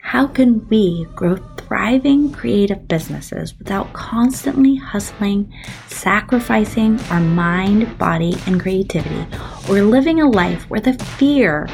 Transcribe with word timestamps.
How 0.00 0.26
can 0.26 0.66
we 0.68 1.06
grow 1.14 1.36
thriving 1.56 2.32
creative 2.32 2.88
businesses 2.88 3.58
without 3.58 3.92
constantly 3.92 4.76
hustling, 4.76 5.52
sacrificing 5.88 6.98
our 7.10 7.20
mind, 7.20 7.98
body, 7.98 8.34
and 8.46 8.60
creativity, 8.60 9.26
or 9.68 9.82
living 9.82 10.20
a 10.20 10.28
life 10.28 10.70
where 10.70 10.80
the 10.80 10.94
fear 10.94 11.68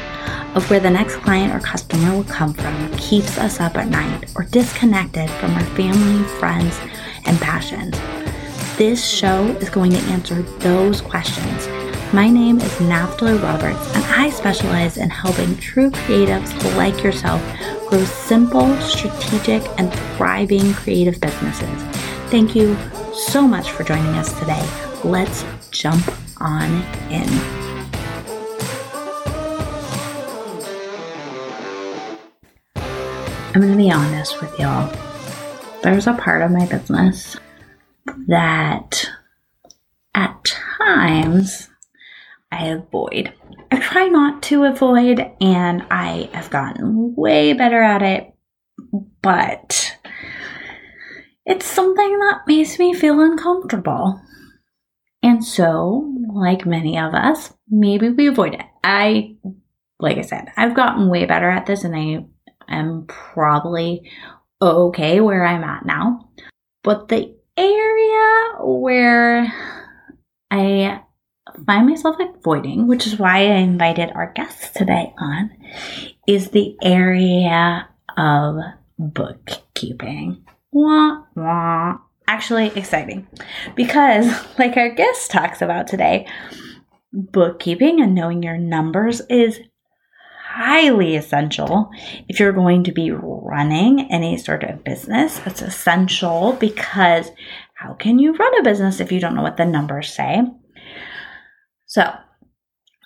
of 0.55 0.69
where 0.69 0.79
the 0.79 0.89
next 0.89 1.15
client 1.17 1.53
or 1.53 1.59
customer 1.65 2.13
will 2.13 2.25
come 2.25 2.53
from 2.53 2.97
keeps 2.97 3.37
us 3.37 3.59
up 3.59 3.77
at 3.77 3.87
night 3.87 4.33
or 4.35 4.43
disconnected 4.43 5.29
from 5.29 5.51
our 5.51 5.65
family, 5.75 6.23
friends, 6.39 6.77
and 7.25 7.39
passions? 7.39 7.97
This 8.77 9.05
show 9.05 9.45
is 9.61 9.69
going 9.69 9.91
to 9.91 9.99
answer 10.11 10.41
those 10.59 10.99
questions. 10.99 11.67
My 12.13 12.29
name 12.29 12.59
is 12.59 12.71
Naftali 12.73 13.41
Roberts, 13.41 13.95
and 13.95 14.03
I 14.05 14.29
specialize 14.29 14.97
in 14.97 15.09
helping 15.09 15.55
true 15.57 15.89
creatives 15.91 16.75
like 16.75 17.03
yourself 17.03 17.41
grow 17.95 18.05
simple, 18.05 18.75
strategic, 18.81 19.63
and 19.79 19.93
thriving 20.17 20.73
creative 20.73 21.19
businesses. 21.21 21.83
Thank 22.29 22.53
you 22.53 22.77
so 23.13 23.47
much 23.47 23.71
for 23.71 23.85
joining 23.85 24.13
us 24.15 24.37
today. 24.37 24.67
Let's 25.05 25.45
jump 25.71 26.03
on 26.41 26.69
in. 27.09 27.29
I'm 33.53 33.61
going 33.61 33.71
to 33.71 33.77
be 33.77 33.91
honest 33.91 34.41
with 34.41 34.59
y'all. 34.59 34.93
There's 35.81 36.07
a 36.07 36.13
part 36.13 36.41
of 36.41 36.51
my 36.51 36.65
business 36.65 37.37
that 38.27 39.09
at 40.13 40.43
times 40.43 41.69
I 42.51 42.65
avoid. 42.65 43.31
I 43.71 43.79
try 43.79 44.07
not 44.07 44.43
to 44.43 44.63
avoid, 44.63 45.19
and 45.41 45.85
I 45.91 46.29
have 46.33 46.49
gotten 46.49 47.15
way 47.15 47.53
better 47.53 47.81
at 47.81 48.01
it, 48.01 48.33
but 49.21 49.97
it's 51.45 51.65
something 51.65 52.19
that 52.19 52.41
makes 52.47 52.79
me 52.79 52.93
feel 52.93 53.21
uncomfortable. 53.21 54.21
And 55.21 55.43
so, 55.43 56.13
like 56.33 56.65
many 56.65 56.99
of 56.99 57.13
us, 57.13 57.53
maybe 57.69 58.09
we 58.09 58.27
avoid 58.27 58.53
it. 58.53 58.65
I, 58.83 59.35
like 59.99 60.17
I 60.17 60.21
said, 60.21 60.49
I've 60.55 60.75
gotten 60.75 61.09
way 61.09 61.25
better 61.25 61.49
at 61.49 61.65
this, 61.65 61.83
and 61.83 61.95
I 61.95 62.25
am 62.67 63.05
probably 63.07 64.11
okay 64.61 65.19
where 65.19 65.45
I'm 65.45 65.63
at 65.63 65.85
now. 65.85 66.29
But 66.83 67.07
the 67.07 67.35
area 67.57 68.57
where 68.59 69.51
I 70.51 71.01
find 71.65 71.87
myself 71.87 72.17
avoiding, 72.19 72.87
which 72.87 73.05
is 73.07 73.19
why 73.19 73.37
I 73.39 73.57
invited 73.57 74.11
our 74.11 74.31
guests 74.33 74.69
today 74.71 75.13
on, 75.17 75.51
is 76.27 76.49
the 76.49 76.75
area 76.81 77.87
of 78.17 78.57
bookkeeping. 78.97 80.43
Wah, 80.71 81.23
wah. 81.35 81.97
Actually, 82.27 82.67
exciting 82.75 83.27
because, 83.75 84.27
like 84.59 84.75
our 84.77 84.89
guest 84.89 85.29
talks 85.29 85.61
about 85.61 85.87
today, 85.87 86.27
bookkeeping 87.13 88.01
and 88.01 88.15
knowing 88.15 88.41
your 88.41 88.57
numbers 88.57 89.21
is 89.29 89.59
highly 90.55 91.15
essential 91.15 91.91
if 92.27 92.39
you're 92.39 92.53
going 92.53 92.83
to 92.85 92.91
be 92.91 93.11
running 93.11 94.11
any 94.11 94.37
sort 94.37 94.63
of 94.63 94.83
business. 94.83 95.39
It's 95.45 95.61
essential 95.61 96.53
because 96.53 97.29
how 97.75 97.93
can 97.93 98.19
you 98.19 98.33
run 98.33 98.59
a 98.59 98.63
business 98.63 98.99
if 98.99 99.11
you 99.11 99.19
don't 99.19 99.35
know 99.35 99.43
what 99.43 99.57
the 99.57 99.65
numbers 99.65 100.13
say? 100.13 100.41
So, 101.95 102.13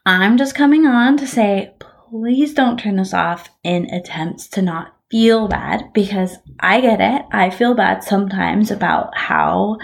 I'm 0.03 0.39
just 0.39 0.55
coming 0.55 0.87
on 0.87 1.15
to 1.17 1.27
say 1.27 1.75
please 2.09 2.55
don't 2.55 2.79
turn 2.79 2.95
this 2.95 3.13
off 3.13 3.47
in 3.63 3.85
attempts 3.93 4.47
to 4.47 4.63
not 4.63 4.95
feel 5.11 5.47
bad 5.47 5.93
because 5.93 6.37
I 6.59 6.81
get 6.81 6.99
it. 6.99 7.23
I 7.31 7.51
feel 7.51 7.75
bad 7.75 8.03
sometimes 8.03 8.71
about 8.71 9.15
how 9.15 9.77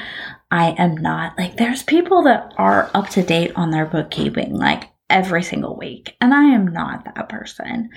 I 0.49 0.71
am 0.79 0.97
not 0.97 1.37
like 1.37 1.57
there's 1.57 1.83
people 1.83 2.23
that 2.23 2.55
are 2.57 2.89
up 2.95 3.09
to 3.09 3.21
date 3.21 3.51
on 3.55 3.69
their 3.69 3.85
bookkeeping. 3.85 4.55
Like 4.55 4.89
every 5.07 5.44
single 5.44 5.77
week. 5.77 6.15
And 6.19 6.33
I 6.33 6.45
am 6.45 6.65
not 6.65 7.05
that 7.05 7.29
person. 7.29 7.91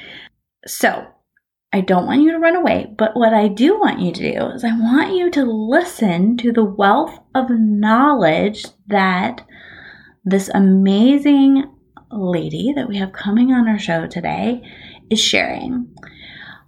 So 0.66 1.06
I 1.72 1.80
don't 1.80 2.04
want 2.04 2.20
you 2.20 2.32
to 2.32 2.38
run 2.38 2.54
away, 2.54 2.92
but 2.98 3.16
what 3.16 3.32
I 3.32 3.48
do 3.48 3.80
want 3.80 4.00
you 4.00 4.12
to 4.12 4.32
do 4.32 4.46
is 4.48 4.62
I 4.62 4.78
want 4.78 5.16
you 5.16 5.30
to 5.30 5.44
listen 5.44 6.36
to 6.36 6.52
the 6.52 6.64
wealth 6.64 7.18
of 7.34 7.48
knowledge 7.48 8.66
that 8.88 9.40
this 10.28 10.50
amazing 10.52 11.64
lady 12.10 12.72
that 12.74 12.88
we 12.88 12.98
have 12.98 13.12
coming 13.12 13.52
on 13.52 13.68
our 13.68 13.78
show 13.78 14.06
today 14.06 14.62
is 15.10 15.20
sharing. 15.20 15.94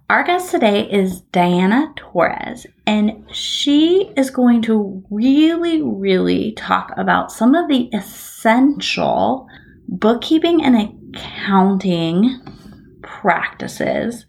Our 0.09 0.23
guest 0.23 0.51
today 0.51 0.89
is 0.91 1.21
Diana 1.31 1.93
Torres, 1.95 2.65
and 2.85 3.23
she 3.31 4.11
is 4.17 4.29
going 4.29 4.61
to 4.63 5.03
really, 5.09 5.81
really 5.81 6.51
talk 6.53 6.91
about 6.97 7.31
some 7.31 7.55
of 7.55 7.69
the 7.69 7.89
essential 7.93 9.47
bookkeeping 9.87 10.63
and 10.63 11.15
accounting 11.15 12.41
practices 13.01 14.25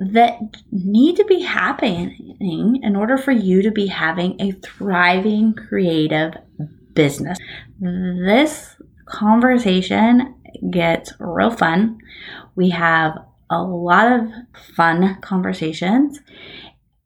that 0.00 0.38
need 0.72 1.16
to 1.16 1.24
be 1.24 1.40
happening 1.40 2.80
in 2.82 2.96
order 2.96 3.16
for 3.16 3.32
you 3.32 3.62
to 3.62 3.70
be 3.70 3.86
having 3.86 4.40
a 4.40 4.52
thriving 4.52 5.54
creative 5.54 6.34
business. 6.96 7.38
This 7.78 8.74
conversation 9.04 10.34
gets 10.70 11.12
real 11.20 11.50
fun. 11.50 11.98
We 12.56 12.70
have 12.70 13.18
a 13.50 13.62
lot 13.62 14.10
of 14.10 14.28
fun 14.74 15.18
conversations, 15.20 16.18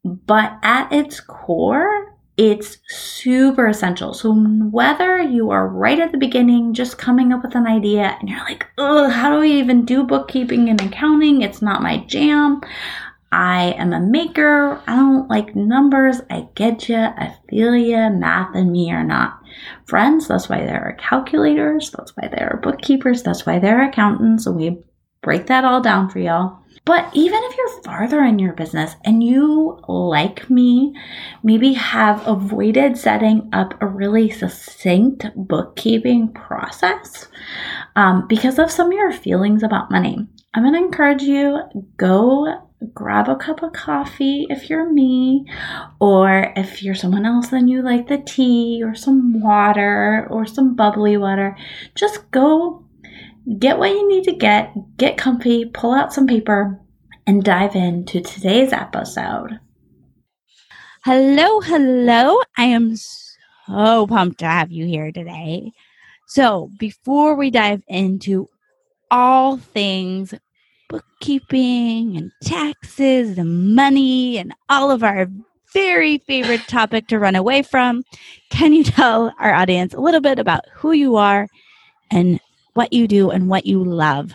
but 0.03 0.57
at 0.63 0.91
its 0.91 1.19
core, 1.19 2.07
it's 2.37 2.79
super 2.87 3.67
essential. 3.67 4.15
So 4.15 4.33
whether 4.33 5.21
you 5.21 5.51
are 5.51 5.67
right 5.67 5.99
at 5.99 6.11
the 6.11 6.17
beginning, 6.17 6.73
just 6.73 6.97
coming 6.97 7.31
up 7.31 7.43
with 7.43 7.53
an 7.53 7.67
idea 7.67 8.17
and 8.19 8.27
you're 8.27 8.39
like, 8.39 8.65
ugh, 8.79 9.11
how 9.11 9.29
do 9.29 9.43
I 9.43 9.45
even 9.45 9.85
do 9.85 10.03
bookkeeping 10.03 10.69
and 10.69 10.81
accounting? 10.81 11.43
It's 11.43 11.61
not 11.61 11.83
my 11.83 11.97
jam. 12.07 12.61
I 13.31 13.75
am 13.77 13.93
a 13.93 13.99
maker. 13.99 14.81
I 14.87 14.95
don't 14.95 15.29
like 15.29 15.55
numbers. 15.55 16.21
I 16.29 16.47
get 16.55 16.89
you. 16.89 16.97
I 16.97 17.35
feel 17.49 17.75
you. 17.75 18.09
Math 18.09 18.55
and 18.55 18.71
me 18.71 18.91
are 18.91 19.03
not 19.03 19.40
friends. 19.85 20.27
That's 20.27 20.49
why 20.49 20.65
there 20.65 20.83
are 20.83 20.97
calculators. 20.99 21.91
That's 21.91 22.11
why 22.15 22.27
there 22.27 22.49
are 22.51 22.61
bookkeepers. 22.61 23.23
That's 23.23 23.45
why 23.45 23.59
there 23.59 23.79
are 23.79 23.89
accountants. 23.89 24.43
So 24.43 24.51
we 24.51 24.81
break 25.21 25.47
that 25.47 25.63
all 25.63 25.81
down 25.81 26.09
for 26.09 26.19
y'all. 26.19 26.57
But 26.83 27.09
even 27.13 27.39
if 27.43 27.55
you're 27.55 27.83
farther 27.83 28.23
in 28.23 28.39
your 28.39 28.53
business 28.53 28.95
and 29.05 29.23
you, 29.23 29.79
like 29.87 30.49
me, 30.49 30.95
maybe 31.43 31.73
have 31.73 32.25
avoided 32.27 32.97
setting 32.97 33.49
up 33.53 33.79
a 33.81 33.85
really 33.85 34.31
succinct 34.31 35.25
bookkeeping 35.35 36.33
process 36.33 37.27
um, 37.95 38.27
because 38.27 38.57
of 38.57 38.71
some 38.71 38.87
of 38.87 38.93
your 38.93 39.11
feelings 39.11 39.61
about 39.61 39.91
money, 39.91 40.27
I'm 40.55 40.63
going 40.63 40.73
to 40.73 40.79
encourage 40.79 41.21
you 41.21 41.59
go 41.97 42.70
grab 42.93 43.29
a 43.29 43.35
cup 43.35 43.61
of 43.63 43.73
coffee 43.73 44.47
if 44.49 44.69
you're 44.69 44.91
me, 44.91 45.45
or 45.99 46.53
if 46.55 46.81
you're 46.81 46.95
someone 46.95 47.25
else, 47.25 47.49
then 47.49 47.67
you 47.67 47.81
like 47.81 48.07
the 48.07 48.17
tea 48.17 48.81
or 48.83 48.95
some 48.95 49.41
water 49.41 50.27
or 50.29 50.45
some 50.45 50.75
bubbly 50.75 51.17
water. 51.17 51.55
Just 51.95 52.29
go 52.31 52.85
get 53.59 53.77
what 53.77 53.91
you 53.91 54.07
need 54.07 54.23
to 54.25 54.33
get, 54.33 54.73
get 54.97 55.17
comfy, 55.17 55.65
pull 55.65 55.93
out 55.93 56.13
some 56.13 56.27
paper, 56.27 56.79
and 57.27 57.43
dive 57.43 57.75
into 57.75 58.21
today's 58.21 58.73
episode. 58.73 59.59
Hello, 61.03 61.61
hello. 61.61 62.39
I 62.57 62.65
am 62.65 62.95
so 62.95 64.07
pumped 64.07 64.39
to 64.39 64.45
have 64.45 64.71
you 64.71 64.85
here 64.85 65.11
today. 65.11 65.71
So, 66.27 66.69
before 66.79 67.35
we 67.35 67.49
dive 67.51 67.83
into 67.87 68.47
all 69.09 69.57
things 69.57 70.33
bookkeeping 70.91 72.17
and 72.17 72.31
taxes 72.43 73.37
and 73.37 73.73
money 73.73 74.37
and 74.37 74.53
all 74.69 74.91
of 74.91 75.03
our 75.03 75.27
very 75.73 76.17
favorite 76.19 76.67
topic 76.67 77.07
to 77.07 77.17
run 77.17 77.35
away 77.35 77.61
from, 77.61 78.03
can 78.49 78.73
you 78.73 78.83
tell 78.83 79.33
our 79.39 79.53
audience 79.53 79.93
a 79.93 79.99
little 79.99 80.21
bit 80.21 80.37
about 80.37 80.65
who 80.73 80.91
you 80.91 81.15
are 81.15 81.47
and 82.11 82.39
what 82.73 82.93
you 82.93 83.07
do 83.07 83.29
and 83.31 83.49
what 83.49 83.65
you 83.65 83.83
love. 83.83 84.33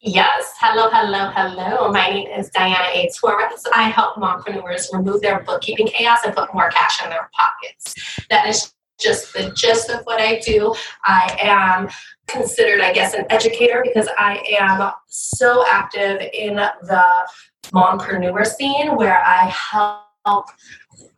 Yes. 0.00 0.52
Hello, 0.60 0.90
hello, 0.92 1.30
hello. 1.34 1.90
My 1.90 2.10
name 2.10 2.28
is 2.38 2.50
Diana 2.50 2.88
A. 2.92 3.10
Torres. 3.18 3.64
I 3.74 3.88
help 3.88 4.16
mompreneurs 4.16 4.92
remove 4.92 5.22
their 5.22 5.40
bookkeeping 5.40 5.88
chaos 5.88 6.18
and 6.26 6.34
put 6.34 6.52
more 6.52 6.68
cash 6.70 7.02
in 7.02 7.08
their 7.08 7.30
pockets. 7.32 8.20
That 8.28 8.46
is 8.46 8.74
just 8.98 9.32
the 9.32 9.50
gist 9.50 9.90
of 9.90 10.04
what 10.04 10.20
I 10.20 10.38
do. 10.40 10.74
I 11.04 11.36
am 11.40 11.88
considered, 12.26 12.80
I 12.80 12.92
guess, 12.92 13.14
an 13.14 13.26
educator 13.30 13.82
because 13.84 14.08
I 14.18 14.42
am 14.58 14.92
so 15.08 15.64
active 15.68 16.20
in 16.32 16.56
the 16.56 17.04
mompreneur 17.72 18.46
scene 18.46 18.96
where 18.96 19.22
I 19.24 19.52
help 19.72 20.46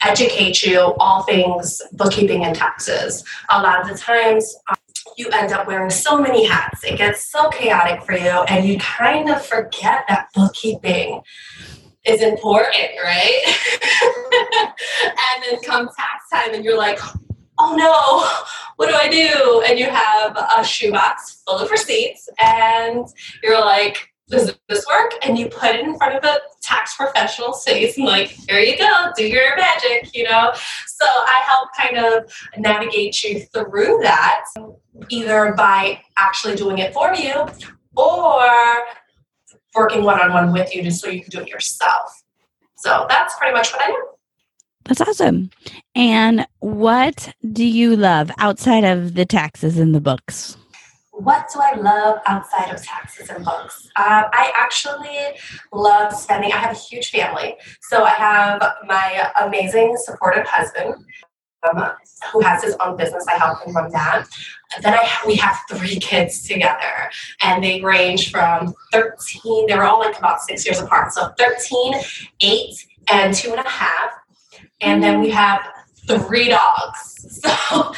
educate 0.02 0.62
you 0.62 0.94
all 0.98 1.22
things 1.22 1.80
bookkeeping 1.92 2.44
and 2.44 2.54
taxes. 2.54 3.24
A 3.50 3.62
lot 3.62 3.80
of 3.80 3.88
the 3.88 3.96
times, 3.96 4.56
um, 4.68 4.76
you 5.16 5.28
end 5.30 5.52
up 5.52 5.66
wearing 5.66 5.90
so 5.90 6.18
many 6.18 6.44
hats. 6.44 6.84
It 6.84 6.98
gets 6.98 7.30
so 7.30 7.48
chaotic 7.48 8.02
for 8.02 8.12
you, 8.12 8.42
and 8.48 8.66
you 8.66 8.78
kind 8.78 9.30
of 9.30 9.44
forget 9.44 10.04
that 10.08 10.28
bookkeeping 10.34 11.22
is 12.04 12.22
important, 12.22 12.90
right? 13.02 13.56
and 15.02 15.44
then 15.44 15.60
come 15.62 15.88
tax 15.96 16.28
time 16.32 16.54
and 16.54 16.64
you're 16.64 16.78
like, 16.78 16.98
oh 17.58 17.74
no, 17.74 18.26
what 18.76 18.88
do 18.88 18.94
I 18.94 19.08
do? 19.08 19.62
And 19.66 19.78
you 19.78 19.86
have 19.86 20.36
a 20.36 20.64
shoebox 20.64 21.42
full 21.46 21.58
of 21.58 21.70
receipts 21.70 22.28
and 22.38 23.06
you're 23.42 23.60
like, 23.60 24.10
does 24.28 24.58
this 24.68 24.84
work? 24.88 25.12
And 25.22 25.38
you 25.38 25.48
put 25.48 25.76
it 25.76 25.80
in 25.80 25.96
front 25.96 26.16
of 26.16 26.24
a 26.24 26.40
tax 26.60 26.96
professional's 26.96 27.62
face 27.64 27.96
and 27.96 28.06
like, 28.06 28.28
here 28.48 28.58
you 28.58 28.76
go, 28.76 29.12
do 29.16 29.26
your 29.26 29.56
magic, 29.56 30.14
you 30.14 30.24
know? 30.24 30.52
So 30.86 31.06
I 31.06 31.42
help 31.46 31.68
kind 31.78 31.96
of 32.04 32.32
navigate 32.58 33.22
you 33.22 33.40
through 33.40 34.00
that, 34.02 34.44
either 35.08 35.54
by 35.56 36.00
actually 36.18 36.56
doing 36.56 36.78
it 36.78 36.92
for 36.92 37.14
you 37.14 37.46
or 37.94 38.48
working 39.76 40.02
one-on-one 40.02 40.52
with 40.52 40.74
you 40.74 40.82
just 40.82 41.00
so 41.00 41.08
you 41.08 41.20
can 41.20 41.30
do 41.30 41.40
it 41.40 41.48
yourself. 41.48 42.24
So 42.78 43.06
that's 43.08 43.36
pretty 43.36 43.54
much 43.54 43.72
what 43.72 43.82
I 43.82 43.86
do. 43.88 44.15
That's 44.86 45.00
awesome. 45.00 45.50
And 45.94 46.46
what 46.60 47.32
do 47.52 47.64
you 47.64 47.96
love 47.96 48.30
outside 48.38 48.84
of 48.84 49.14
the 49.14 49.24
taxes 49.24 49.78
and 49.78 49.94
the 49.94 50.00
books? 50.00 50.56
What 51.10 51.48
do 51.52 51.60
I 51.60 51.74
love 51.76 52.18
outside 52.26 52.72
of 52.72 52.82
taxes 52.84 53.30
and 53.30 53.44
books? 53.44 53.86
Um, 53.96 54.24
I 54.32 54.52
actually 54.54 55.38
love 55.72 56.12
spending. 56.12 56.52
I 56.52 56.58
have 56.58 56.76
a 56.76 56.78
huge 56.78 57.10
family, 57.10 57.56
so 57.80 58.04
I 58.04 58.10
have 58.10 58.62
my 58.86 59.30
amazing, 59.40 59.96
supportive 59.98 60.46
husband. 60.46 60.94
Um, 61.62 61.90
who 62.32 62.40
has 62.42 62.62
his 62.62 62.76
own 62.80 62.96
business? 62.96 63.26
I 63.28 63.38
help 63.38 63.66
him 63.66 63.74
run 63.74 63.90
that. 63.92 64.26
Then 64.82 64.92
I 64.92 65.08
we 65.26 65.36
have 65.36 65.58
three 65.70 65.96
kids 65.98 66.46
together, 66.46 67.10
and 67.40 67.64
they 67.64 67.80
range 67.80 68.30
from 68.30 68.74
13. 68.92 69.66
They 69.66 69.74
were 69.74 69.84
all 69.84 70.00
like 70.00 70.18
about 70.18 70.42
six 70.42 70.66
years 70.66 70.80
apart, 70.80 71.12
so 71.12 71.30
13, 71.38 71.94
eight, 72.42 72.86
and 73.08 73.34
two 73.34 73.50
and 73.52 73.60
a 73.60 73.68
half 73.68 74.10
and 74.80 75.02
then 75.02 75.20
we 75.20 75.30
have 75.30 75.60
three 76.06 76.48
dogs. 76.48 77.12
So 77.36 77.92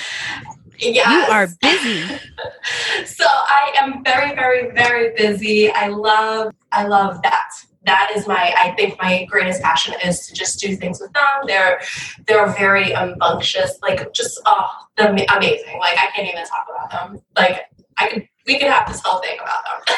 yeah, 0.80 1.26
you 1.26 1.32
are 1.32 1.48
busy. 1.60 2.02
so 3.04 3.25
I 3.26 3.75
am 3.80 4.04
very, 4.04 4.34
very, 4.34 4.70
very 4.72 5.12
busy. 5.14 5.70
I 5.70 5.88
love, 5.88 6.54
I 6.72 6.86
love 6.86 7.20
that. 7.22 7.50
That 7.84 8.12
is 8.14 8.26
my, 8.26 8.54
I 8.56 8.72
think 8.72 9.00
my 9.00 9.25
greatest 9.25 9.62
passion 9.62 9.94
is 10.04 10.26
to 10.26 10.34
just 10.34 10.60
do 10.60 10.76
things 10.76 11.00
with 11.00 11.12
them. 11.12 11.25
They're, 11.46 11.80
they're 12.26 12.46
very 12.52 12.92
rambunctious, 12.92 13.78
like 13.82 14.12
just 14.12 14.40
oh, 14.46 14.69
they're 14.96 15.10
amazing. 15.10 15.78
Like 15.78 15.98
I 15.98 16.10
can't 16.14 16.28
even 16.28 16.44
talk 16.44 16.66
about 16.70 16.90
them. 16.90 17.22
Like 17.36 17.62
I 17.96 18.08
could, 18.08 18.28
we 18.46 18.58
could 18.58 18.69
have 18.70 18.88
this 18.88 19.00
whole 19.04 19.20
thing 19.20 19.38
about 19.40 19.64
them. 19.86 19.96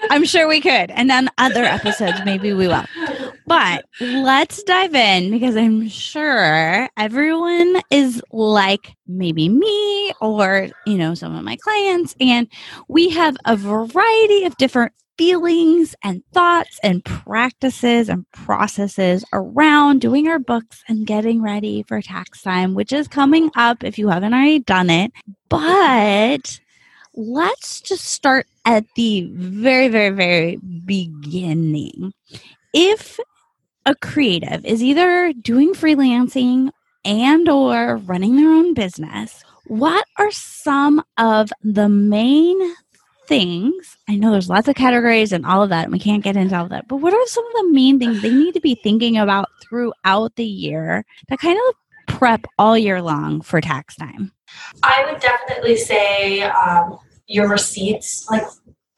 I'm 0.10 0.24
sure 0.24 0.48
we 0.48 0.60
could, 0.60 0.90
and 0.90 1.08
then 1.08 1.30
other 1.38 1.64
episodes 1.64 2.20
maybe 2.24 2.52
we 2.52 2.66
will. 2.66 2.84
But 3.50 3.84
let's 4.00 4.62
dive 4.62 4.94
in 4.94 5.32
because 5.32 5.56
I'm 5.56 5.88
sure 5.88 6.88
everyone 6.96 7.82
is 7.90 8.22
like 8.30 8.94
maybe 9.08 9.48
me 9.48 10.12
or, 10.20 10.68
you 10.86 10.96
know, 10.96 11.14
some 11.14 11.34
of 11.34 11.42
my 11.42 11.56
clients, 11.56 12.14
and 12.20 12.46
we 12.86 13.10
have 13.10 13.36
a 13.44 13.56
variety 13.56 14.44
of 14.44 14.56
different 14.56 14.92
feelings 15.18 15.96
and 16.04 16.22
thoughts 16.32 16.78
and 16.84 17.04
practices 17.04 18.08
and 18.08 18.24
processes 18.30 19.24
around 19.32 20.00
doing 20.00 20.28
our 20.28 20.38
books 20.38 20.84
and 20.88 21.06
getting 21.06 21.42
ready 21.42 21.82
for 21.82 22.00
tax 22.00 22.42
time, 22.42 22.74
which 22.74 22.92
is 22.92 23.08
coming 23.08 23.50
up 23.56 23.82
if 23.82 23.98
you 23.98 24.08
haven't 24.08 24.32
already 24.32 24.60
done 24.60 24.88
it. 24.88 25.12
But 25.48 26.60
let's 27.14 27.80
just 27.80 28.04
start 28.04 28.46
at 28.64 28.86
the 28.94 29.28
very, 29.34 29.88
very, 29.88 30.10
very 30.10 30.56
beginning. 30.86 32.14
If 32.72 33.18
a 33.86 33.94
creative 33.94 34.64
is 34.64 34.82
either 34.82 35.32
doing 35.32 35.72
freelancing 35.74 36.70
and 37.04 37.48
or 37.48 37.96
running 37.96 38.36
their 38.36 38.50
own 38.50 38.74
business. 38.74 39.42
What 39.66 40.04
are 40.18 40.30
some 40.30 41.02
of 41.16 41.50
the 41.62 41.88
main 41.88 42.58
things? 43.26 43.96
I 44.08 44.16
know 44.16 44.32
there's 44.32 44.50
lots 44.50 44.68
of 44.68 44.74
categories 44.74 45.32
and 45.32 45.46
all 45.46 45.62
of 45.62 45.70
that 45.70 45.84
and 45.84 45.92
we 45.92 45.98
can't 45.98 46.24
get 46.24 46.36
into 46.36 46.56
all 46.56 46.64
of 46.64 46.70
that 46.70 46.88
but 46.88 46.96
what 46.96 47.14
are 47.14 47.26
some 47.26 47.46
of 47.46 47.52
the 47.52 47.72
main 47.72 47.98
things 47.98 48.20
they 48.20 48.34
need 48.34 48.54
to 48.54 48.60
be 48.60 48.74
thinking 48.74 49.16
about 49.16 49.48
throughout 49.62 50.34
the 50.34 50.44
year 50.44 51.04
to 51.28 51.36
kind 51.36 51.58
of 51.68 51.74
prep 52.14 52.44
all 52.58 52.76
year 52.76 53.00
long 53.00 53.40
for 53.40 53.60
tax 53.60 53.94
time? 53.96 54.32
I 54.82 55.10
would 55.10 55.20
definitely 55.20 55.76
say 55.76 56.42
um, 56.42 56.98
your 57.26 57.48
receipts 57.48 58.28
like 58.30 58.42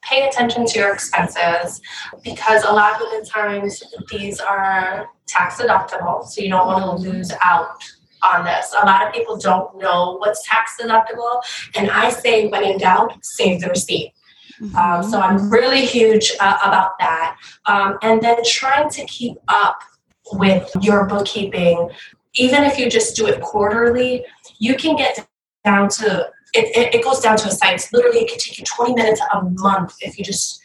pay 0.07 0.27
attention 0.27 0.65
to 0.65 0.79
your 0.79 0.93
expenses 0.93 1.81
because 2.23 2.63
a 2.63 2.71
lot 2.71 3.01
of 3.01 3.09
the 3.11 3.29
times 3.29 3.83
these 4.11 4.39
are 4.39 5.07
tax 5.27 5.61
deductible, 5.61 6.25
so 6.25 6.41
you 6.41 6.49
don't 6.49 6.67
want 6.67 6.83
to 6.83 7.09
lose 7.09 7.31
out 7.43 7.83
on 8.23 8.45
this. 8.45 8.73
A 8.81 8.85
lot 8.85 9.05
of 9.05 9.13
people 9.13 9.37
don't 9.37 9.77
know 9.77 10.17
what's 10.17 10.47
tax 10.47 10.77
deductible, 10.79 11.41
and 11.75 11.89
I 11.89 12.09
say 12.09 12.47
when 12.47 12.63
in 12.63 12.77
doubt, 12.77 13.17
save 13.23 13.61
the 13.61 13.69
receipt. 13.69 14.13
Mm-hmm. 14.61 14.75
Um, 14.75 15.03
so 15.03 15.19
I'm 15.19 15.49
really 15.49 15.85
huge 15.85 16.31
uh, 16.39 16.57
about 16.63 16.91
that. 16.99 17.37
Um, 17.65 17.97
and 18.01 18.21
then 18.21 18.37
trying 18.45 18.89
to 18.91 19.05
keep 19.05 19.37
up 19.47 19.79
with 20.33 20.69
your 20.81 21.05
bookkeeping, 21.05 21.89
even 22.35 22.63
if 22.63 22.77
you 22.77 22.89
just 22.89 23.15
do 23.15 23.27
it 23.27 23.41
quarterly, 23.41 24.25
you 24.59 24.75
can 24.75 24.95
get 24.95 25.27
down 25.65 25.89
to 25.89 26.29
it, 26.53 26.75
it, 26.77 26.95
it 26.95 27.03
goes 27.03 27.19
down 27.19 27.37
to 27.37 27.47
a 27.47 27.51
science. 27.51 27.91
Literally, 27.91 28.19
it 28.19 28.29
can 28.29 28.39
take 28.39 28.57
you 28.57 28.65
20 28.65 28.93
minutes 28.93 29.21
a 29.33 29.41
month 29.41 29.95
if 30.01 30.17
you 30.17 30.23
just 30.23 30.63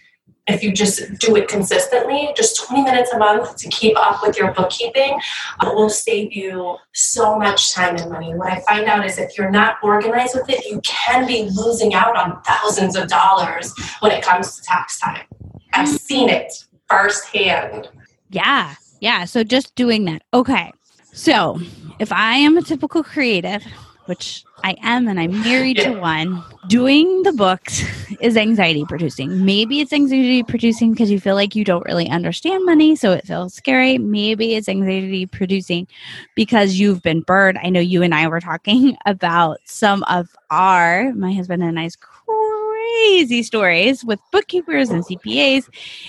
if 0.48 0.62
you 0.62 0.72
just 0.72 1.18
do 1.18 1.36
it 1.36 1.46
consistently, 1.46 2.30
just 2.34 2.64
20 2.66 2.82
minutes 2.82 3.12
a 3.12 3.18
month 3.18 3.56
to 3.56 3.68
keep 3.68 3.96
up 3.98 4.22
with 4.22 4.38
your 4.38 4.52
bookkeeping 4.52 5.20
uh, 5.60 5.70
will 5.74 5.90
save 5.90 6.32
you 6.32 6.76
so 6.94 7.38
much 7.38 7.74
time 7.74 7.96
and 7.96 8.10
money. 8.10 8.34
What 8.34 8.50
I 8.50 8.60
find 8.60 8.86
out 8.86 9.04
is 9.04 9.18
if 9.18 9.36
you're 9.36 9.50
not 9.50 9.76
organized 9.82 10.34
with 10.34 10.48
it, 10.48 10.64
you 10.64 10.80
can 10.86 11.26
be 11.26 11.50
losing 11.52 11.92
out 11.92 12.16
on 12.16 12.40
thousands 12.42 12.96
of 12.96 13.08
dollars 13.08 13.74
when 14.00 14.10
it 14.10 14.24
comes 14.24 14.56
to 14.56 14.62
tax 14.62 14.98
time. 14.98 15.26
I've 15.74 15.88
seen 15.88 16.30
it 16.30 16.50
firsthand. 16.88 17.88
Yeah. 18.30 18.74
Yeah. 19.00 19.26
So 19.26 19.44
just 19.44 19.74
doing 19.74 20.06
that. 20.06 20.22
Okay. 20.32 20.72
So 21.12 21.60
if 21.98 22.10
I 22.10 22.36
am 22.36 22.56
a 22.56 22.62
typical 22.62 23.04
creative, 23.04 23.62
which 24.08 24.42
I 24.64 24.74
am 24.82 25.06
and 25.06 25.20
I'm 25.20 25.42
married 25.42 25.76
yeah. 25.76 25.92
to 25.92 26.00
one, 26.00 26.42
doing 26.66 27.22
the 27.24 27.32
books 27.32 27.84
is 28.20 28.36
anxiety 28.36 28.84
producing. 28.88 29.44
Maybe 29.44 29.80
it's 29.80 29.92
anxiety 29.92 30.42
producing 30.42 30.92
because 30.92 31.10
you 31.10 31.20
feel 31.20 31.34
like 31.34 31.54
you 31.54 31.62
don't 31.62 31.84
really 31.84 32.08
understand 32.08 32.64
money, 32.64 32.96
so 32.96 33.12
it 33.12 33.26
feels 33.26 33.54
scary. 33.54 33.98
Maybe 33.98 34.54
it's 34.54 34.68
anxiety 34.68 35.26
producing 35.26 35.86
because 36.34 36.80
you've 36.80 37.02
been 37.02 37.20
burned. 37.20 37.58
I 37.62 37.68
know 37.68 37.80
you 37.80 38.02
and 38.02 38.14
I 38.14 38.26
were 38.28 38.40
talking 38.40 38.96
about 39.06 39.58
some 39.64 40.02
of 40.04 40.28
our, 40.50 41.12
my 41.12 41.32
husband 41.32 41.62
and 41.62 41.78
I's 41.78 41.96
crazy 41.96 43.42
stories 43.42 44.04
with 44.04 44.20
bookkeepers 44.32 44.88
and 44.88 45.04
CPAs 45.04 45.68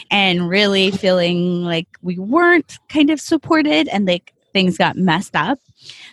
and 0.10 0.50
really 0.50 0.92
feeling 0.92 1.64
like 1.64 1.88
we 2.02 2.18
weren't 2.18 2.80
kind 2.88 3.10
of 3.10 3.20
supported 3.20 3.90
and 3.90 4.08
like 4.08 4.34
things 4.54 4.78
got 4.78 4.98
messed 4.98 5.36
up. 5.36 5.60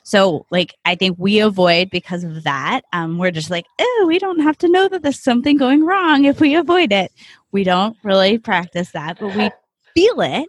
So, 0.04 0.46
like, 0.50 0.74
I 0.84 0.94
think 0.94 1.16
we 1.18 1.40
avoid 1.40 1.90
because 1.90 2.24
of 2.24 2.44
that. 2.44 2.82
Um, 2.92 3.18
we're 3.18 3.30
just 3.30 3.50
like, 3.50 3.66
oh, 3.78 4.04
we 4.06 4.18
don't 4.18 4.40
have 4.40 4.56
to 4.58 4.68
know 4.68 4.88
that 4.88 5.02
there's 5.02 5.22
something 5.22 5.56
going 5.56 5.84
wrong 5.84 6.24
if 6.24 6.40
we 6.40 6.54
avoid 6.54 6.92
it. 6.92 7.12
We 7.52 7.64
don't 7.64 7.96
really 8.04 8.38
practice 8.38 8.92
that, 8.92 9.18
but 9.18 9.34
we 9.34 9.50
feel 9.94 10.20
it. 10.20 10.48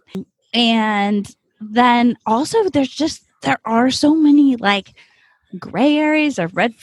And 0.54 1.28
then 1.60 2.16
also, 2.26 2.68
there's 2.70 2.88
just, 2.88 3.24
there 3.42 3.58
are 3.64 3.90
so 3.90 4.14
many 4.14 4.56
like 4.56 4.94
gray 5.58 5.96
areas 5.96 6.38
or 6.38 6.48
red 6.48 6.74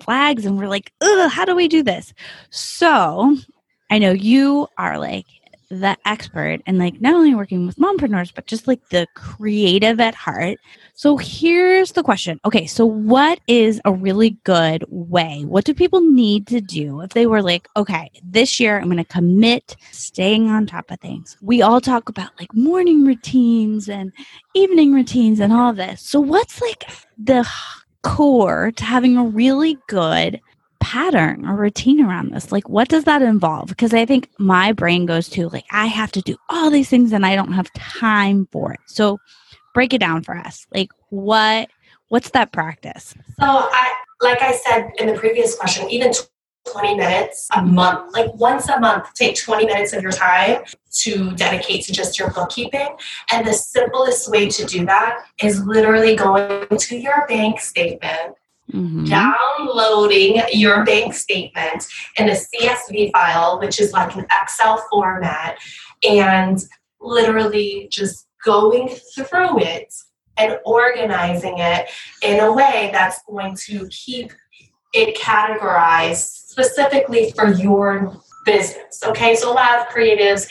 flags, 0.00 0.44
and 0.44 0.58
we're 0.58 0.68
like, 0.68 0.92
oh, 1.00 1.28
how 1.28 1.44
do 1.44 1.54
we 1.56 1.68
do 1.68 1.82
this? 1.82 2.12
So, 2.50 3.36
I 3.90 3.98
know 3.98 4.12
you 4.12 4.68
are 4.76 4.98
like, 4.98 5.26
the 5.70 5.96
expert 6.06 6.60
and 6.66 6.78
like 6.78 7.00
not 7.00 7.14
only 7.14 7.34
working 7.34 7.66
with 7.66 7.76
mompreneurs 7.76 8.32
but 8.34 8.46
just 8.46 8.66
like 8.66 8.80
the 8.88 9.06
creative 9.14 10.00
at 10.00 10.14
heart. 10.14 10.58
So 10.94 11.16
here's 11.16 11.92
the 11.92 12.02
question. 12.02 12.40
Okay 12.44 12.66
so 12.66 12.86
what 12.86 13.40
is 13.46 13.80
a 13.84 13.92
really 13.92 14.30
good 14.44 14.84
way? 14.88 15.44
What 15.46 15.64
do 15.64 15.74
people 15.74 16.00
need 16.00 16.46
to 16.48 16.60
do 16.60 17.00
if 17.02 17.10
they 17.10 17.26
were 17.26 17.42
like 17.42 17.68
okay 17.76 18.10
this 18.22 18.58
year 18.58 18.78
i'm 18.78 18.84
going 18.84 18.96
to 18.96 19.04
commit 19.04 19.76
staying 19.92 20.48
on 20.48 20.66
top 20.66 20.90
of 20.90 21.00
things. 21.00 21.36
We 21.42 21.62
all 21.62 21.80
talk 21.80 22.08
about 22.08 22.30
like 22.38 22.54
morning 22.54 23.04
routines 23.04 23.88
and 23.88 24.12
evening 24.54 24.92
routines 24.92 25.40
and 25.40 25.52
all 25.52 25.72
this. 25.72 26.02
So 26.02 26.20
what's 26.20 26.60
like 26.60 26.84
the 27.16 27.48
core 28.02 28.72
to 28.72 28.84
having 28.84 29.16
a 29.16 29.24
really 29.24 29.76
good 29.88 30.40
pattern 30.80 31.46
or 31.46 31.56
routine 31.56 32.04
around 32.04 32.32
this? 32.32 32.52
Like, 32.52 32.68
what 32.68 32.88
does 32.88 33.04
that 33.04 33.22
involve? 33.22 33.68
Because 33.68 33.94
I 33.94 34.04
think 34.04 34.28
my 34.38 34.72
brain 34.72 35.06
goes 35.06 35.28
to, 35.30 35.48
like, 35.48 35.66
I 35.70 35.86
have 35.86 36.12
to 36.12 36.20
do 36.20 36.36
all 36.48 36.70
these 36.70 36.88
things 36.88 37.12
and 37.12 37.24
I 37.24 37.34
don't 37.34 37.52
have 37.52 37.72
time 37.74 38.48
for 38.52 38.72
it. 38.72 38.80
So, 38.86 39.18
break 39.74 39.92
it 39.92 39.98
down 39.98 40.22
for 40.22 40.36
us. 40.36 40.66
Like, 40.74 40.90
what 41.10 41.68
what's 42.08 42.30
that 42.30 42.52
practice? 42.52 43.14
So, 43.38 43.46
I 43.46 43.92
like 44.20 44.42
I 44.42 44.52
said 44.52 44.90
in 44.98 45.06
the 45.06 45.14
previous 45.14 45.54
question, 45.54 45.88
even 45.90 46.12
20 46.72 46.96
minutes 46.96 47.48
a 47.56 47.62
month, 47.62 48.12
like 48.14 48.32
once 48.34 48.68
a 48.68 48.78
month, 48.78 49.12
take 49.14 49.36
20 49.36 49.66
minutes 49.66 49.92
of 49.92 50.02
your 50.02 50.12
time 50.12 50.62
to 50.92 51.32
dedicate 51.32 51.84
to 51.84 51.92
just 51.92 52.18
your 52.18 52.30
bookkeeping. 52.30 52.88
And 53.32 53.46
the 53.46 53.52
simplest 53.52 54.30
way 54.30 54.48
to 54.48 54.64
do 54.64 54.84
that 54.86 55.24
is 55.42 55.64
literally 55.64 56.16
going 56.16 56.66
to 56.68 56.96
your 56.96 57.26
bank 57.26 57.60
statement, 57.60 58.34
Mhm. 58.72 59.08
downloading 59.08 60.42
your 60.52 60.84
bank 60.84 61.14
statement 61.14 61.86
in 62.16 62.28
a 62.28 62.34
CSV 62.34 63.10
file, 63.12 63.58
which 63.58 63.80
is 63.80 63.92
like 63.92 64.14
an 64.14 64.26
Excel 64.42 64.84
format, 64.90 65.58
and 66.06 66.58
literally 67.00 67.88
just 67.90 68.26
going 68.44 68.88
through 68.88 69.60
it 69.60 69.94
and 70.36 70.58
organizing 70.64 71.58
it 71.58 71.88
in 72.22 72.40
a 72.40 72.52
way 72.52 72.90
that's 72.92 73.20
going 73.28 73.56
to 73.66 73.88
keep 73.88 74.32
it 74.92 75.16
categorized 75.16 76.48
specifically 76.48 77.32
for 77.32 77.52
your 77.52 78.20
business. 78.52 79.00
Okay, 79.04 79.34
so 79.36 79.52
a 79.52 79.54
lot 79.54 79.78
of 79.78 79.86
creatives, 79.88 80.46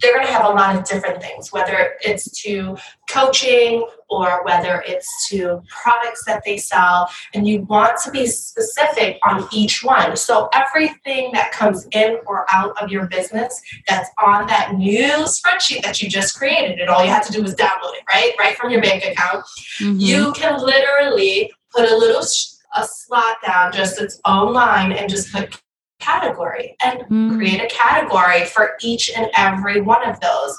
they're 0.00 0.12
going 0.14 0.26
to 0.26 0.32
have 0.32 0.44
a 0.44 0.50
lot 0.50 0.76
of 0.76 0.84
different 0.84 1.22
things, 1.22 1.50
whether 1.52 1.94
it's 2.02 2.30
to 2.42 2.76
coaching 3.08 3.86
or 4.10 4.44
whether 4.44 4.82
it's 4.86 5.28
to 5.28 5.62
products 5.68 6.24
that 6.26 6.42
they 6.44 6.56
sell, 6.56 7.08
and 7.34 7.46
you 7.48 7.62
want 7.62 7.98
to 8.04 8.10
be 8.10 8.26
specific 8.26 9.18
on 9.26 9.46
each 9.52 9.82
one. 9.82 10.16
So 10.16 10.48
everything 10.52 11.30
that 11.32 11.52
comes 11.52 11.86
in 11.92 12.18
or 12.26 12.44
out 12.52 12.80
of 12.82 12.90
your 12.90 13.06
business 13.06 13.60
that's 13.88 14.08
on 14.22 14.46
that 14.46 14.74
new 14.76 15.08
spreadsheet 15.24 15.82
that 15.82 16.00
you 16.02 16.08
just 16.08 16.38
created, 16.38 16.80
and 16.80 16.88
all 16.90 17.02
you 17.04 17.10
have 17.10 17.26
to 17.26 17.32
do 17.32 17.42
is 17.44 17.54
download 17.54 17.94
it, 17.94 18.04
right? 18.12 18.32
Right 18.38 18.56
from 18.56 18.70
your 18.70 18.82
bank 18.82 19.04
account 19.04 19.44
Mhm. 19.80 20.00
you 20.00 20.32
can 20.32 20.58
literally 20.60 21.50
put 21.74 21.90
a 21.90 21.96
little 21.96 22.24
sh- 22.24 22.46
a 22.74 22.86
slot 22.86 23.36
down 23.46 23.72
just 23.72 24.00
its 24.00 24.20
own 24.24 24.52
line 24.52 24.92
and 24.92 25.08
just 25.08 25.32
put 25.32 25.60
category 25.98 26.76
and 26.82 27.00
Mm. 27.10 27.36
create 27.36 27.60
a 27.60 27.66
category 27.66 28.44
for 28.44 28.76
each 28.80 29.10
and 29.14 29.30
every 29.36 29.80
one 29.80 30.08
of 30.08 30.18
those. 30.20 30.58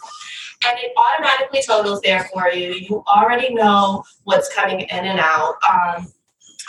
And 0.68 0.78
it 0.80 0.92
automatically 0.98 1.62
totals 1.66 2.02
there 2.02 2.30
for 2.34 2.50
you. 2.52 2.74
You 2.74 3.04
already 3.08 3.54
know 3.54 4.04
what's 4.26 4.54
coming 4.54 4.82
in 4.82 5.06
and 5.06 5.20
out. 5.20 5.56
Um, 5.70 6.12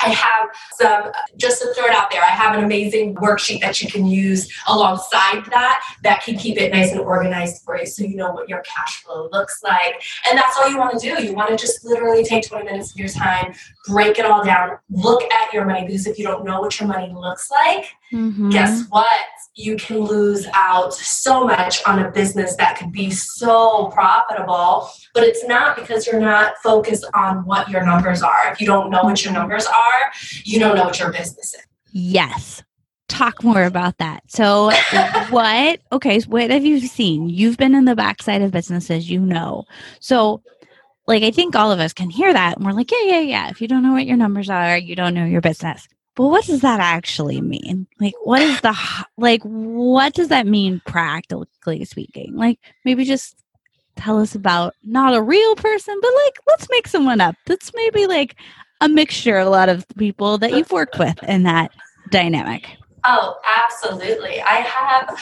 I 0.02 0.08
have 0.08 0.48
some, 0.78 1.12
just 1.36 1.60
to 1.60 1.74
throw 1.74 1.84
it 1.86 1.92
out 1.92 2.10
there, 2.10 2.22
I 2.22 2.29
have 2.40 2.56
an 2.56 2.64
amazing 2.64 3.14
worksheet 3.16 3.60
that 3.60 3.82
you 3.82 3.88
can 3.90 4.06
use 4.06 4.50
alongside 4.66 5.44
that 5.50 5.82
that 6.02 6.22
can 6.24 6.36
keep 6.36 6.56
it 6.58 6.72
nice 6.72 6.90
and 6.92 7.00
organized 7.00 7.62
for 7.64 7.78
you 7.78 7.86
so 7.86 8.02
you 8.02 8.16
know 8.16 8.32
what 8.32 8.48
your 8.48 8.62
cash 8.62 9.02
flow 9.02 9.28
looks 9.32 9.62
like. 9.62 10.02
And 10.28 10.38
that's 10.38 10.56
all 10.58 10.68
you 10.70 10.78
want 10.78 10.98
to 10.98 11.00
do. 11.00 11.22
You 11.22 11.34
want 11.34 11.50
to 11.50 11.56
just 11.56 11.84
literally 11.84 12.24
take 12.24 12.48
20 12.48 12.64
minutes 12.64 12.92
of 12.92 12.96
your 12.98 13.08
time, 13.08 13.54
break 13.86 14.18
it 14.18 14.24
all 14.24 14.42
down, 14.44 14.78
look 14.90 15.22
at 15.32 15.52
your 15.52 15.64
money 15.66 15.86
because 15.86 16.06
if 16.06 16.18
you 16.18 16.24
don't 16.24 16.44
know 16.44 16.60
what 16.60 16.78
your 16.80 16.88
money 16.88 17.12
looks 17.14 17.50
like, 17.50 17.86
Mhm. 18.12 18.50
guess 18.50 18.84
what? 18.88 19.06
You 19.54 19.76
can 19.76 19.98
lose 19.98 20.46
out 20.54 20.94
so 20.94 21.44
much 21.44 21.84
on 21.84 21.98
a 21.98 22.10
business 22.10 22.56
that 22.56 22.76
could 22.78 22.90
be 22.90 23.10
so 23.10 23.88
profitable, 23.88 24.88
but 25.14 25.22
it's 25.24 25.44
not 25.46 25.76
because 25.76 26.06
you're 26.06 26.20
not 26.20 26.56
focused 26.62 27.04
on 27.14 27.44
what 27.44 27.68
your 27.68 27.84
numbers 27.84 28.22
are. 28.22 28.50
If 28.52 28.60
you 28.60 28.66
don't 28.66 28.90
know 28.90 29.02
what 29.02 29.22
your 29.24 29.32
numbers 29.32 29.66
are, 29.66 30.02
you 30.44 30.58
don't 30.58 30.74
know 30.76 30.84
what 30.84 30.98
your 30.98 31.12
business 31.12 31.54
is. 31.54 31.62
Yes. 31.92 32.62
Talk 33.08 33.42
more 33.42 33.64
about 33.64 33.98
that. 33.98 34.22
So, 34.28 34.70
what, 35.30 35.80
okay, 35.92 36.20
what 36.20 36.50
have 36.50 36.64
you 36.64 36.80
seen? 36.80 37.28
You've 37.28 37.56
been 37.56 37.74
in 37.74 37.84
the 37.84 37.96
backside 37.96 38.42
of 38.42 38.52
businesses, 38.52 39.10
you 39.10 39.20
know. 39.20 39.64
So, 39.98 40.42
like, 41.08 41.24
I 41.24 41.32
think 41.32 41.56
all 41.56 41.72
of 41.72 41.80
us 41.80 41.92
can 41.92 42.08
hear 42.08 42.32
that 42.32 42.56
and 42.56 42.64
we're 42.64 42.72
like, 42.72 42.90
yeah, 42.92 43.02
yeah, 43.04 43.20
yeah. 43.20 43.50
If 43.50 43.60
you 43.60 43.66
don't 43.66 43.82
know 43.82 43.92
what 43.92 44.06
your 44.06 44.16
numbers 44.16 44.48
are, 44.48 44.78
you 44.78 44.94
don't 44.94 45.14
know 45.14 45.24
your 45.24 45.40
business. 45.40 45.88
But 46.14 46.28
what 46.28 46.44
does 46.44 46.60
that 46.60 46.80
actually 46.80 47.40
mean? 47.40 47.86
Like, 47.98 48.14
what 48.22 48.42
is 48.42 48.60
the, 48.60 48.76
like, 49.16 49.42
what 49.42 50.12
does 50.12 50.28
that 50.28 50.46
mean 50.46 50.80
practically 50.86 51.84
speaking? 51.84 52.36
Like, 52.36 52.60
maybe 52.84 53.04
just 53.04 53.36
tell 53.96 54.20
us 54.20 54.34
about 54.34 54.74
not 54.84 55.14
a 55.14 55.22
real 55.22 55.56
person, 55.56 55.98
but 56.00 56.12
like, 56.24 56.34
let's 56.46 56.68
make 56.70 56.88
someone 56.88 57.20
up. 57.20 57.34
That's 57.46 57.72
maybe 57.74 58.06
like 58.06 58.36
a 58.80 58.88
mixture, 58.88 59.38
a 59.38 59.48
lot 59.48 59.68
of 59.68 59.86
people 59.98 60.38
that 60.38 60.52
you've 60.52 60.72
worked 60.72 60.98
with 60.98 61.22
in 61.24 61.42
that 61.44 61.70
dynamic. 62.10 62.66
Oh, 63.04 63.36
absolutely. 63.46 64.40
I 64.40 64.56
have 64.56 65.18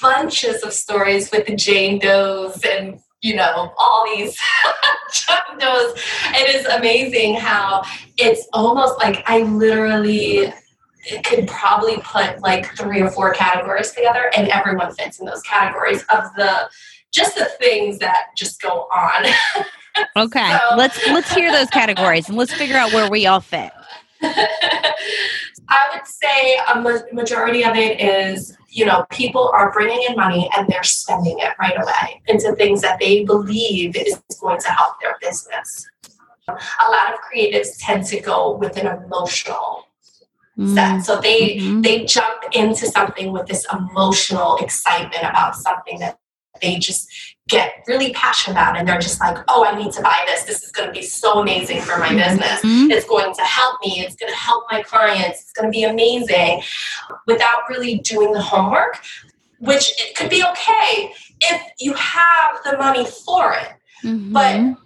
bunches 0.00 0.62
of 0.62 0.72
stories 0.72 1.30
with 1.30 1.46
the 1.46 1.56
Jane 1.56 1.98
Does 1.98 2.62
and 2.64 3.00
you 3.22 3.34
know 3.34 3.72
all 3.78 4.04
these 4.14 4.38
John 5.12 5.58
Does. 5.58 5.92
It 6.34 6.54
is 6.54 6.66
amazing 6.66 7.34
how 7.34 7.82
it's 8.16 8.46
almost 8.52 8.98
like 8.98 9.22
I 9.26 9.40
literally 9.40 10.52
could 11.24 11.46
probably 11.46 11.98
put 11.98 12.40
like 12.40 12.76
three 12.76 13.00
or 13.00 13.10
four 13.10 13.32
categories 13.32 13.92
together, 13.92 14.30
and 14.36 14.48
everyone 14.48 14.92
fits 14.94 15.20
in 15.20 15.26
those 15.26 15.42
categories 15.42 16.02
of 16.12 16.24
the 16.36 16.68
just 17.12 17.36
the 17.36 17.46
things 17.58 17.98
that 17.98 18.26
just 18.36 18.60
go 18.60 18.88
on. 18.92 19.26
Okay, 20.16 20.58
So- 20.70 20.76
let's 20.76 21.06
let's 21.08 21.32
hear 21.32 21.50
those 21.52 21.68
categories 21.70 22.28
and 22.28 22.36
let's 22.36 22.52
figure 22.52 22.76
out 22.76 22.92
where 22.92 23.08
we 23.10 23.26
all 23.26 23.40
fit. 23.40 23.70
I 25.68 25.88
would 25.92 26.06
say 26.06 26.58
a 26.72 26.80
ma- 26.80 27.00
majority 27.12 27.64
of 27.64 27.76
it 27.76 28.00
is, 28.00 28.56
you 28.68 28.84
know, 28.84 29.04
people 29.10 29.50
are 29.52 29.72
bringing 29.72 30.00
in 30.08 30.16
money 30.16 30.48
and 30.56 30.68
they're 30.68 30.82
spending 30.84 31.38
it 31.40 31.52
right 31.58 31.74
away 31.76 32.22
into 32.28 32.52
things 32.54 32.82
that 32.82 32.98
they 33.00 33.24
believe 33.24 33.96
is 33.96 34.18
going 34.40 34.60
to 34.60 34.68
help 34.68 34.94
their 35.00 35.16
business. 35.20 35.86
A 36.48 36.90
lot 36.90 37.12
of 37.12 37.18
creatives 37.20 37.70
tend 37.80 38.06
to 38.06 38.20
go 38.20 38.52
with 38.56 38.76
an 38.76 38.86
emotional 38.86 39.88
set. 40.74 41.00
So 41.04 41.20
they 41.20 41.56
Mhm. 41.56 41.82
they 41.82 42.04
jump 42.04 42.42
into 42.52 42.86
something 42.86 43.32
with 43.32 43.46
this 43.46 43.66
emotional 43.72 44.56
excitement 44.58 45.22
about 45.24 45.56
something 45.56 45.98
that 45.98 46.18
they 46.62 46.78
just 46.78 47.08
get 47.48 47.84
really 47.86 48.12
passionate 48.12 48.54
about 48.54 48.76
and 48.76 48.88
they're 48.88 48.98
just 48.98 49.20
like, 49.20 49.38
oh, 49.48 49.64
I 49.64 49.76
need 49.78 49.92
to 49.92 50.02
buy 50.02 50.24
this. 50.26 50.42
This 50.44 50.64
is 50.64 50.72
going 50.72 50.88
to 50.88 50.92
be 50.92 51.02
so 51.02 51.38
amazing 51.40 51.80
for 51.80 51.96
my 51.98 52.08
business. 52.12 52.60
Mhm. 52.62 52.90
It's 52.90 53.06
going 53.06 53.32
to 53.34 53.42
help 53.42 53.78
me. 53.84 54.00
It's 54.00 54.16
going 54.16 54.32
to 54.32 54.38
help 54.38 54.64
my 54.70 54.82
clients. 54.82 55.42
It's 55.42 55.52
going 55.52 55.70
to 55.70 55.76
be 55.76 55.84
amazing 55.84 56.62
without 57.26 57.68
really 57.68 57.98
doing 57.98 58.32
the 58.32 58.42
homework, 58.42 59.00
which 59.60 59.92
it 60.00 60.16
could 60.16 60.28
be 60.28 60.42
okay 60.44 61.12
if 61.40 61.62
you 61.78 61.94
have 61.94 62.62
the 62.64 62.76
money 62.78 63.06
for 63.24 63.52
it. 63.52 63.68
But 64.02 64.56
Mhm. 64.56 64.76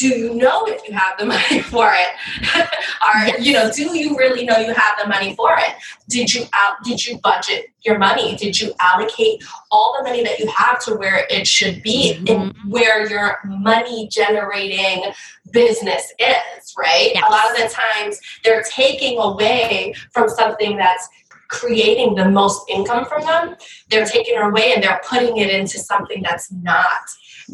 Do 0.00 0.08
you 0.08 0.34
know 0.34 0.64
if 0.64 0.86
you 0.88 0.94
have 0.94 1.18
the 1.18 1.26
money 1.34 1.60
for 1.60 1.92
it? 1.92 2.10
or 3.06 3.38
you 3.38 3.52
know, 3.52 3.70
do 3.70 3.96
you 3.96 4.16
really 4.16 4.44
know 4.44 4.56
you 4.56 4.72
have 4.72 4.98
the 5.00 5.06
money 5.06 5.34
for 5.36 5.54
it? 5.58 5.74
Did 6.08 6.32
you 6.32 6.44
out 6.54 6.82
did 6.82 7.06
you 7.06 7.18
budget 7.18 7.70
your 7.82 7.98
money? 7.98 8.34
Did 8.36 8.58
you 8.58 8.72
allocate 8.80 9.44
all 9.70 9.94
the 9.98 10.04
money 10.04 10.24
that 10.24 10.38
you 10.38 10.48
have 10.48 10.82
to 10.84 10.94
where 10.94 11.26
it 11.30 11.46
should 11.46 11.82
be 11.82 12.14
and 12.14 12.26
mm-hmm. 12.26 12.70
where 12.70 13.08
your 13.08 13.38
money 13.44 14.08
generating 14.08 15.12
business 15.52 16.12
is, 16.18 16.74
right? 16.78 17.10
Yes. 17.14 17.24
A 17.28 17.30
lot 17.30 17.50
of 17.50 17.56
the 17.56 17.74
times 17.74 18.18
they're 18.42 18.62
taking 18.62 19.18
away 19.18 19.94
from 20.12 20.28
something 20.28 20.76
that's 20.76 21.08
creating 21.48 22.14
the 22.14 22.28
most 22.28 22.62
income 22.70 23.04
from 23.04 23.22
them. 23.22 23.56
They're 23.88 24.06
taking 24.06 24.36
it 24.36 24.42
away 24.42 24.72
and 24.72 24.82
they're 24.82 25.00
putting 25.04 25.38
it 25.38 25.50
into 25.50 25.78
something 25.78 26.22
that's 26.22 26.50
not. 26.52 26.86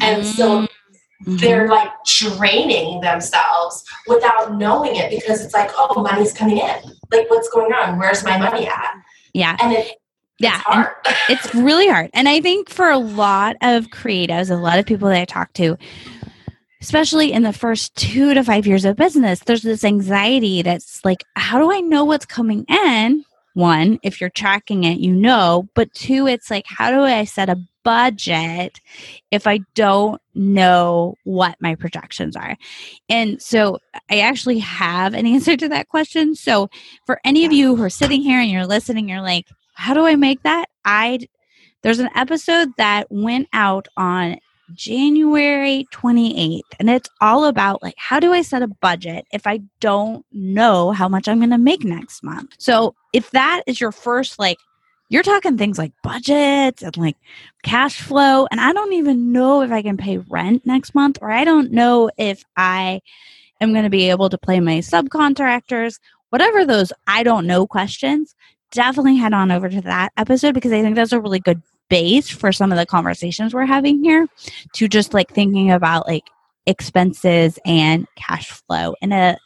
And 0.01 0.25
so 0.25 0.49
mm-hmm. 0.49 0.65
Mhm. 1.25 1.39
they're 1.39 1.67
like 1.67 1.89
draining 2.05 3.01
themselves 3.01 3.83
without 4.07 4.55
knowing 4.55 4.95
it 4.95 5.09
because 5.09 5.43
it's 5.43 5.53
like, 5.53 5.71
oh, 5.75 6.01
money's 6.01 6.31
coming 6.31 6.57
in. 6.57 6.75
Like, 7.11 7.29
what's 7.29 7.49
going 7.49 7.73
on? 7.73 7.97
Where's 7.97 8.23
my 8.23 8.37
money 8.37 8.67
at? 8.67 8.93
yeah, 9.33 9.57
And 9.59 9.73
it, 9.73 9.97
yeah, 10.39 10.61
it's 11.05 11.29
it's 11.47 11.55
really 11.55 11.87
hard. 11.87 12.11
And 12.13 12.29
I 12.29 12.39
think 12.41 12.69
for 12.69 12.89
a 12.89 12.99
lot 12.99 13.55
of 13.61 13.87
creatives, 13.87 14.51
a 14.51 14.55
lot 14.55 14.77
of 14.77 14.85
people 14.85 15.07
that 15.09 15.19
I 15.19 15.25
talk 15.25 15.53
to, 15.53 15.75
especially 16.81 17.31
in 17.31 17.43
the 17.43 17.53
first 17.53 17.95
two 17.95 18.33
to 18.35 18.43
five 18.43 18.67
years 18.67 18.85
of 18.85 18.95
business, 18.95 19.39
there's 19.39 19.63
this 19.63 19.83
anxiety 19.83 20.61
that's 20.61 21.03
like, 21.03 21.23
how 21.35 21.57
do 21.59 21.71
I 21.71 21.79
know 21.81 22.05
what's 22.05 22.25
coming 22.25 22.63
in? 22.69 23.23
One, 23.55 23.97
if 24.03 24.21
you're 24.21 24.29
tracking 24.29 24.83
it, 24.83 24.99
you 24.99 25.13
know. 25.15 25.67
But 25.73 25.91
two, 25.93 26.27
it's 26.27 26.51
like, 26.51 26.65
how 26.67 26.91
do 26.91 27.01
I 27.01 27.23
set 27.23 27.49
a 27.49 27.59
budget 27.83 28.79
if 29.31 29.47
I 29.47 29.61
don't 29.73 30.21
know 30.37 31.15
what 31.23 31.57
my 31.59 31.75
projections 31.75 32.35
are? 32.35 32.55
And 33.09 33.41
so 33.41 33.79
I 34.09 34.19
actually 34.19 34.59
have 34.59 35.13
an 35.13 35.25
answer 35.35 35.57
to 35.57 35.69
that 35.69 35.89
question. 35.89 36.35
So 36.35 36.69
for 37.05 37.19
any 37.25 37.45
of 37.45 37.51
you 37.51 37.75
who 37.75 37.83
are 37.83 37.89
sitting 37.89 38.21
here 38.21 38.39
and 38.39 38.49
you're 38.49 38.65
listening, 38.65 39.09
you're 39.09 39.21
like, 39.21 39.47
how 39.73 39.93
do 39.93 40.05
I 40.05 40.15
make 40.15 40.43
that? 40.43 40.65
I 40.85 41.19
there's 41.83 41.99
an 41.99 42.09
episode 42.15 42.69
that 42.77 43.07
went 43.11 43.47
out 43.53 43.87
on 43.95 44.37
January 44.73 45.85
28th 45.93 46.61
and 46.79 46.89
it's 46.89 47.09
all 47.21 47.45
about 47.45 47.81
like 47.81 47.93
how 47.97 48.19
do 48.19 48.33
I 48.33 48.41
set 48.41 48.61
a 48.61 48.67
budget 48.67 49.25
if 49.31 49.47
I 49.47 49.61
don't 49.79 50.25
know 50.31 50.91
how 50.91 51.07
much 51.07 51.27
I'm 51.27 51.37
going 51.37 51.51
to 51.51 51.57
make 51.57 51.85
next 51.85 52.23
month. 52.23 52.51
So 52.57 52.93
if 53.13 53.31
that 53.31 53.63
is 53.65 53.79
your 53.79 53.93
first 53.93 54.39
like 54.39 54.57
you're 55.09 55.23
talking 55.23 55.57
things 55.57 55.77
like 55.77 55.93
budgets 56.03 56.83
and 56.83 56.95
like 56.97 57.17
cash 57.63 58.01
flow 58.01 58.47
and 58.51 58.59
I 58.59 58.73
don't 58.73 58.93
even 58.93 59.31
know 59.31 59.61
if 59.61 59.71
I 59.71 59.81
can 59.81 59.97
pay 59.97 60.17
rent 60.17 60.65
next 60.65 60.95
month 60.95 61.19
or 61.21 61.31
I 61.31 61.43
don't 61.43 61.71
know 61.71 62.09
if 62.17 62.43
I 62.55 63.01
am 63.61 63.71
going 63.71 63.83
to 63.83 63.89
be 63.89 64.09
able 64.09 64.29
to 64.29 64.37
pay 64.37 64.59
my 64.59 64.79
subcontractors 64.79 65.99
whatever 66.29 66.65
those 66.65 66.91
I 67.05 67.23
don't 67.23 67.47
know 67.47 67.67
questions 67.67 68.35
definitely 68.71 69.15
head 69.15 69.33
on 69.33 69.51
over 69.51 69.69
to 69.69 69.81
that 69.81 70.11
episode 70.17 70.53
because 70.53 70.71
I 70.71 70.81
think 70.81 70.95
that's 70.95 71.13
a 71.13 71.21
really 71.21 71.39
good 71.39 71.61
base 71.89 72.29
for 72.29 72.51
some 72.51 72.71
of 72.71 72.77
the 72.77 72.85
conversations 72.85 73.53
we're 73.53 73.65
having 73.65 74.03
here 74.03 74.27
to 74.73 74.87
just 74.87 75.13
like 75.13 75.31
thinking 75.31 75.71
about 75.71 76.05
like 76.07 76.29
expenses 76.65 77.57
and 77.65 78.07
cash 78.15 78.49
flow 78.49 78.93
in 79.01 79.13
a 79.13 79.37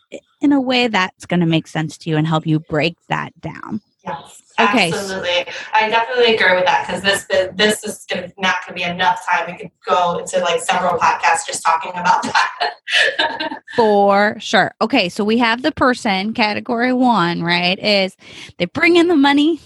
in 0.41 0.51
a 0.51 0.60
way 0.60 0.88
that's 0.88 1.27
going 1.27 1.39
to 1.39 1.46
make 1.46 1.68
sense 1.68 1.98
to 2.00 2.10
you 2.10 2.18
and 2.18 2.25
help 2.25 2.48
you 2.48 2.60
break 2.60 2.98
that 3.10 3.39
down. 3.39 3.80
Yes. 4.05 4.41
Okay. 4.60 4.89
Absolutely. 4.89 5.53
I 5.74 5.89
definitely 5.89 6.36
agree 6.36 6.55
with 6.55 6.65
that 6.65 6.88
because 6.88 7.01
this 7.01 7.25
this 7.55 7.84
is 7.84 8.05
gonna, 8.10 8.31
not 8.38 8.55
going 8.65 8.67
to 8.67 8.74
be 8.74 8.84
enough 8.84 9.25
time. 9.29 9.51
We 9.51 9.58
could 9.58 9.72
go 9.86 10.20
into 10.20 10.39
like 10.39 10.62
several 10.62 10.98
podcasts 11.00 11.46
just 11.46 11.63
talking 11.63 11.91
about 11.91 12.24
that. 12.24 13.60
For 13.75 14.38
sure. 14.39 14.74
Okay, 14.81 15.10
so 15.10 15.24
we 15.24 15.38
have 15.38 15.62
the 15.62 15.72
person 15.72 16.34
category 16.34 16.93
one, 16.93 17.43
right? 17.43 17.79
Is 17.79 18.15
they 18.58 18.65
bring 18.65 18.96
in 18.96 19.08
the 19.08 19.15
money 19.15 19.60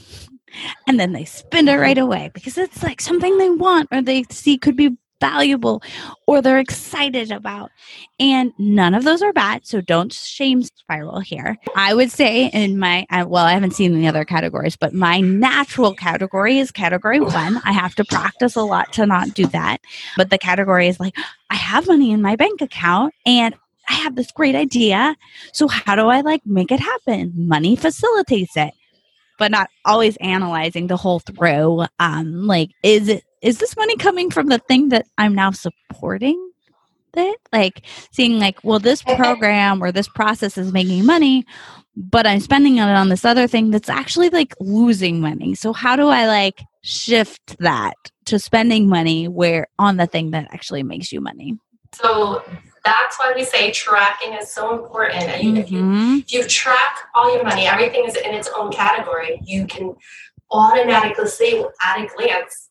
and 0.88 1.00
then 1.00 1.14
they 1.14 1.26
spend 1.26 1.70
it 1.70 1.78
right 1.78 1.98
away 1.98 2.32
because 2.34 2.58
it's 2.58 2.84
like 2.84 3.02
something 3.02 3.38
they 3.38 3.50
want 3.50 3.90
or 3.92 4.02
they 4.02 4.24
see 4.30 4.58
could 4.58 4.76
be 4.76 4.98
valuable 5.20 5.82
or 6.28 6.42
they're 6.42 6.60
excited 6.60 7.32
about. 7.32 7.72
And 8.20 8.54
none 8.58 8.94
of 8.94 9.04
those 9.04 9.22
are 9.22 9.34
bad. 9.34 9.66
So 9.66 9.82
don't 9.82 10.12
shame 10.12 10.64
spiral 10.64 11.20
here. 11.20 11.58
I 11.76 11.94
would 11.94 12.12
say 12.12 12.48
in 12.48 12.78
my, 12.78 13.06
well, 13.12 13.46
I 13.46 13.54
haven't 13.54 13.76
seen 13.76 13.94
the 13.94 14.08
other 14.08 14.26
categories, 14.26 14.76
but 14.76 14.94
my 14.94 15.20
natural 15.22 15.94
category 15.94 16.60
is 16.60 16.72
category 16.72 17.20
one. 17.20 17.62
I 17.64 17.72
have 17.72 17.96
to 17.96 18.06
practice 18.06 18.56
a 18.56 18.64
lot 18.64 18.94
to 18.94 19.06
not 19.06 19.34
do 19.34 19.48
that. 19.48 19.82
But 20.18 20.30
the 20.30 20.38
category 20.38 20.88
is 20.88 21.00
like, 21.00 21.16
I 21.50 21.56
have 21.56 21.88
money 21.88 22.12
in 22.12 22.22
my 22.22 22.36
bank 22.36 22.62
account 22.62 23.14
and 23.26 23.56
I 23.88 23.94
have 23.94 24.16
this 24.16 24.32
great 24.32 24.56
idea. 24.56 25.16
So 25.54 25.68
how 25.68 25.96
do 25.96 26.08
I 26.08 26.22
like 26.22 26.46
make 26.46 26.72
it 26.72 26.80
happen? 26.80 27.34
Money 27.36 27.76
facilitates 27.76 28.58
it 28.58 28.74
but 29.38 29.52
not 29.52 29.70
always 29.84 30.16
analyzing 30.18 30.88
the 30.88 30.98
whole 30.98 31.20
through. 31.20 31.86
Um, 32.00 32.48
like, 32.48 32.72
is 32.84 33.10
it 33.10 33.24
is 33.46 33.60
this 33.60 33.78
money 33.78 33.96
coming 33.96 34.32
from 34.32 34.48
the 34.48 34.58
thing 34.58 34.90
that 34.90 35.06
I'm 35.20 35.36
now 35.36 35.52
supporting? 35.52 36.52
It 37.18 37.40
like 37.54 37.84
seeing 38.12 38.40
like, 38.40 38.62
well, 38.64 38.80
this 38.80 39.02
program 39.02 39.82
or 39.82 39.92
this 39.92 40.10
process 40.10 40.58
is 40.58 40.74
making 40.74 41.06
money, 41.06 41.46
but 41.96 42.28
I'm 42.28 42.42
spending 42.42 42.76
it 42.78 42.82
on 42.82 43.08
this 43.08 43.24
other 43.24 43.48
thing 43.48 43.72
that's 43.72 43.88
actually 43.88 44.30
like 44.30 44.54
losing 44.60 45.22
money. 45.22 45.56
So 45.56 45.72
how 45.72 45.96
do 45.96 46.08
I 46.08 46.28
like 46.28 46.62
shift 46.82 47.58
that 47.60 47.96
to 48.26 48.38
spending 48.38 48.90
money 48.90 49.30
where 49.30 49.68
on 49.80 49.96
the 49.96 50.08
thing 50.08 50.32
that 50.32 50.50
actually 50.52 50.84
makes 50.84 51.14
you 51.14 51.22
money? 51.22 51.58
So 51.94 52.44
that's 52.84 53.18
why 53.18 53.32
we 53.34 53.46
say 53.46 53.72
tracking 53.72 54.34
is 54.34 54.52
so 54.52 54.78
important. 54.78 55.24
Mm-hmm. 55.24 55.58
if, 55.58 55.72
you, 55.72 56.18
if 56.18 56.34
you 56.34 56.44
track 56.48 56.98
all 57.14 57.34
your 57.34 57.44
money, 57.44 57.66
everything 57.66 58.06
is 58.06 58.18
in 58.18 58.34
its 58.34 58.50
own 58.58 58.74
category. 58.74 59.40
You 59.46 59.68
can 59.68 59.96
automatically 60.52 61.28
see 61.28 61.64
at 61.84 62.04
a 62.04 62.08
glance, 62.08 62.65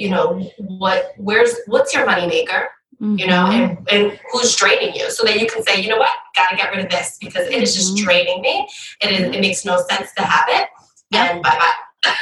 you 0.00 0.08
know, 0.08 0.50
what 0.56 1.12
where's 1.18 1.52
what's 1.66 1.92
your 1.94 2.06
money 2.06 2.26
maker, 2.26 2.68
you 3.00 3.26
know, 3.26 3.44
Mm-hmm. 3.46 3.88
and, 3.88 3.88
and 3.92 4.20
who's 4.30 4.54
draining 4.56 4.94
you, 4.94 5.10
so 5.10 5.24
that 5.26 5.38
you 5.40 5.46
can 5.46 5.62
say, 5.62 5.80
you 5.82 5.88
know 5.90 5.98
what, 5.98 6.10
gotta 6.36 6.56
get 6.56 6.70
rid 6.74 6.84
of 6.86 6.90
this 6.90 7.18
because 7.20 7.46
it 7.46 7.62
is 7.62 7.74
just 7.74 7.94
Mhm. 7.96 8.04
draining 8.04 8.40
me. 8.40 8.66
It 9.02 9.10
is 9.12 9.20
it 9.36 9.40
makes 9.40 9.64
no 9.64 9.76
sense 9.90 10.08
to 10.16 10.22
have 10.22 10.46
it, 10.48 10.68
Yep. 11.10 11.30
and 11.30 11.42
bye 11.42 11.58
bye. 11.60 12.12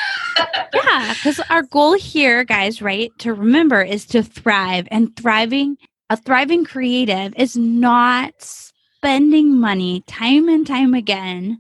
yeah, 0.75 1.15
because 1.15 1.41
our 1.51 1.63
goal 1.63 1.95
here, 1.95 2.45
guys, 2.45 2.83
right, 2.83 3.11
to 3.19 3.33
remember 3.33 3.81
is 3.83 4.07
to 4.07 4.23
thrive. 4.23 4.87
And 4.91 5.15
thriving, 5.17 5.77
a 6.11 6.17
thriving 6.17 6.65
creative 6.65 7.33
is 7.37 7.57
not 7.57 8.33
spending 8.39 9.57
money 9.59 10.03
time 10.07 10.49
and 10.49 10.67
time 10.67 10.95
again 10.95 11.59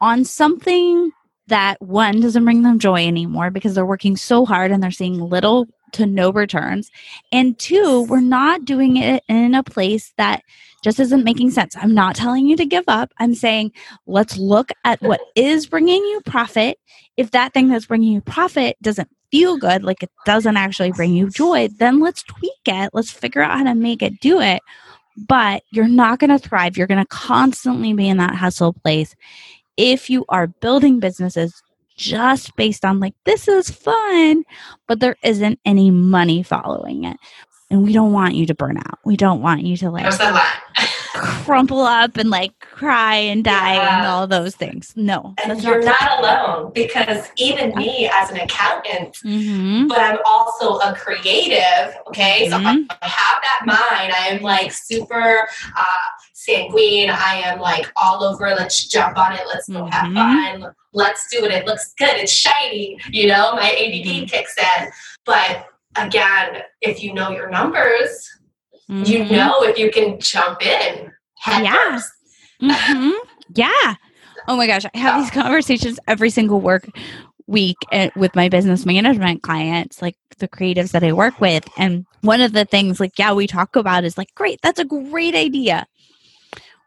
on 0.00 0.24
something 0.24 1.10
that 1.52 1.80
one 1.82 2.18
doesn't 2.20 2.44
bring 2.44 2.62
them 2.62 2.78
joy 2.78 3.06
anymore 3.06 3.50
because 3.50 3.74
they're 3.74 3.84
working 3.84 4.16
so 4.16 4.46
hard 4.46 4.70
and 4.70 4.82
they're 4.82 4.90
seeing 4.90 5.20
little 5.20 5.68
to 5.92 6.06
no 6.06 6.32
returns. 6.32 6.90
And 7.30 7.58
two, 7.58 8.04
we're 8.04 8.20
not 8.20 8.64
doing 8.64 8.96
it 8.96 9.22
in 9.28 9.54
a 9.54 9.62
place 9.62 10.14
that 10.16 10.42
just 10.82 10.98
isn't 10.98 11.24
making 11.24 11.50
sense. 11.50 11.76
I'm 11.76 11.92
not 11.92 12.16
telling 12.16 12.46
you 12.46 12.56
to 12.56 12.64
give 12.64 12.84
up. 12.88 13.12
I'm 13.18 13.34
saying 13.34 13.72
let's 14.06 14.38
look 14.38 14.70
at 14.86 15.02
what 15.02 15.20
is 15.36 15.66
bringing 15.66 16.02
you 16.02 16.22
profit. 16.24 16.78
If 17.18 17.32
that 17.32 17.52
thing 17.52 17.68
that's 17.68 17.84
bringing 17.84 18.14
you 18.14 18.22
profit 18.22 18.78
doesn't 18.80 19.10
feel 19.30 19.58
good, 19.58 19.84
like 19.84 20.02
it 20.02 20.10
doesn't 20.24 20.56
actually 20.56 20.92
bring 20.92 21.14
you 21.14 21.28
joy, 21.28 21.68
then 21.76 22.00
let's 22.00 22.22
tweak 22.22 22.52
it. 22.64 22.90
Let's 22.94 23.10
figure 23.10 23.42
out 23.42 23.58
how 23.58 23.64
to 23.64 23.74
make 23.74 24.00
it 24.00 24.20
do 24.20 24.40
it. 24.40 24.62
But 25.28 25.64
you're 25.70 25.86
not 25.86 26.18
going 26.18 26.30
to 26.30 26.38
thrive. 26.38 26.78
You're 26.78 26.86
going 26.86 27.04
to 27.04 27.08
constantly 27.08 27.92
be 27.92 28.08
in 28.08 28.16
that 28.16 28.34
hustle 28.34 28.72
place 28.72 29.14
if 29.76 30.10
you 30.10 30.24
are 30.28 30.46
building 30.46 31.00
businesses 31.00 31.62
just 31.96 32.54
based 32.56 32.84
on 32.84 33.00
like 33.00 33.14
this 33.24 33.48
is 33.48 33.70
fun 33.70 34.42
but 34.88 35.00
there 35.00 35.16
isn't 35.22 35.58
any 35.64 35.90
money 35.90 36.42
following 36.42 37.04
it 37.04 37.16
and 37.70 37.82
we 37.82 37.92
don't 37.92 38.12
want 38.12 38.34
you 38.34 38.46
to 38.46 38.54
burn 38.54 38.76
out 38.78 38.98
we 39.04 39.16
don't 39.16 39.42
want 39.42 39.62
you 39.62 39.76
to 39.76 39.90
like. 39.90 40.06
Crumple 41.14 41.80
up 41.80 42.16
and 42.16 42.30
like 42.30 42.58
cry 42.60 43.16
and 43.16 43.44
die 43.44 43.74
and 43.74 44.06
all 44.06 44.26
those 44.26 44.54
things 44.56 44.92
no 44.96 45.34
And 45.44 45.62
you're 45.62 45.82
not 45.82 46.00
not 46.00 46.18
alone 46.20 46.72
because 46.74 47.28
even 47.36 47.74
me 47.74 48.08
as 48.12 48.30
an 48.30 48.38
accountant, 48.38 49.16
hmm 49.22 49.86
but 49.88 49.98
I'm 49.98 50.18
also 50.26 50.78
a 50.78 50.94
creative. 50.94 51.94
Okay, 52.08 52.48
so 52.48 52.56
Mhm. 52.56 52.86
I 53.02 53.06
have 53.06 53.42
that 53.42 53.60
mind. 53.66 54.12
I 54.12 54.28
am 54.28 54.42
like 54.42 54.72
super 54.72 55.48
uh, 55.76 55.84
sanguine. 56.32 57.10
I 57.10 57.34
am 57.44 57.60
like 57.60 57.90
all 57.96 58.24
over. 58.24 58.46
Let's 58.54 58.86
jump 58.88 59.18
on 59.18 59.32
it. 59.32 59.42
Let's 59.46 59.68
go 59.68 59.84
have 59.86 60.06
Mhm. 60.10 60.14
fun. 60.62 60.74
Let's 60.92 61.28
do 61.30 61.44
it. 61.44 61.52
It 61.52 61.66
looks 61.66 61.92
good. 61.98 62.14
It's 62.16 62.32
shiny. 62.32 62.98
You 63.10 63.26
know, 63.28 63.52
my 63.54 63.70
ADD 63.70 64.22
Mhm. 64.22 64.30
kicks 64.30 64.56
in. 64.58 64.90
But 65.26 65.66
again, 65.96 66.62
if 66.80 67.02
you 67.02 67.12
know 67.12 67.30
your 67.30 67.50
numbers, 67.50 68.30
you 69.04 69.24
Mhm. 69.24 69.30
know 69.30 69.62
if 69.62 69.78
you 69.78 69.90
can 69.90 70.18
jump 70.20 70.64
in 70.64 71.10
head 71.38 71.64
Yeah. 71.64 71.74
first. 71.90 72.10
hmm 72.60 73.10
Yeah. 73.54 73.94
Oh 74.48 74.56
my 74.56 74.66
gosh, 74.66 74.84
I 74.92 74.98
have 74.98 75.20
these 75.20 75.30
conversations 75.30 75.98
every 76.08 76.30
single 76.30 76.60
work 76.60 76.88
week 77.46 77.76
uh, 77.92 78.10
with 78.16 78.34
my 78.34 78.48
business 78.48 78.86
management 78.86 79.42
clients, 79.42 80.00
like 80.00 80.16
the 80.38 80.48
creatives 80.48 80.92
that 80.92 81.04
I 81.04 81.12
work 81.12 81.40
with. 81.40 81.68
And 81.76 82.06
one 82.22 82.40
of 82.40 82.52
the 82.52 82.64
things, 82.64 82.98
like, 83.00 83.18
yeah, 83.18 83.32
we 83.32 83.46
talk 83.46 83.76
about 83.76 84.04
is 84.04 84.16
like, 84.16 84.34
great, 84.34 84.60
that's 84.62 84.78
a 84.80 84.84
great 84.84 85.34
idea. 85.34 85.86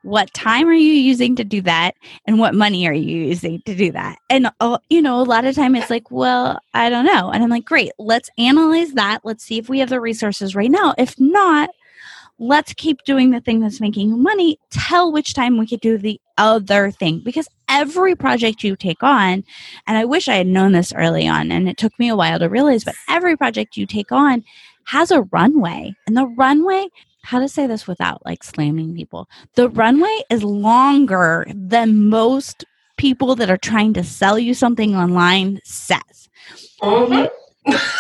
What 0.03 0.31
time 0.33 0.67
are 0.67 0.73
you 0.73 0.93
using 0.93 1.35
to 1.37 1.43
do 1.43 1.61
that? 1.61 1.95
And 2.27 2.37
what 2.37 2.53
money 2.53 2.87
are 2.87 2.93
you 2.93 3.25
using 3.25 3.61
to 3.65 3.73
do 3.75 3.91
that? 3.93 4.17
And, 4.29 4.51
uh, 4.59 4.77
you 4.89 5.01
know, 5.01 5.19
a 5.19 5.23
lot 5.23 5.45
of 5.45 5.55
time 5.55 5.75
it's 5.75 5.89
like, 5.89 6.11
well, 6.11 6.59
I 6.75 6.89
don't 6.89 7.05
know. 7.05 7.31
And 7.31 7.43
I'm 7.43 7.49
like, 7.49 7.65
great, 7.65 7.91
let's 7.97 8.29
analyze 8.37 8.93
that. 8.93 9.21
Let's 9.23 9.43
see 9.43 9.57
if 9.57 9.67
we 9.67 9.79
have 9.79 9.89
the 9.89 9.99
resources 10.01 10.55
right 10.55 10.69
now. 10.69 10.93
If 10.97 11.19
not, 11.19 11.69
let's 12.37 12.73
keep 12.73 13.01
doing 13.05 13.31
the 13.31 13.39
thing 13.41 13.59
that's 13.59 13.79
making 13.79 14.09
you 14.09 14.17
money 14.17 14.57
tell 14.69 15.11
which 15.11 15.33
time 15.33 15.57
we 15.57 15.65
could 15.67 15.79
do 15.79 15.97
the 15.97 16.19
other 16.37 16.91
thing 16.91 17.21
because 17.23 17.47
every 17.69 18.13
project 18.15 18.61
you 18.63 18.75
take 18.75 19.01
on 19.01 19.43
and 19.87 19.97
i 19.97 20.03
wish 20.03 20.27
i 20.27 20.35
had 20.35 20.47
known 20.47 20.73
this 20.73 20.91
early 20.93 21.27
on 21.27 21.49
and 21.51 21.69
it 21.69 21.77
took 21.77 21.97
me 21.97 22.09
a 22.09 22.15
while 22.15 22.37
to 22.37 22.49
realize 22.49 22.83
but 22.83 22.95
every 23.07 23.37
project 23.37 23.77
you 23.77 23.85
take 23.85 24.11
on 24.11 24.43
has 24.85 25.11
a 25.11 25.21
runway 25.31 25.93
and 26.07 26.17
the 26.17 26.27
runway 26.27 26.85
how 27.23 27.39
to 27.39 27.47
say 27.47 27.65
this 27.67 27.87
without 27.87 28.23
like 28.25 28.43
slamming 28.43 28.93
people 28.93 29.29
the 29.55 29.69
runway 29.69 30.19
is 30.29 30.43
longer 30.43 31.47
than 31.55 32.09
most 32.09 32.65
people 32.97 33.33
that 33.35 33.49
are 33.49 33.57
trying 33.57 33.93
to 33.93 34.03
sell 34.03 34.37
you 34.37 34.53
something 34.53 34.93
online 34.95 35.59
says 35.63 36.29
Mhm. 36.81 37.29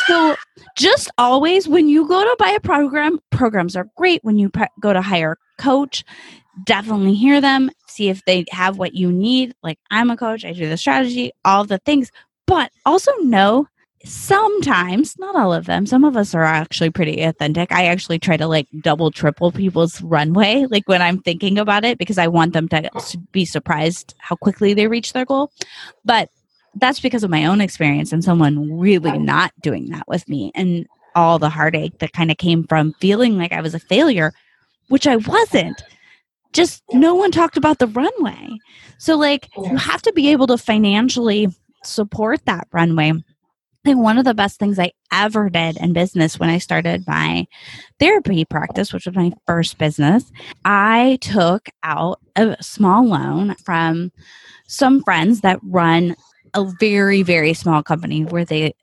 so 0.07 0.35
just 0.75 1.09
always 1.17 1.67
when 1.67 1.87
you 1.87 2.07
go 2.07 2.21
to 2.21 2.35
buy 2.37 2.49
a 2.49 2.59
program 2.59 3.19
programs 3.31 3.75
are 3.75 3.87
great. 3.95 4.23
When 4.23 4.37
you 4.37 4.49
pre- 4.49 4.67
go 4.79 4.93
to 4.93 5.01
hire 5.01 5.33
a 5.33 5.61
coach 5.61 6.03
definitely 6.63 7.13
hear 7.13 7.41
them 7.41 7.69
see 7.87 8.07
if 8.07 8.23
they 8.25 8.45
have 8.49 8.77
what 8.77 8.93
you 8.93 9.11
need. 9.11 9.53
Like 9.63 9.79
i'm 9.91 10.09
a 10.09 10.17
coach 10.17 10.45
i 10.45 10.53
do 10.53 10.69
the 10.69 10.77
strategy 10.77 11.31
all 11.43 11.65
the 11.65 11.79
things. 11.79 12.11
But 12.47 12.71
also 12.85 13.11
know 13.17 13.67
sometimes 14.03 15.17
not 15.17 15.35
all 15.35 15.51
of 15.51 15.65
them 15.65 15.87
some 15.87 16.03
of 16.03 16.15
us 16.15 16.35
are 16.35 16.43
actually 16.43 16.91
pretty 16.91 17.21
authentic. 17.23 17.71
I 17.71 17.87
actually 17.87 18.19
try 18.19 18.37
to 18.37 18.47
like 18.47 18.67
double 18.81 19.11
triple 19.11 19.51
people's 19.51 20.01
runway 20.01 20.65
like 20.69 20.87
when 20.87 21.01
i'm 21.01 21.19
thinking 21.19 21.57
about 21.57 21.83
it 21.83 21.97
because 21.97 22.19
i 22.19 22.27
want 22.27 22.53
them 22.53 22.67
to 22.69 22.89
be 23.31 23.45
surprised 23.45 24.13
how 24.19 24.35
quickly 24.35 24.73
they 24.73 24.87
reach 24.87 25.13
their 25.13 25.25
goal. 25.25 25.51
But 26.03 26.29
that's 26.75 26.99
because 26.99 27.23
of 27.23 27.29
my 27.29 27.45
own 27.45 27.61
experience 27.61 28.11
and 28.11 28.23
someone 28.23 28.77
really 28.77 29.17
not 29.17 29.53
doing 29.61 29.89
that 29.89 30.07
with 30.07 30.27
me 30.27 30.51
and 30.55 30.85
all 31.15 31.39
the 31.39 31.49
heartache 31.49 31.99
that 31.99 32.13
kind 32.13 32.29
of 32.29 32.37
came 32.37 32.65
from 32.65 32.93
feeling 32.99 33.37
like 33.37 33.53
I 33.53 33.61
was 33.61 33.73
a 33.73 33.79
failure, 33.79 34.33
which 34.89 35.07
I 35.07 35.15
wasn't. 35.15 35.81
Just 36.53 36.83
no 36.93 37.15
one 37.15 37.31
talked 37.31 37.57
about 37.57 37.79
the 37.79 37.87
runway. 37.87 38.59
So, 38.97 39.17
like, 39.17 39.49
you 39.57 39.77
have 39.77 40.01
to 40.03 40.13
be 40.13 40.29
able 40.31 40.47
to 40.47 40.57
financially 40.57 41.49
support 41.83 42.45
that 42.45 42.67
runway. 42.71 43.11
I 43.11 43.89
think 43.89 43.99
one 43.99 44.17
of 44.17 44.25
the 44.25 44.33
best 44.33 44.57
things 44.57 44.79
I 44.79 44.91
ever 45.11 45.49
did 45.49 45.77
in 45.77 45.93
business 45.93 46.39
when 46.39 46.49
I 46.49 46.57
started 46.57 47.05
my 47.07 47.45
therapy 47.99 48.43
practice, 48.45 48.91
which 48.91 49.05
was 49.05 49.15
my 49.15 49.31
first 49.45 49.77
business, 49.77 50.31
I 50.63 51.19
took 51.21 51.69
out 51.83 52.19
a 52.35 52.57
small 52.61 53.05
loan 53.05 53.55
from 53.63 54.11
some 54.67 55.03
friends 55.03 55.41
that 55.41 55.59
run 55.61 56.15
a 56.55 56.65
very, 56.79 57.21
very 57.21 57.53
small 57.53 57.83
company 57.83 58.23
where 58.23 58.45
they 58.45 58.73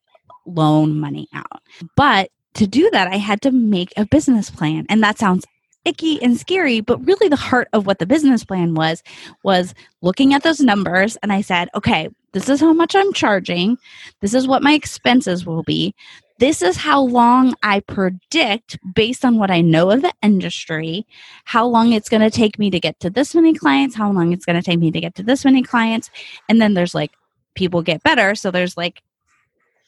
loan 0.47 1.01
money 1.01 1.29
out. 1.33 1.63
But 1.97 2.31
to 2.55 2.67
do 2.67 2.91
that, 2.93 3.09
I 3.09 3.17
had 3.17 3.43
to 3.43 3.51
make 3.51 3.93
a 3.97 4.07
business 4.07 4.51
plan. 4.51 4.87
And 4.89 5.03
that 5.03 5.19
sounds 5.19 5.45
icky 5.85 6.23
and 6.23 6.39
scary 6.39 6.81
but 6.81 7.05
really 7.07 7.29
the 7.29 7.37
heart 7.37 7.69
of 7.73 7.87
what 7.87 7.99
the 7.99 8.07
business 8.07 8.45
plan 8.45 8.75
was 8.75 9.03
was 9.43 9.75
looking 10.01 10.33
at 10.33 10.43
those 10.43 10.61
numbers 10.61 11.17
and 11.23 11.33
i 11.33 11.41
said 11.41 11.69
okay 11.75 12.09
this 12.33 12.49
is 12.49 12.61
how 12.61 12.73
much 12.73 12.95
i'm 12.95 13.13
charging 13.13 13.77
this 14.21 14.35
is 14.35 14.47
what 14.47 14.63
my 14.63 14.75
expenses 14.75 15.45
will 15.45 15.65
be 15.65 15.95
this 16.39 16.63
is 16.63 16.77
how 16.77 17.01
long 17.01 17.53
i 17.65 17.81
predict 17.81 18.79
based 18.95 19.25
on 19.25 19.39
what 19.39 19.51
i 19.51 19.61
know 19.61 19.91
of 19.91 20.03
the 20.03 20.13
industry 20.23 21.05
how 21.45 21.67
long 21.67 21.93
it's 21.93 22.09
going 22.09 22.23
to 22.23 22.31
take 22.31 22.59
me 22.61 22.71
to 22.71 22.79
get 22.79 22.99
to 23.01 23.11
this 23.11 23.35
many 23.35 23.53
clients 23.53 23.97
how 23.97 24.11
long 24.11 24.33
it's 24.33 24.45
going 24.45 24.57
to 24.57 24.63
take 24.63 24.79
me 24.79 24.91
to 24.91 25.01
get 25.01 25.17
to 25.17 25.23
this 25.23 25.45
many 25.45 25.63
clients 25.63 26.11
and 26.49 26.63
then 26.63 26.75
there's 26.75 26.95
like 26.95 27.11
people 27.55 27.83
get 27.83 28.03
better 28.03 28.35
so 28.35 28.51
there's 28.51 28.77
like 28.77 29.03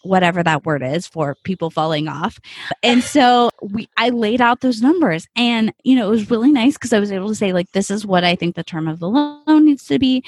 whatever 0.05 0.43
that 0.43 0.65
word 0.65 0.83
is 0.83 1.07
for 1.07 1.35
people 1.45 1.71
falling 1.71 2.09
off. 2.09 2.39
And 2.83 3.03
so 3.03 3.51
we 3.63 3.89
I 3.97 4.11
laid 4.11 4.41
out 4.41 4.61
those 4.61 4.83
numbers 4.83 5.27
and 5.35 5.73
you 5.83 5.97
know 5.97 6.07
it 6.07 6.11
was 6.11 6.31
really 6.31 6.53
nice 6.53 6.75
because 6.75 6.93
I 6.93 7.01
was 7.01 7.11
able 7.11 7.29
to 7.29 7.35
say 7.35 7.53
like 7.53 7.73
this 7.73 7.91
is 7.91 8.07
what 8.07 8.23
I 8.25 8.37
think 8.37 8.55
the 8.55 8.63
term 8.63 8.87
of 8.87 9.01
the 9.01 9.09
loan 9.09 9.65
needs 9.65 9.87
to 9.87 9.99
be 9.99 10.23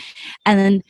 and 0.44 0.58
then 0.58 0.82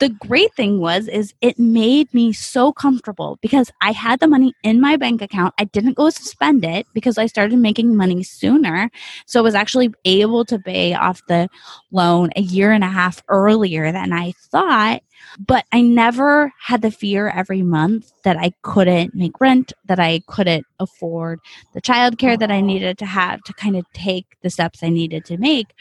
the 0.00 0.10
great 0.10 0.52
thing 0.54 0.80
was 0.80 1.08
is 1.08 1.32
it 1.40 1.58
made 1.58 2.12
me 2.12 2.30
so 2.32 2.72
comfortable 2.72 3.38
because 3.40 3.70
I 3.80 3.92
had 3.92 4.20
the 4.20 4.26
money 4.26 4.52
in 4.62 4.82
my 4.82 4.96
bank 4.96 5.22
account. 5.22 5.54
I 5.58 5.64
didn't 5.64 5.94
go 5.94 6.10
spend 6.10 6.62
it 6.64 6.86
because 6.92 7.16
I 7.16 7.24
started 7.24 7.58
making 7.58 7.96
money 7.96 8.22
sooner. 8.22 8.90
So 9.24 9.40
I 9.40 9.42
was 9.42 9.54
actually 9.54 9.94
able 10.04 10.44
to 10.44 10.58
pay 10.58 10.92
off 10.92 11.22
the 11.26 11.48
loan 11.90 12.30
a 12.36 12.42
year 12.42 12.70
and 12.72 12.84
a 12.84 12.88
half 12.88 13.22
earlier 13.28 13.90
than 13.90 14.12
I 14.12 14.32
thought. 14.50 15.02
But 15.38 15.64
I 15.72 15.80
never 15.80 16.52
had 16.60 16.82
the 16.82 16.90
fear 16.90 17.28
every 17.28 17.62
month 17.62 18.12
that 18.24 18.36
I 18.36 18.52
couldn't 18.62 19.14
make 19.14 19.40
rent, 19.40 19.72
that 19.86 20.00
I 20.00 20.20
couldn't 20.26 20.66
afford 20.80 21.40
the 21.74 21.82
childcare 21.82 22.38
that 22.38 22.50
I 22.50 22.60
needed 22.60 22.98
to 22.98 23.06
have 23.06 23.42
to 23.42 23.52
kind 23.52 23.76
of 23.76 23.84
take 23.92 24.26
the 24.42 24.50
steps 24.50 24.82
I 24.82 24.88
needed 24.88 25.24
to 25.26 25.38
make. 25.38 25.74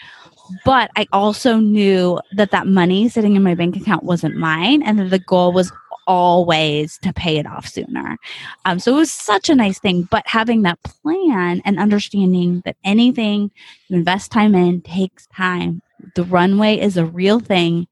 But 0.63 0.91
I 0.95 1.08
also 1.12 1.58
knew 1.58 2.19
that 2.34 2.52
that 2.52 2.67
money 2.67 3.10
sitting 3.10 3.36
in 3.36 3.43
my 3.43 3.56
bank 3.56 3.76
account 3.76 4.04
wasn't 4.04 4.36
mine 4.36 4.82
and 4.84 5.00
that 5.00 5.10
the 5.10 5.19
goal 5.19 5.52
was 5.52 5.71
always 6.08 6.97
to 7.00 7.13
pay 7.13 7.38
it 7.38 7.45
off 7.45 7.67
sooner. 7.67 8.17
Um, 8.65 8.80
so 8.80 8.93
it 8.93 9.00
was 9.00 9.12
such 9.12 9.50
a 9.50 9.56
nice 9.56 9.78
thing. 9.78 10.08
But 10.10 10.23
having 10.26 10.63
that 10.63 10.82
plan 10.84 11.62
and 11.65 11.78
understanding 11.78 12.62
that 12.65 12.78
anything 12.84 13.52
you 13.89 13.97
invest 13.97 14.32
time 14.32 14.56
in 14.56 14.82
takes 14.82 15.28
time. 15.28 15.82
The 16.15 16.23
runway 16.23 16.80
is 16.80 16.95
a 16.95 17.06
real 17.06 17.39
thing. 17.39 17.88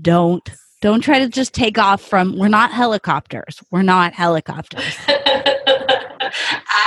Don't 0.00 0.48
don't 0.80 1.00
try 1.00 1.18
to 1.18 1.28
just 1.28 1.54
take 1.54 1.78
off 1.78 2.00
from 2.02 2.38
we're 2.38 2.48
not 2.48 2.72
helicopters. 2.72 3.60
We're 3.70 3.82
not 3.82 4.12
helicopters. 4.12 4.96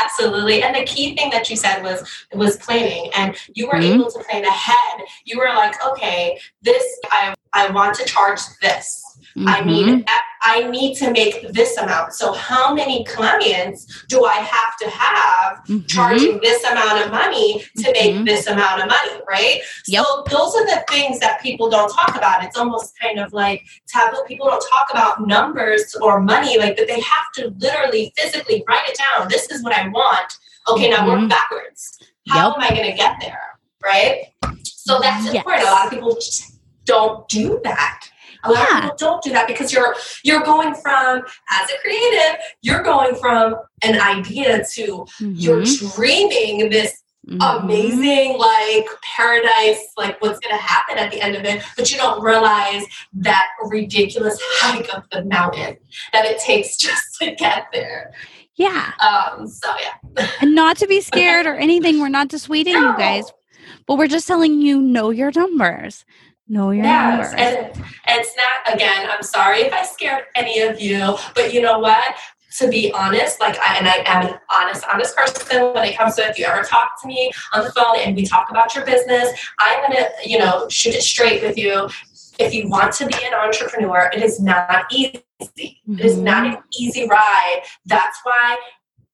Absolutely. 0.04 0.64
And 0.64 0.76
the 0.76 0.84
key 0.84 1.16
thing 1.16 1.30
that 1.32 1.50
you 1.50 1.56
said 1.56 1.82
was 1.82 2.28
was 2.34 2.58
planning 2.58 3.10
and 3.16 3.36
you 3.54 3.68
were 3.68 3.74
mm-hmm. 3.74 4.02
able 4.02 4.12
to 4.12 4.20
plan 4.30 4.46
ahead. 4.46 5.08
You 5.26 5.40
were 5.40 5.50
like, 5.56 5.74
okay, 5.86 6.40
this 6.62 6.84
I 7.06 7.34
I 7.54 7.72
want 7.72 7.96
to 7.96 8.06
charge 8.06 8.40
this. 8.62 9.04
Mm-hmm. 9.36 9.48
I 9.48 9.62
need. 9.62 10.06
I 10.44 10.68
need 10.70 10.96
to 10.96 11.12
make 11.12 11.50
this 11.50 11.78
amount. 11.78 12.14
So 12.14 12.34
how 12.34 12.74
many 12.74 13.06
clients 13.06 14.06
do 14.08 14.26
I 14.26 14.38
have 14.38 14.76
to 14.78 14.90
have 14.90 15.58
mm-hmm. 15.66 15.86
charging 15.86 16.40
this 16.42 16.64
amount 16.64 17.06
of 17.06 17.12
money 17.12 17.64
to 17.78 17.92
make 17.92 18.16
mm-hmm. 18.16 18.26
this 18.26 18.48
amount 18.48 18.82
of 18.82 18.88
money, 18.88 19.22
right? 19.30 19.62
Yep. 19.88 20.04
So 20.04 20.24
those 20.32 20.56
are 20.56 20.66
the 20.66 20.84
things 20.90 21.20
that 21.20 21.42
people 21.42 21.70
don't 21.70 21.94
talk 21.94 22.18
about. 22.18 22.44
It's 22.44 22.58
almost 22.58 23.00
kind 23.00 23.20
of 23.20 23.32
like 23.34 23.64
taboo. 23.88 24.24
People 24.28 24.48
don't 24.48 24.66
talk 24.68 24.88
about 24.90 25.28
numbers 25.28 25.96
or 26.02 26.20
money, 26.20 26.58
like 26.58 26.76
that 26.78 26.88
they 26.88 27.00
have 27.02 27.32
to 27.36 27.54
literally 27.60 28.12
physically 28.18 28.64
write 28.68 28.88
it 28.90 28.98
down. 28.98 29.28
This 29.30 29.50
is 29.52 29.64
what 29.64 29.74
I 29.74 29.90
want. 29.90 30.38
Okay, 30.70 30.90
now 30.90 31.08
work 31.08 31.20
mm-hmm. 31.20 31.28
backwards. 31.28 32.00
How 32.28 32.48
yep. 32.48 32.58
am 32.58 32.64
I 32.64 32.70
going 32.70 32.90
to 32.90 32.98
get 32.98 33.18
there? 33.22 33.60
Right? 33.84 34.34
So 34.64 35.00
that's 35.00 35.26
yes. 35.26 35.36
important. 35.36 35.68
A 35.68 35.72
lot 35.72 35.86
of 35.86 35.92
people 35.92 36.16
just 36.16 36.60
don't 36.86 37.28
do 37.30 37.60
that. 37.64 38.08
A 38.44 38.52
lot 38.52 38.68
yeah. 38.70 38.78
of 38.78 38.84
people 38.84 38.98
don't 38.98 39.24
do 39.24 39.32
that 39.32 39.48
because 39.48 39.72
you're 39.72 39.96
you're 40.24 40.44
going 40.44 40.74
from 40.76 41.24
as 41.50 41.70
a 41.70 41.78
creative, 41.82 42.40
you're 42.62 42.84
going 42.84 43.16
from 43.16 43.56
an 43.84 44.00
idea 44.00 44.64
to 44.74 44.82
mm-hmm. 44.82 45.34
you're 45.36 45.64
dreaming 45.64 46.70
this 46.70 47.02
Mm-hmm. 47.28 47.40
amazing 47.40 48.36
like 48.40 48.88
paradise 49.04 49.94
like 49.96 50.20
what's 50.24 50.40
going 50.40 50.56
to 50.56 50.62
happen 50.62 50.98
at 50.98 51.12
the 51.12 51.22
end 51.22 51.36
of 51.36 51.46
it 51.46 51.62
but 51.78 51.92
you 51.92 51.98
don't 51.98 52.20
realize 52.24 52.84
that 53.14 53.46
ridiculous 53.66 54.40
hike 54.42 54.92
of 54.96 55.04
the 55.12 55.24
mountain 55.26 55.78
that 56.14 56.26
it 56.26 56.40
takes 56.40 56.78
just 56.80 57.20
to 57.22 57.36
get 57.36 57.68
there 57.72 58.12
yeah 58.56 58.94
um 59.02 59.48
so 59.48 59.72
yeah 59.80 60.28
and 60.42 60.56
not 60.56 60.78
to 60.78 60.88
be 60.88 61.00
scared 61.12 61.46
or 61.46 61.54
anything 61.54 62.00
we're 62.00 62.10
not 62.10 62.28
dissuading 62.28 62.74
no. 62.74 62.90
you 62.90 62.98
guys 62.98 63.32
but 63.86 64.00
we're 64.00 64.08
just 64.08 64.28
telling 64.28 64.60
you 64.60 64.82
know 64.82 65.12
your 65.12 65.32
numbers 65.36 66.06
Know 66.52 66.72
your 66.72 66.84
yes, 66.84 67.32
and, 67.32 67.80
and 68.08 68.20
it's 68.20 68.36
not 68.36 68.76
again. 68.76 69.08
I'm 69.10 69.24
sorry 69.24 69.60
if 69.62 69.72
I 69.72 69.86
scared 69.86 70.26
any 70.36 70.60
of 70.60 70.82
you, 70.82 71.16
but 71.34 71.54
you 71.54 71.62
know 71.62 71.80
what? 71.80 72.14
to 72.58 72.68
be 72.68 72.92
honest, 72.92 73.40
like 73.40 73.58
I 73.60 73.78
and 73.78 73.88
I 73.88 74.04
am 74.06 74.28
an 74.28 74.40
honest, 74.54 74.84
honest 74.92 75.16
person 75.16 75.74
when 75.74 75.86
it 75.86 75.98
comes 75.98 76.16
to 76.16 76.28
if 76.28 76.38
you 76.38 76.44
ever 76.44 76.64
talk 76.64 77.02
to 77.02 77.08
me 77.08 77.32
on 77.54 77.64
the 77.64 77.72
phone 77.72 77.96
and 78.00 78.14
we 78.18 78.26
talk 78.26 78.50
about 78.52 78.76
your 78.76 78.86
business, 78.86 79.30
I'm 79.60 79.82
gonna, 79.84 80.10
you 80.26 80.40
know, 80.40 80.68
shoot 80.68 80.94
it 80.94 81.04
straight 81.04 81.42
with 81.42 81.58
you. 81.58 81.88
If 82.38 82.54
you 82.54 82.68
want 82.68 82.92
to 82.96 83.06
be 83.06 83.16
an 83.24 83.34
entrepreneur, 83.34 84.12
it 84.14 84.22
is 84.22 84.42
not 84.42 84.92
easy. 84.92 85.24
Mm-hmm. 85.40 86.00
It 86.00 86.06
is 86.06 86.18
not 86.18 86.46
an 86.46 86.58
easy 86.78 87.08
ride. 87.08 87.62
That's 87.86 88.20
why 88.24 88.58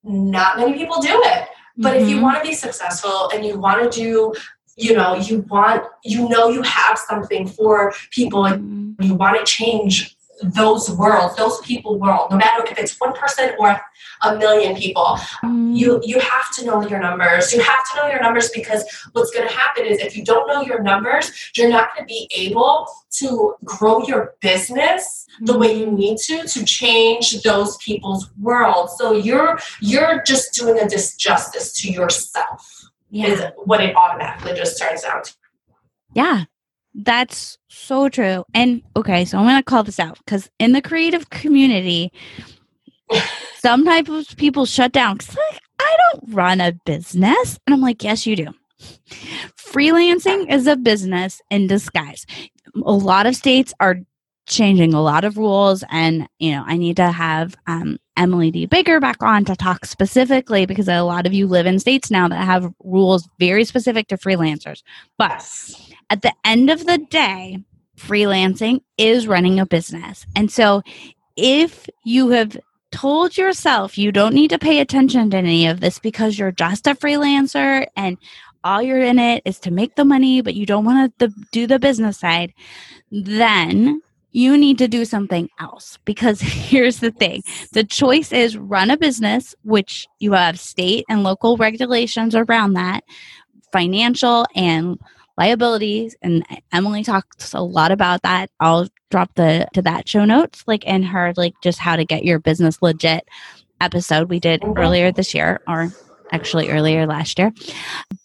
not 0.03 0.57
many 0.57 0.73
people 0.73 0.99
do 1.03 1.21
it. 1.25 1.47
But 1.77 1.93
mm-hmm. 1.93 2.01
if 2.01 2.09
you 2.09 2.15
mm-hmm. 2.15 2.23
want 2.23 2.43
to 2.43 2.49
be 2.49 2.55
successful 2.55 3.29
and 3.31 3.45
you 3.45 3.59
want 3.59 3.91
to 3.91 3.95
do 3.95 4.33
you 4.77 4.93
know 4.93 5.15
you 5.15 5.39
want 5.49 5.83
you 6.03 6.29
know 6.29 6.49
you 6.49 6.61
have 6.61 6.97
something 6.97 7.47
for 7.47 7.93
people 8.11 8.45
and 8.45 8.95
you 9.01 9.15
want 9.15 9.37
to 9.37 9.43
change 9.51 10.15
those 10.41 10.89
worlds 10.91 11.35
those 11.35 11.59
people 11.61 11.99
world 11.99 12.29
no 12.29 12.37
matter 12.37 12.63
if 12.71 12.77
it's 12.77 12.97
one 12.99 13.13
person 13.13 13.51
or 13.59 13.81
a 14.23 14.35
million 14.35 14.75
people. 14.75 15.17
Mm. 15.43 15.75
you 15.77 16.01
you 16.03 16.19
have 16.19 16.53
to 16.55 16.65
know 16.65 16.81
your 16.87 16.99
numbers. 16.99 17.53
You 17.53 17.61
have 17.61 17.79
to 17.91 17.97
know 17.97 18.07
your 18.07 18.21
numbers 18.21 18.49
because 18.49 18.83
what's 19.11 19.31
going 19.31 19.47
to 19.47 19.53
happen 19.53 19.85
is 19.85 19.99
if 19.99 20.15
you 20.15 20.23
don't 20.23 20.47
know 20.47 20.61
your 20.61 20.81
numbers 20.81 21.51
you're 21.55 21.69
not 21.69 21.89
going 21.95 22.07
to 22.07 22.07
be 22.07 22.29
able 22.35 22.87
to 23.19 23.55
grow 23.63 24.03
your 24.03 24.35
business 24.41 25.25
the 25.41 25.57
way 25.57 25.77
you 25.77 25.87
mm. 25.87 25.97
need 25.97 26.17
to 26.17 26.47
to 26.47 26.65
change 26.65 27.41
those 27.43 27.77
people's 27.77 28.29
world. 28.39 28.89
So 28.91 29.13
you're 29.13 29.59
you're 29.81 30.21
just 30.23 30.53
doing 30.53 30.79
a 30.79 30.85
disjustice 30.85 31.73
to 31.81 31.91
yourself 31.91 32.89
yeah. 33.09 33.27
is 33.27 33.43
what 33.57 33.81
it 33.81 33.95
automatically 33.95 34.53
just 34.53 34.79
turns 34.79 35.03
out. 35.03 35.33
Yeah, 36.13 36.45
that's 36.93 37.57
so 37.67 38.09
true. 38.09 38.43
And 38.53 38.81
okay, 38.95 39.25
so 39.25 39.37
I'm 39.37 39.45
going 39.45 39.57
to 39.57 39.63
call 39.63 39.83
this 39.83 39.99
out 39.99 40.17
because 40.19 40.49
in 40.59 40.71
the 40.71 40.81
creative 40.81 41.29
community, 41.29 42.11
some 43.59 43.85
type 43.85 44.09
of 44.09 44.35
people 44.37 44.65
shut 44.65 44.91
down 44.91 45.17
because 45.17 45.35
like, 45.35 45.59
I 45.79 45.97
don't 46.11 46.33
run 46.33 46.61
a 46.61 46.73
business. 46.85 47.59
And 47.65 47.73
I'm 47.73 47.81
like, 47.81 48.03
yes, 48.03 48.25
you 48.25 48.35
do. 48.35 48.47
Freelancing 49.57 50.51
is 50.51 50.67
a 50.67 50.75
business 50.75 51.41
in 51.49 51.67
disguise. 51.67 52.25
A 52.75 52.91
lot 52.91 53.25
of 53.25 53.35
states 53.35 53.73
are 53.79 53.97
changing 54.47 54.93
a 54.93 55.01
lot 55.01 55.23
of 55.23 55.37
rules. 55.37 55.83
And 55.89 56.27
you 56.39 56.51
know 56.51 56.63
i 56.65 56.77
need 56.77 56.95
to 56.97 57.11
have 57.11 57.55
um, 57.67 57.97
emily 58.15 58.51
d. 58.51 58.65
Baker 58.65 58.99
back 58.99 59.21
on 59.21 59.45
to 59.45 59.55
talk 59.55 59.85
specifically 59.85 60.65
because 60.65 60.87
a 60.87 61.01
lot 61.01 61.25
of 61.25 61.33
you 61.33 61.47
live 61.47 61.65
in 61.65 61.79
states 61.79 62.09
now 62.09 62.27
that 62.27 62.43
have 62.43 62.73
rules 62.83 63.27
very 63.39 63.65
specific 63.65 64.07
to 64.07 64.17
freelancers. 64.17 64.81
But 65.17 65.45
at 66.09 66.21
the 66.21 66.33
end 66.45 66.69
of 66.69 66.85
the 66.85 66.97
day 66.97 67.59
freelancing 67.97 68.81
is 68.97 69.27
running 69.27 69.59
a 69.59 69.65
business. 69.65 70.25
And 70.35 70.51
so 70.51 70.83
if 71.35 71.87
you 72.05 72.29
have 72.29 72.57
told 72.91 73.37
yourself 73.37 73.97
you 73.97 74.11
don't 74.11 74.33
need 74.33 74.49
to 74.49 74.57
pay 74.57 74.79
attention 74.79 75.29
to 75.29 75.37
any 75.37 75.67
of 75.67 75.81
this 75.81 75.99
because 75.99 76.39
you're 76.39 76.51
just 76.51 76.87
a 76.87 76.95
freelancer 76.95 77.85
and 77.95 78.17
all 78.63 78.81
you're 78.81 79.01
in 79.01 79.19
it 79.19 79.41
is 79.45 79.59
to 79.59 79.71
make 79.71 79.95
the 79.95 80.05
money 80.05 80.41
but 80.41 80.55
you 80.55 80.65
don't 80.65 80.85
want 80.85 81.17
to 81.19 81.31
do 81.51 81.67
the 81.67 81.79
business 81.79 82.17
side 82.17 82.53
then 83.11 84.01
you 84.31 84.57
need 84.57 84.77
to 84.77 84.87
do 84.87 85.05
something 85.05 85.49
else 85.59 85.97
because 86.05 86.41
here's 86.41 86.99
the 86.99 87.11
thing. 87.11 87.43
The 87.73 87.83
choice 87.83 88.31
is 88.31 88.57
run 88.57 88.89
a 88.91 88.97
business 88.97 89.55
which 89.63 90.07
you 90.19 90.33
have 90.33 90.59
state 90.59 91.05
and 91.09 91.23
local 91.23 91.57
regulations 91.57 92.35
around 92.35 92.73
that 92.73 93.03
financial 93.71 94.45
and 94.55 94.99
liabilities 95.37 96.15
and 96.21 96.43
emily 96.71 97.03
talks 97.03 97.53
a 97.53 97.61
lot 97.61 97.91
about 97.91 98.21
that. 98.23 98.49
I'll 98.59 98.87
drop 99.09 99.33
the 99.35 99.67
to 99.73 99.81
that 99.83 100.07
show 100.07 100.25
notes 100.25 100.63
like 100.67 100.83
in 100.83 101.03
her 101.03 101.33
like 101.37 101.53
just 101.61 101.79
how 101.79 101.95
to 101.95 102.03
get 102.03 102.25
your 102.25 102.39
business 102.39 102.81
legit 102.81 103.27
episode 103.79 104.29
we 104.29 104.39
did 104.39 104.61
mm-hmm. 104.61 104.77
earlier 104.77 105.11
this 105.11 105.33
year 105.33 105.61
or 105.67 105.91
actually 106.31 106.69
earlier 106.69 107.05
last 107.05 107.39
year. 107.39 107.51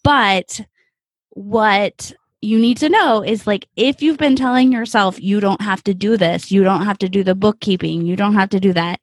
But 0.03 0.61
what 1.31 2.12
you 2.43 2.59
need 2.59 2.77
to 2.79 2.89
know 2.89 3.23
is 3.23 3.47
like 3.47 3.67
if 3.77 4.03
you've 4.03 4.19
been 4.19 4.37
telling 4.37 4.73
yourself 4.73 5.21
you 5.23 5.41
don't 5.41 5.63
have 5.63 5.83
to 5.85 5.95
do 5.95 6.17
this, 6.17 6.51
you 6.51 6.63
don't 6.65 6.85
have 6.85 6.99
to 6.99 7.09
do 7.09 7.23
the 7.23 7.35
bookkeeping, 7.37 8.05
you 8.05 8.17
don't 8.17 8.35
have 8.35 8.51
to 8.51 8.61
do 8.61 8.73
that, 8.73 9.01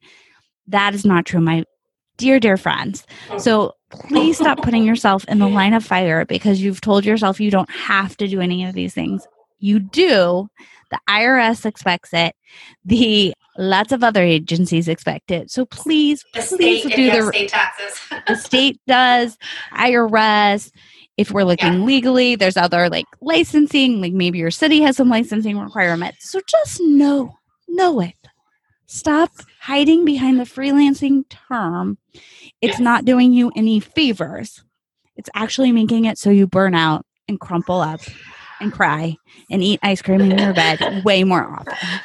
that 0.68 0.94
is 0.94 1.04
not 1.04 1.24
true, 1.24 1.40
my 1.40 1.64
dear, 2.18 2.38
dear 2.38 2.58
friends. 2.58 3.06
So 3.38 3.72
please 3.90 4.36
stop 4.36 4.60
putting 4.62 4.84
yourself 4.84 5.24
in 5.24 5.38
the 5.38 5.48
line 5.48 5.72
of 5.72 5.84
fire 5.84 6.24
because 6.26 6.60
you've 6.60 6.82
told 6.82 7.04
yourself 7.06 7.40
you 7.40 7.50
don't 7.50 7.70
have 7.70 8.16
to 8.18 8.28
do 8.28 8.40
any 8.40 8.64
of 8.66 8.74
these 8.74 8.92
things. 8.94 9.26
You 9.58 9.80
do. 9.80 10.48
The 10.90 11.00
IRS 11.08 11.64
expects 11.64 12.10
it. 12.12 12.34
The 12.84 13.32
lots 13.56 13.92
of 13.92 14.02
other 14.04 14.22
agencies 14.22 14.86
expect 14.88 15.30
it. 15.30 15.50
So 15.50 15.64
please, 15.64 16.24
The 16.34 16.40
please 16.40 16.82
state, 16.82 16.96
do 16.96 17.10
the 17.10 17.28
state 17.28 17.48
taxes. 17.50 18.00
the 18.26 18.34
state 18.36 18.80
does, 18.86 19.38
IRS. 19.72 20.70
If 21.20 21.32
we're 21.32 21.44
looking 21.44 21.74
Yeah. 21.74 21.84
legally, 21.84 22.34
there's 22.34 22.56
other 22.56 22.88
like 22.88 23.04
licensing, 23.20 24.00
like 24.00 24.14
maybe 24.14 24.38
your 24.38 24.50
city 24.50 24.80
has 24.80 24.96
some 24.96 25.10
licensing 25.10 25.58
requirements. 25.58 26.30
So 26.30 26.40
just 26.46 26.80
know, 26.80 27.36
know 27.68 28.00
it. 28.00 28.14
Stop 28.86 29.30
hiding 29.60 30.06
behind 30.06 30.40
the 30.40 30.44
freelancing 30.44 31.24
term. 31.28 31.98
It's 32.62 32.80
not 32.80 33.04
doing 33.04 33.34
you 33.34 33.52
any 33.54 33.80
favors. 33.80 34.64
It's 35.14 35.28
actually 35.34 35.72
making 35.72 36.06
it 36.06 36.16
so 36.16 36.30
you 36.30 36.46
burn 36.46 36.74
out 36.74 37.04
and 37.28 37.38
crumple 37.38 37.80
up 37.80 38.00
and 38.58 38.72
cry 38.72 39.16
and 39.50 39.62
eat 39.62 39.78
ice 39.82 40.00
cream 40.00 40.22
in 40.22 40.38
your 40.38 40.54
bed 40.54 41.02
way 41.04 41.22
more 41.22 41.44
often. 41.44 42.00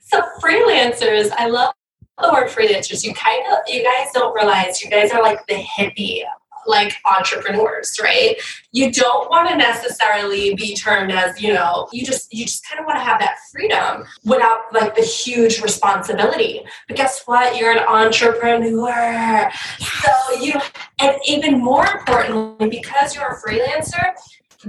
So 0.00 0.22
freelancers, 0.40 1.32
I 1.36 1.48
love 1.48 1.74
the 2.22 2.32
word 2.32 2.48
freelancers. 2.48 3.02
You 3.04 3.12
kind 3.14 3.44
of, 3.52 3.58
you 3.66 3.82
guys 3.82 4.08
don't 4.14 4.32
realize 4.34 4.80
you 4.82 4.88
guys 4.88 5.10
are 5.10 5.20
like 5.20 5.44
the 5.48 5.54
hippie, 5.56 6.22
like 6.66 6.94
entrepreneurs, 7.04 7.98
right? 8.02 8.36
You 8.72 8.92
don't 8.92 9.30
want 9.30 9.48
to 9.50 9.56
necessarily 9.56 10.54
be 10.54 10.74
termed 10.74 11.12
as, 11.12 11.40
you 11.40 11.52
know, 11.52 11.88
you 11.92 12.04
just, 12.04 12.32
you 12.32 12.44
just 12.44 12.66
kind 12.68 12.80
of 12.80 12.86
want 12.86 12.98
to 12.98 13.04
have 13.04 13.20
that 13.20 13.36
freedom 13.52 14.04
without 14.24 14.72
like 14.72 14.94
the 14.94 15.02
huge 15.02 15.60
responsibility. 15.62 16.62
But 16.88 16.96
guess 16.96 17.22
what? 17.26 17.56
You're 17.56 17.72
an 17.72 17.84
entrepreneur. 17.86 19.50
So 19.78 20.40
you, 20.40 20.54
and 21.00 21.16
even 21.26 21.62
more 21.62 21.86
importantly, 21.86 22.68
because 22.68 23.14
you're 23.14 23.28
a 23.28 23.40
freelancer, 23.40 24.14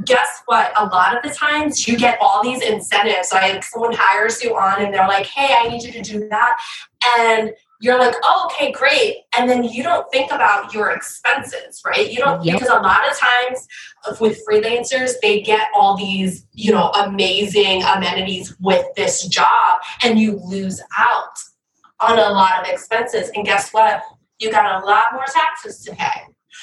guess 0.03 0.41
what? 0.45 0.73
A 0.77 0.85
lot 0.85 1.15
of 1.15 1.23
the 1.23 1.35
times 1.35 1.87
you 1.87 1.97
get 1.97 2.17
all 2.21 2.43
these 2.43 2.61
incentives. 2.61 3.31
Like 3.31 3.63
someone 3.63 3.93
hires 3.95 4.43
you 4.43 4.55
on 4.55 4.83
and 4.83 4.93
they're 4.93 5.07
like, 5.07 5.25
hey, 5.25 5.55
I 5.57 5.69
need 5.69 5.83
you 5.83 5.91
to 5.93 6.01
do 6.01 6.27
that. 6.29 6.59
And 7.17 7.53
you're 7.81 7.99
like, 7.99 8.15
oh, 8.23 8.49
okay, 8.51 8.71
great. 8.71 9.17
And 9.37 9.49
then 9.49 9.63
you 9.63 9.83
don't 9.83 10.09
think 10.11 10.31
about 10.31 10.73
your 10.73 10.91
expenses, 10.91 11.81
right? 11.85 12.09
You 12.09 12.19
don't, 12.19 12.43
Yep. 12.43 12.59
because 12.59 12.69
a 12.69 12.79
lot 12.79 13.09
of 13.09 13.17
times 13.17 13.67
with 14.19 14.41
freelancers, 14.47 15.13
they 15.21 15.41
get 15.41 15.67
all 15.75 15.97
these, 15.97 16.45
you 16.53 16.71
know, 16.71 16.89
amazing 16.91 17.83
amenities 17.83 18.55
with 18.59 18.85
this 18.95 19.27
job 19.27 19.79
and 20.03 20.19
you 20.19 20.39
lose 20.43 20.81
out 20.97 21.37
on 21.99 22.17
a 22.17 22.29
lot 22.29 22.61
of 22.61 22.67
expenses. 22.71 23.29
And 23.35 23.45
guess 23.45 23.71
what? 23.71 24.01
You 24.39 24.51
got 24.51 24.81
a 24.81 24.85
lot 24.85 25.05
more 25.13 25.25
taxes 25.27 25.83
to 25.85 25.95
pay. 25.95 26.21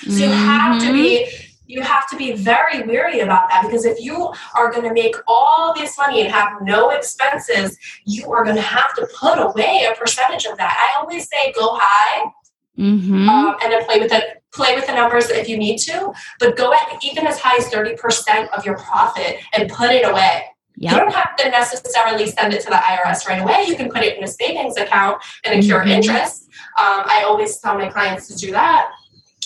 So 0.09 0.25
you 0.25 0.29
have 0.29 0.81
to 0.83 0.93
be 0.93 1.27
mm-hmm. 1.27 1.52
You 1.67 1.81
have 1.83 2.09
to 2.11 2.17
be 2.17 2.33
very 2.33 2.83
weary 2.83 3.21
about 3.21 3.49
that 3.49 3.63
because 3.65 3.85
if 3.85 4.01
you 4.01 4.33
are 4.57 4.71
going 4.71 4.87
to 4.87 4.93
make 4.93 5.15
all 5.27 5.73
this 5.75 5.97
money 5.97 6.21
and 6.23 6.31
have 6.33 6.61
no 6.63 6.91
expenses, 6.91 7.79
you 8.05 8.33
are 8.33 8.45
going 8.45 8.57
to 8.57 8.63
have 8.63 8.95
to 8.97 9.07
put 9.19 9.39
away 9.39 9.87
a 9.91 9.95
percentage 9.99 10.45
of 10.45 10.57
that. 10.59 10.77
I 10.79 11.01
always 11.01 11.29
say 11.29 11.53
go 11.53 11.75
high 11.81 12.31
Mhm. 12.79 13.29
um, 13.29 13.57
and 13.63 13.71
then 13.73 13.85
play 13.85 14.01
with 14.01 14.13
it. 14.13 14.43
Play 14.55 14.75
with 14.75 14.87
the 14.87 14.93
numbers 14.95 15.31
if 15.31 15.49
you 15.49 15.57
need 15.57 15.79
to, 15.79 16.13
but 16.39 16.57
go 16.57 16.73
at 16.75 16.99
even 17.03 17.27
as 17.27 17.39
high 17.39 17.57
as 17.57 17.69
thirty 17.69 17.95
percent 17.97 18.51
of 18.53 18.67
your 18.67 18.77
profit 18.79 19.39
and 19.55 19.71
put 19.71 19.91
it 19.91 20.07
away. 20.07 20.45
You 20.77 20.91
don't 20.91 21.13
have 21.15 21.37
to 21.37 21.49
necessarily 21.51 22.27
send 22.27 22.53
it 22.55 22.61
to 22.63 22.71
the 22.71 22.77
IRS 22.77 23.27
right 23.29 23.41
away. 23.41 23.65
You 23.69 23.77
can 23.77 23.89
put 23.91 24.03
it 24.03 24.17
in 24.19 24.25
a 24.25 24.27
savings 24.27 24.77
account 24.77 25.23
and 25.45 25.55
accrue 25.63 25.85
Mhm. 25.85 25.89
interest. 25.97 26.49
Um, 26.79 27.03
I 27.07 27.25
always 27.27 27.59
tell 27.59 27.77
my 27.79 27.89
clients 27.89 28.27
to 28.29 28.37
do 28.37 28.51
that. 28.53 28.91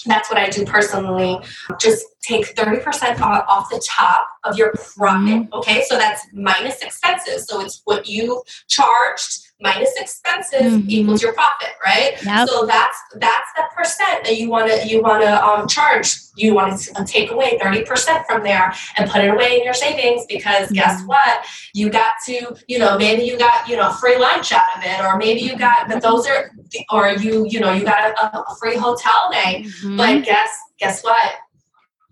That's 0.06 0.30
what 0.30 0.38
I 0.38 0.48
do 0.48 0.64
personally. 0.64 1.38
Just 1.80 2.04
take 2.22 2.54
30% 2.54 3.20
off, 3.20 3.44
off 3.48 3.70
the 3.70 3.82
top 3.86 4.26
of 4.44 4.56
your 4.56 4.72
profit. 4.72 5.28
Mm-hmm. 5.28 5.54
Okay, 5.54 5.82
so 5.88 5.96
that's 5.96 6.26
minus 6.32 6.80
expenses. 6.80 7.46
So 7.46 7.60
it's 7.60 7.82
what 7.84 8.08
you 8.08 8.42
charged 8.68 9.45
minus 9.60 9.90
expenses 9.98 10.72
Mhm. 10.74 10.84
equals 10.88 11.22
your 11.22 11.32
profit, 11.32 11.70
right? 11.84 12.12
Yep. 12.22 12.48
So 12.48 12.66
that's 12.66 12.98
that's 13.14 13.50
the 13.56 13.62
percent 13.74 14.24
that 14.24 14.36
you 14.36 14.50
want 14.50 14.70
to 14.70 14.86
you 14.86 15.00
want 15.02 15.22
to 15.22 15.44
um, 15.46 15.66
charge. 15.66 16.14
You 16.36 16.52
want 16.54 16.78
to 16.78 17.04
take 17.06 17.30
away 17.30 17.58
thirty 17.62 17.82
percent 17.82 18.26
from 18.28 18.42
there 18.42 18.74
and 18.98 19.10
put 19.10 19.24
it 19.24 19.30
away 19.30 19.56
in 19.58 19.64
your 19.64 19.72
savings 19.72 20.26
because 20.28 20.70
guess 20.72 21.00
Mhm. 21.00 21.06
what? 21.06 21.46
You 21.72 21.88
got 21.88 22.12
to 22.26 22.54
you 22.68 22.78
know 22.78 22.98
maybe 22.98 23.22
you 23.22 23.38
got 23.38 23.66
you 23.68 23.76
know 23.76 23.90
free 23.92 24.18
lunch 24.18 24.52
out 24.52 24.76
of 24.76 24.82
it, 24.84 25.00
or 25.02 25.16
maybe 25.16 25.40
you 25.40 25.56
got 25.56 25.88
but 25.88 26.02
those 26.02 26.26
are 26.26 26.50
or 26.92 27.10
you 27.12 27.46
you 27.48 27.58
know 27.60 27.72
you 27.72 27.84
got 27.84 28.10
a, 28.10 28.38
a 28.38 28.56
free 28.60 28.76
hotel 28.76 29.30
day. 29.32 29.64
Mhm. 29.82 29.96
But 29.96 30.24
guess 30.24 30.50
guess 30.78 31.02
what? 31.02 31.32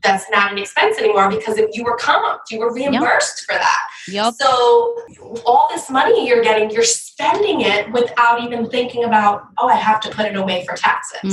That's 0.05 0.31
not 0.31 0.53
an 0.53 0.59
expense 0.59 0.99
anymore 0.99 1.29
because 1.31 1.59
if 1.59 1.75
you 1.75 1.83
were 1.83 1.97
comped, 1.97 2.51
you 2.51 2.61
were 2.61 2.73
reimbursed 2.73 3.45
for 3.47 3.55
that. 3.55 3.81
Yep. 4.07 4.35
So 4.35 4.97
all 5.47 5.67
this 5.73 5.89
money 5.91 6.29
you're 6.29 6.43
getting, 6.43 6.71
you're 6.71 6.85
spending 6.85 7.63
it 7.63 7.91
without 7.91 8.43
even 8.43 8.69
thinking 8.69 9.05
about, 9.05 9.45
oh, 9.59 9.69
I 9.69 9.77
have 9.77 10.01
to 10.01 10.11
put 10.11 10.27
it 10.27 10.37
away 10.37 10.65
for 10.67 10.77
taxes. 10.77 11.33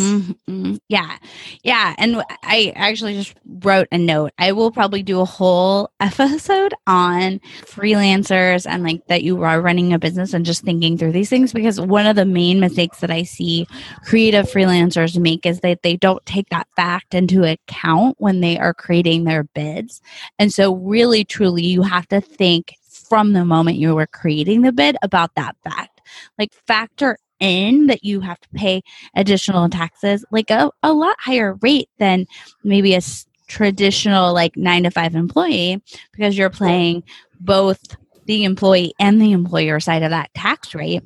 Mhm. 0.49 0.79
Yeah. 0.88 1.17
Yeah. 1.63 1.95
And 1.97 2.23
I 2.43 2.71
actually 2.75 3.15
just 3.15 3.36
wrote 3.45 3.88
a 3.91 3.97
note. 3.97 4.31
I 4.38 4.53
will 4.53 4.71
probably 4.71 5.03
do 5.03 5.19
a 5.19 5.25
whole 5.25 5.91
episode 5.99 6.73
on 6.88 7.39
freelancers 7.65 8.65
and 8.69 8.84
like 8.84 9.05
that 9.07 9.23
you 9.23 9.43
are 9.43 9.62
running 9.62 9.91
a 9.91 9.99
business 9.99 10.34
and 10.34 10.45
just 10.45 10.63
thinking 10.63 10.97
through 10.97 11.12
these 11.12 11.29
things 11.29 11.51
because 11.51 11.79
one 11.79 12.05
of 12.05 12.15
the 12.15 12.25
main 12.25 12.60
mistakes 12.60 12.99
that 12.99 13.12
I 13.12 13.23
see 13.23 13.67
creative 14.05 14.45
freelancers 14.45 15.17
make 15.17 15.45
is 15.45 15.60
that 15.60 15.81
they 15.84 15.97
don't 15.97 16.25
take 16.25 16.47
that 16.49 16.67
fact 16.75 17.13
into 17.13 17.43
account 17.43 18.15
when 18.19 18.39
they 18.39 18.57
are 18.62 18.74
creating 18.74 19.24
their 19.24 19.43
bids. 19.43 20.02
And 20.39 20.54
so, 20.54 20.76
really, 20.76 21.26
truly, 21.26 21.65
you 21.65 21.82
have 21.82 22.08
to 22.10 22.21
think 22.21 22.76
from 22.89 23.34
the 23.34 23.45
moment 23.45 23.78
you 23.78 23.95
were 23.95 24.08
creating 24.08 24.62
the 24.62 24.71
bid 24.71 24.95
about 25.02 25.36
that 25.36 25.56
fact. 25.63 26.02
Like, 26.38 26.54
factor 26.67 27.17
in 27.39 27.88
that 27.88 28.04
you 28.04 28.21
have 28.21 28.39
to 28.39 28.50
pay 28.50 28.82
additional 29.15 29.67
taxes, 29.67 30.24
like 30.32 30.50
a, 30.52 30.71
a 30.84 30.93
lot 30.93 31.15
higher 31.19 31.56
rate 31.62 31.89
than 31.97 32.28
maybe 32.63 32.93
a 32.93 33.02
traditional, 33.47 34.34
like 34.34 34.56
nine 34.56 34.84
to 34.84 34.91
five 34.91 35.15
employee, 35.15 35.82
because 36.13 36.38
you're 36.38 36.50
playing 36.50 37.04
both 37.39 37.97
the 38.26 38.43
employee 38.43 38.93
and 39.00 39.19
the 39.19 39.32
employer 39.32 39.80
side 39.80 40.04
of 40.04 40.12
that 40.12 40.34
tax 40.34 40.74
rate. 40.76 41.04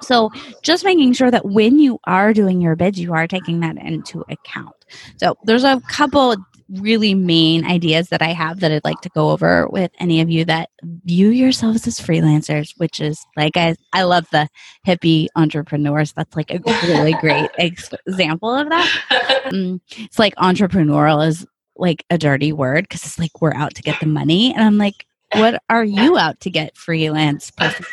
So, 0.00 0.30
just 0.62 0.84
making 0.84 1.12
sure 1.14 1.30
that 1.30 1.44
when 1.44 1.78
you 1.78 1.98
are 2.04 2.32
doing 2.32 2.60
your 2.60 2.76
bids, 2.76 2.98
you 2.98 3.12
are 3.14 3.26
taking 3.26 3.60
that 3.60 3.76
into 3.76 4.24
account. 4.28 4.74
So, 5.16 5.36
there's 5.44 5.64
a 5.64 5.80
couple 5.88 6.36
really 6.68 7.14
main 7.14 7.64
ideas 7.64 8.08
that 8.08 8.22
I 8.22 8.32
have 8.32 8.60
that 8.60 8.72
I'd 8.72 8.84
like 8.84 9.00
to 9.02 9.08
go 9.10 9.30
over 9.30 9.68
with 9.68 9.90
any 9.98 10.20
of 10.20 10.30
you 10.30 10.44
that 10.46 10.70
view 11.04 11.28
yourselves 11.28 11.86
as 11.86 12.00
freelancers, 12.00 12.72
which 12.76 13.00
is 13.00 13.24
like 13.36 13.56
I, 13.56 13.76
I 13.92 14.02
love 14.02 14.26
the 14.32 14.48
hippie 14.86 15.28
entrepreneurs. 15.36 16.12
That's 16.12 16.34
like 16.34 16.50
a 16.50 16.60
really 16.86 17.12
great 17.20 17.50
example 17.58 18.52
of 18.54 18.68
that. 18.68 19.42
Mm, 19.46 19.80
it's 19.98 20.18
like 20.18 20.34
entrepreneurial 20.36 21.26
is 21.26 21.46
like 21.76 22.04
a 22.10 22.18
dirty 22.18 22.52
word 22.52 22.84
because 22.84 23.04
it's 23.04 23.18
like 23.18 23.40
we're 23.40 23.54
out 23.54 23.74
to 23.74 23.82
get 23.82 24.00
the 24.00 24.06
money. 24.06 24.52
And 24.52 24.64
I'm 24.64 24.78
like, 24.78 25.06
what 25.32 25.62
are 25.68 25.84
you 25.84 26.16
out 26.16 26.40
to 26.40 26.50
get, 26.50 26.76
freelance 26.76 27.50
person? 27.50 27.86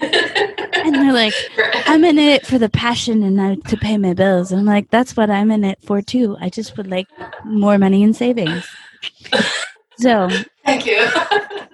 And 0.84 0.94
they're 0.94 1.12
like, 1.12 1.34
I'm 1.86 2.04
in 2.04 2.18
it 2.18 2.46
for 2.46 2.58
the 2.58 2.68
passion 2.68 3.22
and 3.22 3.36
not 3.36 3.64
to 3.66 3.76
pay 3.76 3.96
my 3.98 4.14
bills. 4.14 4.52
And 4.52 4.60
I'm 4.60 4.66
like, 4.66 4.90
that's 4.90 5.16
what 5.16 5.30
I'm 5.30 5.50
in 5.50 5.64
it 5.64 5.78
for 5.82 6.02
too. 6.02 6.36
I 6.40 6.48
just 6.50 6.76
would 6.76 6.88
like 6.88 7.06
more 7.44 7.78
money 7.78 8.02
in 8.02 8.14
savings. 8.14 8.66
So 10.00 10.28
Thank 10.64 10.86
you. 10.86 11.04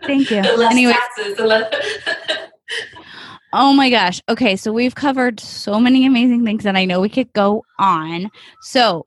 thank 0.07 0.31
you. 0.31 0.41
The 0.43 0.57
less 0.57 0.73
Anyway, 0.73 0.93
taxes. 0.95 1.37
The 1.37 1.45
less 1.47 1.75
oh 3.53 3.75
my 3.75 3.91
gosh. 3.91 4.23
Okay, 4.31 4.57
so 4.57 4.73
we've 4.73 4.95
covered 4.95 5.41
so 5.41 5.79
many 5.79 6.07
amazing 6.07 6.43
things 6.43 6.65
that 6.65 6.75
I 6.75 6.87
know 6.87 7.03
we 7.03 7.11
could 7.11 7.31
go 7.35 7.65
on. 7.79 8.31
So 8.63 9.05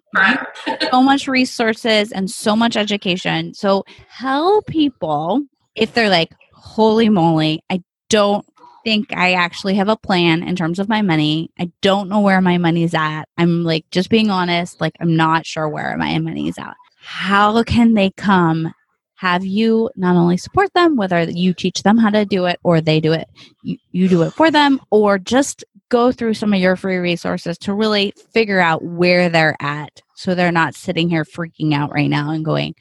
so 0.91 1.01
much 1.01 1.27
resources 1.27 2.11
and 2.11 2.29
so 2.29 2.55
much 2.55 2.77
education. 2.77 3.55
So 3.55 3.85
tell 4.19 4.61
people 4.63 5.41
if 5.75 5.95
they're 5.95 6.09
like, 6.09 6.29
holy 6.53 7.09
moly, 7.09 7.63
I 7.71 7.81
don't 8.09 8.45
think 8.87 9.11
I 9.13 9.33
actually 9.33 9.75
have 9.75 9.89
a 9.89 9.97
plan 9.97 10.43
in 10.43 10.55
terms 10.55 10.79
of 10.79 10.87
my 10.87 11.01
money. 11.01 11.51
I 11.59 11.69
don't 11.81 12.07
know 12.07 12.21
where 12.21 12.39
my 12.39 12.57
money's 12.57 12.93
at. 12.93 13.25
I'm 13.37 13.65
like 13.65 13.83
just 13.91 14.09
being 14.09 14.29
honest, 14.29 14.79
like 14.79 14.95
I'm 15.01 15.17
not 15.17 15.45
sure 15.45 15.67
where 15.67 15.97
my 15.97 16.17
money's 16.19 16.57
at. 16.57 16.73
How 17.01 17.63
can 17.63 17.95
they 17.95 18.11
come 18.11 18.73
have 19.15 19.43
you 19.43 19.89
not 19.97 20.15
only 20.15 20.37
support 20.37 20.73
them, 20.73 20.95
whether 20.95 21.23
you 21.23 21.53
teach 21.53 21.83
them 21.83 21.97
how 21.97 22.11
to 22.11 22.23
do 22.23 22.45
it 22.45 22.61
or 22.63 22.79
they 22.79 23.01
do 23.01 23.11
it, 23.11 23.27
you, 23.61 23.75
you 23.91 24.07
do 24.07 24.21
it 24.21 24.31
for 24.31 24.49
them, 24.51 24.79
or 24.89 25.19
just 25.19 25.65
go 25.89 26.13
through 26.13 26.35
some 26.35 26.53
of 26.53 26.61
your 26.61 26.77
free 26.77 26.97
resources 26.97 27.57
to 27.57 27.73
really 27.73 28.13
figure 28.31 28.61
out 28.61 28.85
where 28.85 29.27
they're 29.27 29.57
at 29.59 30.01
so 30.15 30.33
they're 30.33 30.49
not 30.49 30.75
sitting 30.75 31.09
here 31.09 31.25
freaking 31.25 31.73
out 31.73 31.91
right 31.91 32.09
now 32.09 32.29
and 32.29 32.45
going, 32.45 32.73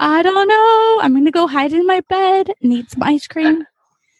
I 0.00 0.22
don't 0.22 0.48
know. 0.48 0.98
I'm 1.00 1.12
going 1.12 1.26
to 1.26 1.30
go 1.30 1.46
hide 1.46 1.72
in 1.72 1.86
my 1.86 2.00
bed 2.08 2.50
eat 2.60 2.90
some 2.90 3.04
ice 3.04 3.28
cream. 3.28 3.64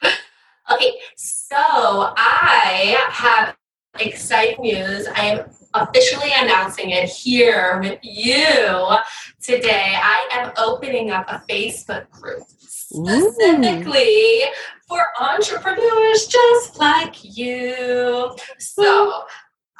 Okay, 0.72 0.94
so 1.16 1.56
I 1.58 2.96
have 3.10 3.56
exciting 3.98 4.62
news. 4.62 5.06
I 5.14 5.26
am 5.26 5.50
officially 5.74 6.30
announcing 6.34 6.90
it 6.90 7.08
here 7.08 7.80
with 7.82 7.98
you 8.02 8.96
today. 9.42 9.94
I 9.96 10.28
am 10.32 10.52
opening 10.56 11.10
up 11.10 11.26
a 11.28 11.42
Facebook 11.48 12.10
group 12.10 12.44
specifically 12.58 14.42
Ooh. 14.42 14.52
for 14.88 15.04
entrepreneurs 15.20 16.26
just 16.26 16.78
like 16.78 17.16
you. 17.22 18.34
So, 18.58 19.24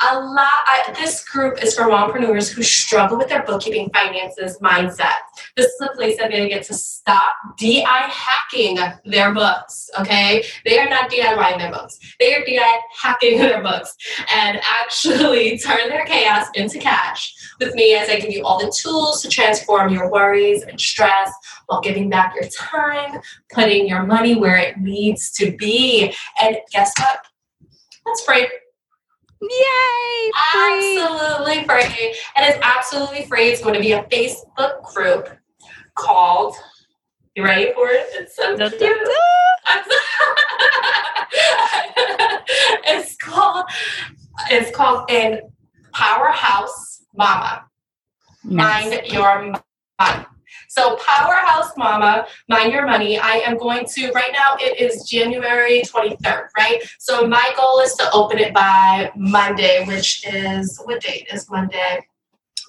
a 0.01 0.19
lot 0.19 0.51
I, 0.67 0.95
this 0.99 1.27
group 1.29 1.63
is 1.63 1.75
for 1.75 1.91
entrepreneurs 1.91 2.51
who 2.51 2.63
struggle 2.63 3.17
with 3.17 3.29
their 3.29 3.45
bookkeeping 3.45 3.91
finances 3.91 4.59
mindset. 4.61 5.15
This 5.57 5.67
is 5.67 5.81
a 5.81 5.95
place 5.95 6.19
that 6.19 6.31
they 6.31 6.49
get 6.49 6.65
to 6.65 6.75
stop 6.75 7.35
di 7.59 7.85
hacking 7.87 8.79
their 9.05 9.33
books 9.33 9.91
okay? 10.01 10.45
They 10.65 10.79
are 10.79 10.89
not 10.89 11.11
DIYing 11.11 11.59
their 11.59 11.71
books. 11.71 11.99
They 12.19 12.35
are 12.35 12.45
di 12.45 12.61
hacking 13.01 13.39
their 13.39 13.63
books 13.63 13.95
and 14.35 14.61
actually 14.65 15.59
turn 15.65 15.89
their 15.89 16.05
chaos 16.07 16.47
into 16.55 16.79
cash 16.79 17.33
with 17.61 17.75
me 17.75 17.95
as 17.95 18.09
i 18.09 18.19
give 18.19 18.31
you 18.31 18.45
all 18.45 18.59
the 18.59 18.73
tools 18.77 19.23
to 19.23 19.29
transform 19.29 19.93
your 19.93 20.11
worries 20.11 20.63
and 20.63 20.81
stress 20.81 21.33
while 21.67 21.81
giving 21.81 22.11
back 22.11 22.35
your 22.35 22.49
time 22.51 23.21
putting 23.53 23.87
your 23.87 24.03
money 24.05 24.35
where 24.35 24.57
it 24.57 24.79
needs 24.79 25.31
to 25.33 25.57
be. 25.57 26.15
And 26.41 26.57
guess 26.73 26.93
what? 26.99 27.21
That's 28.05 28.23
free 28.25 28.49
Yay! 29.51 30.31
Free. 30.53 30.99
Absolutely 31.01 31.65
free. 31.65 32.17
And 32.37 32.47
it's 32.47 32.59
absolutely 32.63 33.25
free. 33.27 33.49
It's 33.49 33.61
going 33.63 33.75
to 33.75 33.81
be 33.81 33.93
a 33.93 34.03
Facebook 34.05 34.83
group 34.95 35.29
called, 35.95 36.55
you 37.35 37.45
ready 37.45 37.73
for 37.75 37.89
it? 37.89 38.07
It's 38.13 38.37
so 38.37 38.57
cute. 38.57 38.73
it's 42.85 43.17
called, 43.17 43.67
it's 44.51 44.71
called 44.77 45.11
in 45.11 45.41
Powerhouse 45.93 47.05
Mama. 47.15 47.65
Nice. 48.45 48.91
Mind 48.91 49.07
your 49.13 49.55
money. 50.01 50.27
So, 50.69 50.97
Powerhouse 50.97 51.73
Mama, 51.77 52.27
Mind 52.49 52.73
Your 52.73 52.87
Money, 52.87 53.19
I 53.19 53.37
am 53.47 53.57
going 53.59 53.87
to, 53.87 54.11
right 54.13 54.33
now 54.33 54.57
it 54.61 54.81
is 54.81 55.09
January 55.09 55.83
23rd, 55.83 56.49
right? 56.57 56.83
So, 56.99 57.27
my 57.27 57.53
goal 57.57 57.81
is 57.81 57.95
to 57.95 58.11
open 58.13 58.39
it 58.39 58.53
by 58.55 59.11
Monday, 59.17 59.85
which 59.87 60.27
is, 60.27 60.81
what 60.85 61.03
date 61.03 61.29
is 61.33 61.51
Monday? 61.51 62.07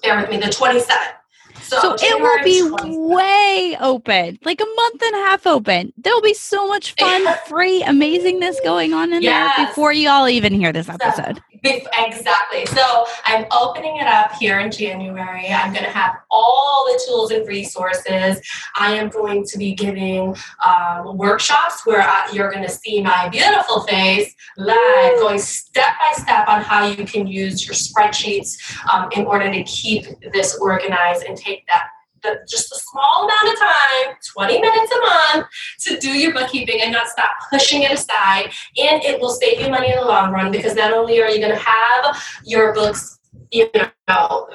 Bear 0.02 0.20
with 0.20 0.30
me, 0.30 0.36
the 0.36 0.46
27th. 0.46 1.16
So, 1.62 1.80
so 1.80 1.96
it 1.98 2.20
will 2.20 2.44
be 2.44 2.62
27th. 2.62 3.14
way 3.14 3.76
open, 3.80 4.38
like 4.44 4.60
a 4.60 4.64
month 4.64 5.02
and 5.02 5.14
a 5.14 5.18
half 5.18 5.46
open. 5.46 5.92
There'll 5.96 6.22
be 6.22 6.34
so 6.34 6.68
much 6.68 6.94
fun, 6.94 7.26
free 7.46 7.82
amazingness 7.82 8.56
going 8.64 8.92
on 8.92 9.12
in 9.12 9.22
yes. 9.22 9.56
there 9.56 9.66
before 9.66 9.92
you 9.92 10.08
all 10.08 10.28
even 10.28 10.52
hear 10.52 10.72
this 10.72 10.88
episode. 10.88 11.42
Exactly. 11.64 12.66
So 12.66 13.06
I'm 13.24 13.46
opening 13.50 13.96
it 13.96 14.06
up 14.06 14.32
here 14.34 14.60
in 14.60 14.70
January. 14.70 15.48
I'm 15.48 15.72
going 15.72 15.84
to 15.84 15.90
have 15.90 16.16
all 16.30 16.86
the 16.86 17.02
tools 17.06 17.30
and 17.30 17.46
resources. 17.46 18.40
I 18.76 18.94
am 18.94 19.08
going 19.08 19.44
to 19.46 19.58
be 19.58 19.74
giving 19.74 20.36
um, 20.64 21.16
workshops 21.16 21.84
where 21.84 22.02
I, 22.02 22.28
you're 22.32 22.50
going 22.50 22.64
to 22.64 22.70
see 22.70 23.02
my 23.02 23.28
beautiful 23.28 23.80
face 23.82 24.34
live, 24.56 25.18
going 25.18 25.38
step 25.38 25.94
by 26.00 26.12
step 26.22 26.48
on 26.48 26.62
how 26.62 26.86
you 26.86 27.04
can 27.04 27.26
use 27.26 27.66
your 27.66 27.74
spreadsheets 27.74 28.56
um, 28.92 29.08
in 29.12 29.26
order 29.26 29.50
to 29.50 29.62
keep 29.64 30.06
this 30.32 30.56
organized 30.60 31.24
and 31.24 31.36
take 31.46 31.66
that 31.66 31.88
the, 32.22 32.38
just 32.48 32.72
a 32.72 32.76
small 32.76 33.24
amount 33.24 33.54
of 33.54 33.58
time, 33.58 34.16
20 34.34 34.60
minutes 34.60 34.92
a 34.92 35.00
month, 35.00 35.46
to 35.80 35.98
do 35.98 36.10
your 36.10 36.32
bookkeeping 36.32 36.80
and 36.82 36.92
not 36.92 37.08
stop 37.08 37.30
pushing 37.50 37.82
it 37.82 37.92
aside. 37.92 38.46
And 38.76 39.02
it 39.04 39.20
will 39.20 39.30
save 39.30 39.60
you 39.60 39.70
money 39.70 39.92
in 39.92 39.98
the 39.98 40.04
long 40.04 40.32
run 40.32 40.50
because 40.50 40.74
not 40.74 40.92
only 40.92 41.20
are 41.20 41.30
you 41.30 41.38
going 41.38 41.52
to 41.52 41.62
have 41.62 42.22
your 42.44 42.74
books, 42.74 43.18
you 43.50 43.68
know, 44.08 44.48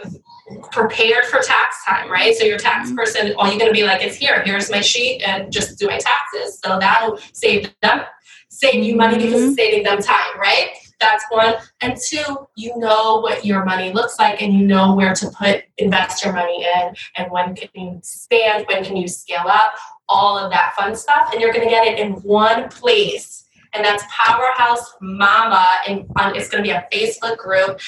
prepared 0.71 1.25
for 1.25 1.39
tax 1.39 1.84
time, 1.88 2.10
right? 2.10 2.36
So 2.36 2.43
your 2.43 2.58
tax 2.58 2.88
mm-hmm. 2.88 2.97
person, 2.97 3.34
all 3.38 3.47
you're 3.47 3.60
going 3.60 3.71
to 3.71 3.80
be 3.80 3.86
like, 3.86 4.01
it's 4.04 4.15
here, 4.15 4.41
here's 4.43 4.69
my 4.69 4.82
sheet, 4.82 5.21
and 5.21 5.51
just 5.51 5.80
do 5.80 5.88
my 5.88 5.97
taxes. 5.97 6.60
So 6.63 6.77
that'll 6.80 7.19
save 7.34 7.73
them, 7.82 8.01
save 8.49 8.84
you 8.84 8.95
money 8.95 9.17
because 9.17 9.41
mm-hmm. 9.41 9.54
saving 9.54 9.84
them 9.84 10.01
time, 10.01 10.39
right? 10.39 10.71
That's 11.02 11.26
one. 11.30 11.56
And 11.82 11.98
two, 11.98 12.48
you 12.56 12.78
know 12.78 13.20
what 13.20 13.44
your 13.44 13.66
money 13.66 13.92
looks 13.92 14.20
like 14.20 14.42
and 14.42 14.54
you 14.54 14.66
know 14.66 14.96
where 14.96 15.14
to 15.16 15.30
put 15.32 15.64
invest 15.78 16.24
your 16.24 16.32
money 16.32 16.64
in 16.64 16.96
and 17.16 17.32
when 17.32 17.56
can 17.56 17.70
you 17.74 17.98
expand, 17.98 18.66
when 18.68 18.86
can 18.86 18.96
you 18.96 19.08
scale 19.08 19.48
up, 19.48 19.74
all 20.08 20.38
of 20.38 20.52
that 20.52 20.76
fun 20.78 20.96
stuff. 20.96 21.32
And 21.34 21.42
you're 21.42 21.52
gonna 21.52 21.70
get 21.70 21.88
it 21.88 22.00
in 22.00 22.14
one 22.22 22.70
place. 22.70 23.46
And 23.74 23.84
that's 23.84 24.04
Powerhouse 24.10 24.94
Mama. 25.02 25.66
And 25.88 26.06
it's 26.36 26.50
gonna 26.50 26.64
be 26.64 26.70
a 26.70 26.88
Facebook 26.94 27.38
group 27.38 27.80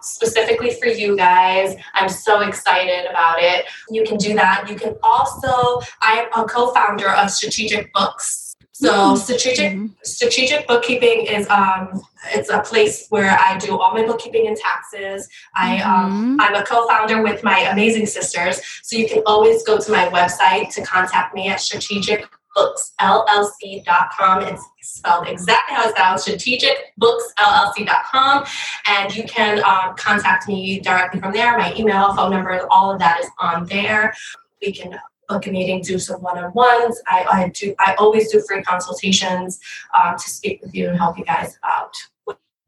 specifically 0.00 0.74
for 0.74 0.86
you 0.86 1.16
guys. 1.16 1.74
I'm 1.94 2.08
so 2.08 2.40
excited 2.40 3.10
about 3.10 3.42
it. 3.42 3.64
You 3.90 4.04
can 4.04 4.16
do 4.16 4.34
that. 4.34 4.66
You 4.68 4.76
can 4.76 4.96
also, 5.02 5.80
I'm 6.00 6.28
a 6.36 6.44
co 6.44 6.72
founder 6.72 7.10
of 7.10 7.30
Strategic 7.30 7.92
Books. 7.92 8.47
So 8.80 9.16
strategic 9.16 9.72
mm-hmm. 9.72 9.86
strategic 10.04 10.68
bookkeeping 10.68 11.26
is 11.26 11.50
um, 11.50 12.00
it's 12.32 12.48
a 12.48 12.60
place 12.60 13.08
where 13.08 13.36
I 13.36 13.58
do 13.58 13.76
all 13.76 13.92
my 13.92 14.06
bookkeeping 14.06 14.46
and 14.46 14.56
taxes. 14.56 15.28
I 15.56 15.80
um, 15.80 16.38
mm-hmm. 16.38 16.40
I'm 16.40 16.54
a 16.54 16.62
co-founder 16.64 17.24
with 17.24 17.42
my 17.42 17.58
amazing 17.72 18.06
sisters, 18.06 18.60
so 18.84 18.96
you 18.96 19.08
can 19.08 19.24
always 19.26 19.64
go 19.64 19.78
to 19.78 19.90
my 19.90 20.06
website 20.10 20.72
to 20.74 20.84
contact 20.84 21.34
me 21.34 21.48
at 21.48 21.58
strategicbooksllc.com. 21.58 24.42
It's 24.44 24.64
spelled 24.82 25.26
exactly 25.26 25.74
how 25.74 25.88
it's 25.88 25.98
spelled, 25.98 26.20
strategicbooksllc.com, 27.00 28.44
and 28.86 29.16
you 29.16 29.24
can 29.24 29.58
um, 29.64 29.96
contact 29.96 30.46
me 30.46 30.78
directly 30.78 31.18
from 31.18 31.32
there. 31.32 31.58
My 31.58 31.74
email, 31.74 32.14
phone 32.14 32.30
number, 32.30 32.64
all 32.70 32.92
of 32.92 33.00
that 33.00 33.22
is 33.24 33.30
on 33.40 33.66
there. 33.66 34.14
We 34.62 34.72
can 34.72 35.00
book 35.28 35.46
a 35.46 35.50
meeting, 35.50 35.82
do 35.82 35.98
some 35.98 36.20
one-on-ones. 36.22 37.00
I, 37.06 37.26
I 37.30 37.48
do. 37.54 37.74
I 37.78 37.94
always 37.98 38.32
do 38.32 38.42
free 38.48 38.62
consultations 38.62 39.60
um, 39.98 40.16
to 40.16 40.30
speak 40.30 40.62
with 40.62 40.74
you 40.74 40.88
and 40.88 40.98
help 40.98 41.18
you 41.18 41.24
guys 41.24 41.58
out. 41.64 41.94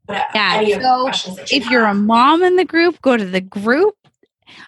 Yeah. 0.08 0.78
so 0.78 1.08
if 1.50 1.62
have. 1.62 1.72
you're 1.72 1.84
a 1.84 1.94
mom 1.94 2.42
in 2.42 2.56
the 2.56 2.64
group, 2.64 3.00
go 3.00 3.16
to 3.16 3.24
the 3.24 3.40
group. 3.40 3.94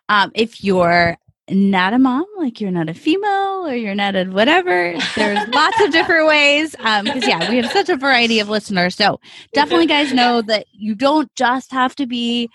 Um, 0.08 0.30
if 0.34 0.62
you're 0.62 1.18
not 1.50 1.92
a 1.92 1.98
mom, 1.98 2.24
like 2.38 2.60
you're 2.60 2.70
not 2.70 2.88
a 2.88 2.94
female 2.94 3.66
or 3.66 3.74
you're 3.74 3.96
not 3.96 4.14
a 4.14 4.24
whatever, 4.26 4.94
there's 5.16 5.48
lots 5.54 5.80
of 5.80 5.90
different 5.90 6.28
ways. 6.28 6.76
Um, 6.78 7.04
because 7.04 7.26
yeah, 7.26 7.50
we 7.50 7.56
have 7.56 7.72
such 7.72 7.88
a 7.88 7.96
variety 7.96 8.38
of 8.38 8.48
listeners. 8.48 8.94
So 8.94 9.20
definitely, 9.52 9.86
guys, 9.86 10.12
know 10.12 10.42
that 10.42 10.66
you 10.72 10.94
don't 10.94 11.34
just 11.34 11.72
have 11.72 11.96
to 11.96 12.06
be 12.06 12.48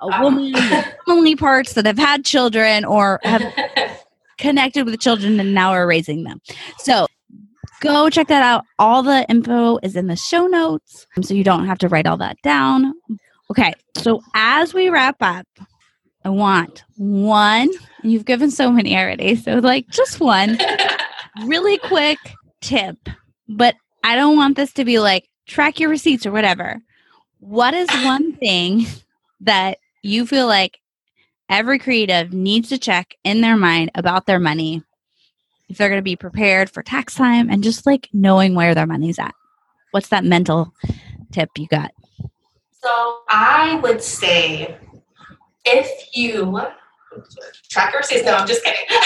a 0.00 0.22
woman 0.22 0.52
with 0.52 0.94
only 1.08 1.36
parts 1.36 1.72
that 1.72 1.86
have 1.86 1.98
had 1.98 2.24
children 2.24 2.84
or 2.84 3.18
have 3.22 3.40
connected 4.38 4.84
with 4.84 5.00
children 5.00 5.38
and 5.40 5.54
now 5.54 5.70
are 5.70 5.86
raising 5.86 6.24
them. 6.24 6.40
So 6.78 7.06
go 7.80 8.10
check 8.10 8.28
that 8.28 8.42
out. 8.42 8.64
All 8.78 9.02
the 9.02 9.26
info 9.28 9.78
is 9.82 9.96
in 9.96 10.06
the 10.06 10.16
show 10.16 10.46
notes, 10.46 11.06
um, 11.16 11.22
so 11.22 11.34
you 11.34 11.44
don't 11.44 11.66
have 11.66 11.78
to 11.78 11.88
write 11.88 12.06
all 12.06 12.16
that 12.18 12.36
down. 12.42 12.92
Okay, 13.50 13.72
so 13.96 14.20
as 14.34 14.74
we 14.74 14.88
wrap 14.88 15.16
up, 15.20 15.46
I 16.24 16.30
want 16.30 16.84
one, 16.96 17.70
and 18.02 18.12
you've 18.12 18.24
given 18.24 18.50
so 18.50 18.70
many 18.70 18.96
already, 18.96 19.36
so 19.36 19.58
like 19.58 19.88
just 19.88 20.18
one 20.18 20.58
really 21.44 21.78
quick 21.78 22.18
tip, 22.60 22.96
but 23.48 23.76
I 24.02 24.16
don't 24.16 24.36
want 24.36 24.56
this 24.56 24.72
to 24.74 24.84
be 24.84 24.98
like 24.98 25.28
track 25.46 25.78
your 25.78 25.90
receipts 25.90 26.26
or 26.26 26.32
whatever. 26.32 26.80
What 27.38 27.74
is 27.74 27.88
one 28.04 28.34
thing 28.36 28.86
that 29.40 29.78
you 30.02 30.26
feel 30.26 30.46
like 30.46 30.80
every 31.48 31.78
creative 31.78 32.32
needs 32.32 32.68
to 32.70 32.78
check 32.78 33.16
in 33.24 33.40
their 33.40 33.56
mind 33.56 33.90
about 33.94 34.26
their 34.26 34.40
money 34.40 34.82
if 35.68 35.78
they're 35.78 35.88
going 35.88 35.98
to 35.98 36.02
be 36.02 36.16
prepared 36.16 36.70
for 36.70 36.82
tax 36.82 37.14
time 37.14 37.50
and 37.50 37.62
just 37.62 37.86
like 37.86 38.08
knowing 38.12 38.54
where 38.54 38.74
their 38.74 38.86
money's 38.86 39.18
at. 39.18 39.34
What's 39.90 40.08
that 40.08 40.24
mental 40.24 40.72
tip 41.32 41.50
you 41.56 41.66
got? 41.66 41.92
So 42.82 43.20
I 43.28 43.80
would 43.82 44.02
say 44.02 44.76
if 45.64 46.16
you 46.16 46.60
track 47.68 47.92
your 47.92 48.00
receipts, 48.00 48.24
no, 48.24 48.34
I'm 48.34 48.46
just 48.46 48.62
kidding. 48.64 48.84
if, 48.88 48.98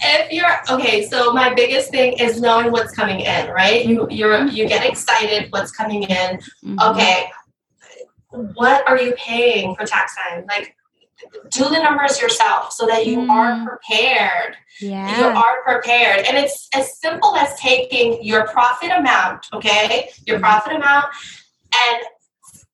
if, 0.00 0.32
you're 0.32 0.50
okay, 0.70 1.06
so 1.06 1.32
my 1.32 1.54
biggest 1.54 1.90
thing 1.90 2.14
is 2.14 2.40
knowing 2.40 2.72
what's 2.72 2.92
coming 2.92 3.20
in, 3.20 3.50
right? 3.50 3.84
You 3.86 4.08
you're 4.10 4.46
you 4.46 4.66
get 4.66 4.84
excited 4.84 5.52
what's 5.52 5.70
coming 5.70 6.02
in. 6.04 6.08
Mm-hmm. 6.08 6.80
Okay, 6.80 7.30
what 8.54 8.86
are 8.88 8.98
you 8.98 9.14
paying 9.16 9.74
for 9.74 9.84
tax 9.84 10.14
time? 10.16 10.44
Like, 10.46 10.76
do 11.50 11.64
the 11.64 11.78
numbers 11.82 12.20
yourself 12.20 12.72
so 12.72 12.86
that 12.86 13.06
you 13.06 13.18
mm. 13.18 13.30
are 13.30 13.66
prepared. 13.66 14.56
Yeah. 14.80 15.18
You 15.18 15.24
are 15.26 15.62
prepared. 15.62 16.26
And 16.26 16.36
it's 16.36 16.68
as 16.74 16.98
simple 16.98 17.36
as 17.36 17.58
taking 17.58 18.22
your 18.22 18.46
profit 18.48 18.90
amount, 18.90 19.46
okay? 19.52 20.10
Your 20.26 20.40
profit 20.40 20.74
amount 20.74 21.06
and 21.88 22.02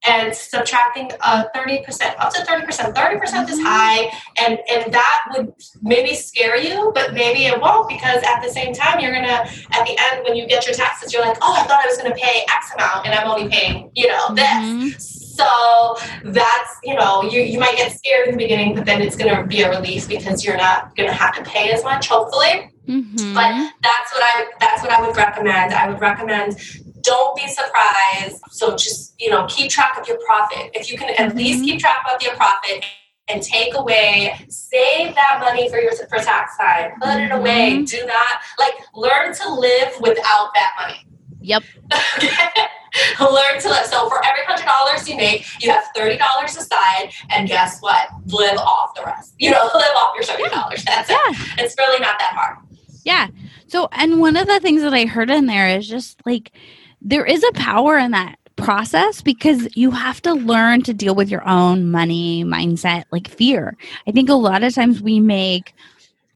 and 0.07 0.35
subtracting 0.35 1.11
uh, 1.21 1.45
30% 1.55 1.85
up 2.19 2.33
to 2.33 2.41
30% 2.41 2.95
30% 2.95 3.51
is 3.51 3.61
high 3.61 4.11
and 4.39 4.59
and 4.71 4.93
that 4.93 5.27
would 5.31 5.53
maybe 5.83 6.15
scare 6.15 6.57
you 6.57 6.91
but 6.95 7.13
maybe 7.13 7.45
it 7.45 7.61
won't 7.61 7.87
because 7.87 8.23
at 8.23 8.41
the 8.43 8.49
same 8.49 8.73
time 8.73 8.99
you're 8.99 9.13
gonna 9.13 9.29
at 9.29 9.87
the 9.87 9.99
end 10.11 10.25
when 10.25 10.37
you 10.37 10.47
get 10.47 10.65
your 10.65 10.75
taxes 10.75 11.13
you're 11.13 11.23
like 11.23 11.37
oh 11.43 11.55
i 11.55 11.63
thought 11.65 11.85
i 11.85 11.87
was 11.87 11.99
gonna 11.99 12.15
pay 12.15 12.45
x 12.49 12.73
amount 12.75 13.05
and 13.07 13.15
i'm 13.15 13.29
only 13.29 13.49
paying 13.51 13.91
you 13.95 14.09
know 14.09 14.35
this 14.35 14.47
mm-hmm. 14.47 15.20
So 15.41 16.31
that's 16.33 16.79
you 16.85 16.95
know 16.95 17.23
you, 17.23 17.41
you 17.41 17.59
might 17.59 17.77
get 17.77 17.93
scared 17.93 18.29
in 18.29 18.37
the 18.37 18.39
beginning 18.39 18.75
but 18.75 18.85
then 18.85 19.01
it's 19.01 19.17
gonna 19.17 19.47
be 19.47 19.63
a 19.63 19.71
relief 19.71 20.09
because 20.09 20.45
you're 20.45 20.57
not 20.57 20.95
gonna 20.97 21.13
have 21.13 21.35
to 21.35 21.43
pay 21.43 21.71
as 21.71 21.83
much 21.85 22.09
hopefully 22.09 22.71
Mm-hmm. 22.91 23.35
But 23.35 23.73
that's 23.83 24.13
what 24.13 24.23
I 24.23 24.47
that's 24.59 24.83
what 24.83 24.91
I 24.91 25.07
would 25.07 25.17
recommend. 25.17 25.73
I 25.73 25.89
would 25.89 26.01
recommend 26.01 26.59
don't 27.03 27.37
be 27.37 27.47
surprised. 27.49 28.43
So 28.51 28.73
just, 28.73 29.15
you 29.19 29.31
know, 29.31 29.47
keep 29.47 29.71
track 29.71 29.97
of 29.99 30.07
your 30.07 30.19
profit. 30.27 30.71
If 30.75 30.91
you 30.91 30.99
can 30.99 31.15
at 31.19 31.35
least 31.37 31.59
mm-hmm. 31.59 31.65
keep 31.65 31.81
track 31.81 32.05
of 32.13 32.23
your 32.23 32.35
profit 32.37 32.85
and 33.29 33.43
take 33.43 33.75
away, 33.75 34.35
save 34.49 35.15
that 35.15 35.39
money 35.41 35.69
for 35.71 35.79
your 35.79 35.93
for 35.93 36.19
tax 36.19 36.57
time. 36.57 36.93
Put 37.01 37.17
it 37.21 37.33
away. 37.33 37.73
Mm-hmm. 37.73 37.85
Do 37.85 38.07
not 38.07 38.41
like 38.59 38.75
learn 38.95 39.35
to 39.35 39.55
live 39.55 39.95
without 40.01 40.51
that 40.55 40.73
money. 40.81 41.07
Yep. 41.41 41.63
learn 43.21 43.61
to 43.61 43.69
live. 43.69 43.87
So 43.87 44.09
for 44.09 44.25
every 44.25 44.45
hundred 44.45 44.67
dollars 44.67 45.09
you 45.09 45.17
make, 45.17 45.47
you 45.63 45.71
have 45.71 45.85
thirty 45.95 46.17
dollars 46.17 46.57
aside, 46.57 47.13
and 47.31 47.49
guess 47.49 47.81
what? 47.81 48.09
Live 48.27 48.59
off 48.59 48.95
the 48.95 49.03
rest. 49.05 49.35
You 49.39 49.51
know, 49.51 49.71
live 49.75 49.95
off 49.97 50.15
your 50.15 50.25
thirty 50.25 50.49
dollars. 50.51 50.85
That's 50.85 51.11
yeah. 51.11 51.17
it. 51.27 51.37
It's 51.59 51.77
really 51.79 52.01
not 52.01 52.19
that 52.19 52.33
hard. 52.35 52.59
Yeah. 53.05 53.29
So, 53.67 53.89
and 53.93 54.21
one 54.21 54.37
of 54.37 54.47
the 54.47 54.61
things 54.61 54.83
that 54.83 54.95
I 54.95 55.05
heard 55.05 55.31
in 55.31 55.47
there 55.47 55.69
is 55.69 55.89
just 55.89 56.21
like 56.27 56.53
there 57.01 57.25
is 57.25 57.45
a 57.45 57.53
power 57.53 57.97
in 57.99 58.11
that 58.11 58.37
process 58.57 59.23
because 59.23 59.69
you 59.77 59.91
have 59.91 60.21
to 60.23 60.35
learn 60.35 60.83
to 60.83 60.93
deal 60.93 61.15
with 61.15 61.31
your 61.31 61.47
own 61.49 61.91
money 61.91 62.45
mindset, 62.45 63.05
like 63.11 63.29
fear. 63.29 63.77
I 64.07 64.13
think 64.13 64.29
a 64.29 64.35
lot 64.35 64.63
of 64.63 64.75
times 64.75 65.01
we 65.01 65.21
make 65.21 65.73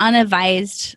unadvised 0.01 0.97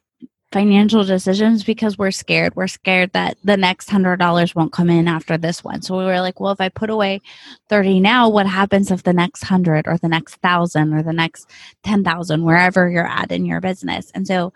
financial 0.58 1.04
decisions 1.04 1.64
because 1.64 2.00
we're 2.00 2.10
scared. 2.10 2.56
We're 2.56 2.66
scared 2.66 3.14
that 3.14 3.38
the 3.44 3.58
next 3.58 3.92
hundred 3.92 4.18
dollars 4.18 4.56
won't 4.56 4.72
come 4.72 4.90
in 4.90 5.08
after 5.08 5.38
this 5.38 5.64
one. 5.64 5.84
So 5.84 5.96
we 5.96 6.04
were 6.04 6.20
like, 6.20 6.40
well, 6.40 6.52
if 6.52 6.60
I 6.60 6.70
put 6.70 6.90
away 6.90 7.22
30 7.70 8.00
now, 8.00 8.28
what 8.28 8.48
happens 8.48 8.90
if 8.90 9.04
the 9.04 9.14
next 9.14 9.44
hundred 9.44 9.88
or 9.88 10.00
the 10.00 10.08
next 10.08 10.38
thousand 10.38 10.96
or 10.96 11.04
the 11.04 11.14
next 11.14 11.48
10,000, 11.84 12.44
wherever 12.44 12.90
you're 12.90 13.06
at 13.06 13.32
in 13.32 13.46
your 13.46 13.62
business? 13.62 14.12
And 14.16 14.26
so 14.26 14.52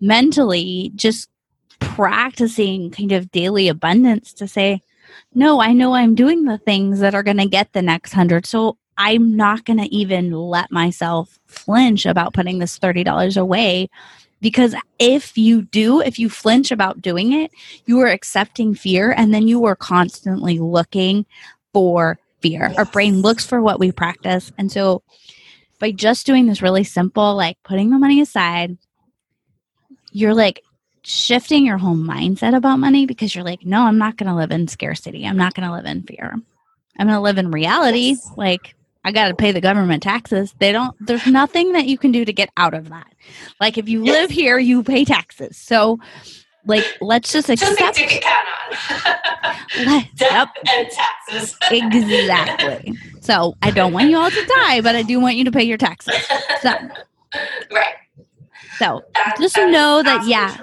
mentally, 0.00 0.92
just 0.94 1.28
practicing 1.80 2.92
kind 2.92 3.10
of 3.10 3.32
daily 3.32 3.66
abundance 3.66 4.32
to 4.34 4.46
say, 4.46 4.82
no, 5.34 5.60
I 5.60 5.72
know 5.72 5.94
I'm 5.94 6.14
doing 6.14 6.44
the 6.44 6.58
things 6.58 7.00
that 7.00 7.16
are 7.16 7.24
going 7.24 7.38
to 7.38 7.48
get 7.48 7.72
the 7.72 7.82
next 7.82 8.12
hundred. 8.12 8.46
So 8.46 8.78
I'm 8.96 9.34
not 9.34 9.64
going 9.64 9.80
to 9.80 9.92
even 9.92 10.30
let 10.30 10.70
myself 10.70 11.40
flinch 11.46 12.06
about 12.06 12.34
putting 12.34 12.60
this 12.60 12.78
$30 12.78 13.36
away. 13.36 13.88
Because 14.40 14.74
if 14.98 15.36
you 15.36 15.62
do, 15.62 16.00
if 16.00 16.18
you 16.18 16.30
flinch 16.30 16.70
about 16.70 17.02
doing 17.02 17.32
it, 17.32 17.50
you 17.84 18.00
are 18.00 18.08
accepting 18.08 18.74
fear 18.74 19.12
and 19.12 19.34
then 19.34 19.46
you 19.46 19.64
are 19.66 19.76
constantly 19.76 20.58
looking 20.58 21.26
for 21.72 22.18
fear. 22.40 22.68
Yes. 22.68 22.78
Our 22.78 22.84
brain 22.86 23.20
looks 23.20 23.44
for 23.44 23.60
what 23.60 23.78
we 23.78 23.92
practice. 23.92 24.50
And 24.56 24.72
so 24.72 25.02
by 25.78 25.92
just 25.92 26.26
doing 26.26 26.46
this 26.46 26.62
really 26.62 26.84
simple, 26.84 27.36
like 27.36 27.58
putting 27.64 27.90
the 27.90 27.98
money 27.98 28.20
aside, 28.20 28.78
you're 30.12 30.34
like 30.34 30.62
shifting 31.02 31.64
your 31.64 31.78
whole 31.78 31.96
mindset 31.96 32.54
about 32.54 32.78
money 32.78 33.06
because 33.06 33.34
you're 33.34 33.44
like, 33.44 33.64
no, 33.64 33.82
I'm 33.82 33.98
not 33.98 34.16
going 34.16 34.28
to 34.28 34.36
live 34.36 34.50
in 34.50 34.68
scarcity. 34.68 35.26
I'm 35.26 35.36
not 35.36 35.54
going 35.54 35.68
to 35.68 35.74
live 35.74 35.86
in 35.86 36.02
fear. 36.02 36.34
I'm 36.98 37.06
going 37.06 37.16
to 37.16 37.20
live 37.20 37.38
in 37.38 37.50
reality. 37.50 38.16
Like, 38.36 38.74
I 39.04 39.12
got 39.12 39.28
to 39.28 39.34
pay 39.34 39.52
the 39.52 39.60
government 39.60 40.02
taxes. 40.02 40.54
They 40.58 40.72
don't, 40.72 40.94
there's 41.00 41.26
nothing 41.26 41.72
that 41.72 41.86
you 41.86 41.96
can 41.96 42.12
do 42.12 42.24
to 42.24 42.32
get 42.32 42.50
out 42.56 42.74
of 42.74 42.90
that. 42.90 43.14
Like, 43.60 43.78
if 43.78 43.88
you 43.88 44.04
live 44.04 44.30
here, 44.30 44.58
you 44.58 44.82
pay 44.82 45.04
taxes. 45.04 45.56
So, 45.56 45.98
like, 46.66 46.84
let's 47.00 47.32
just 47.32 47.48
accept. 47.48 47.78
Just 47.78 47.96
ticket 47.96 48.22
count 48.22 48.46
on. 48.46 49.06
yep. 50.20 50.48
and 50.74 50.90
taxes. 50.90 51.56
exactly. 51.70 52.94
So, 53.20 53.54
I 53.62 53.70
don't 53.70 53.92
want 53.92 54.10
you 54.10 54.18
all 54.18 54.30
to 54.30 54.46
die, 54.58 54.82
but 54.82 54.94
I 54.94 55.02
do 55.02 55.18
want 55.18 55.36
you 55.36 55.44
to 55.44 55.52
pay 55.52 55.64
your 55.64 55.78
taxes. 55.78 56.14
So, 56.60 56.70
right. 57.72 57.94
So, 58.78 59.02
just 59.38 59.56
know 59.56 60.02
that, 60.02 60.26
yeah, 60.26 60.56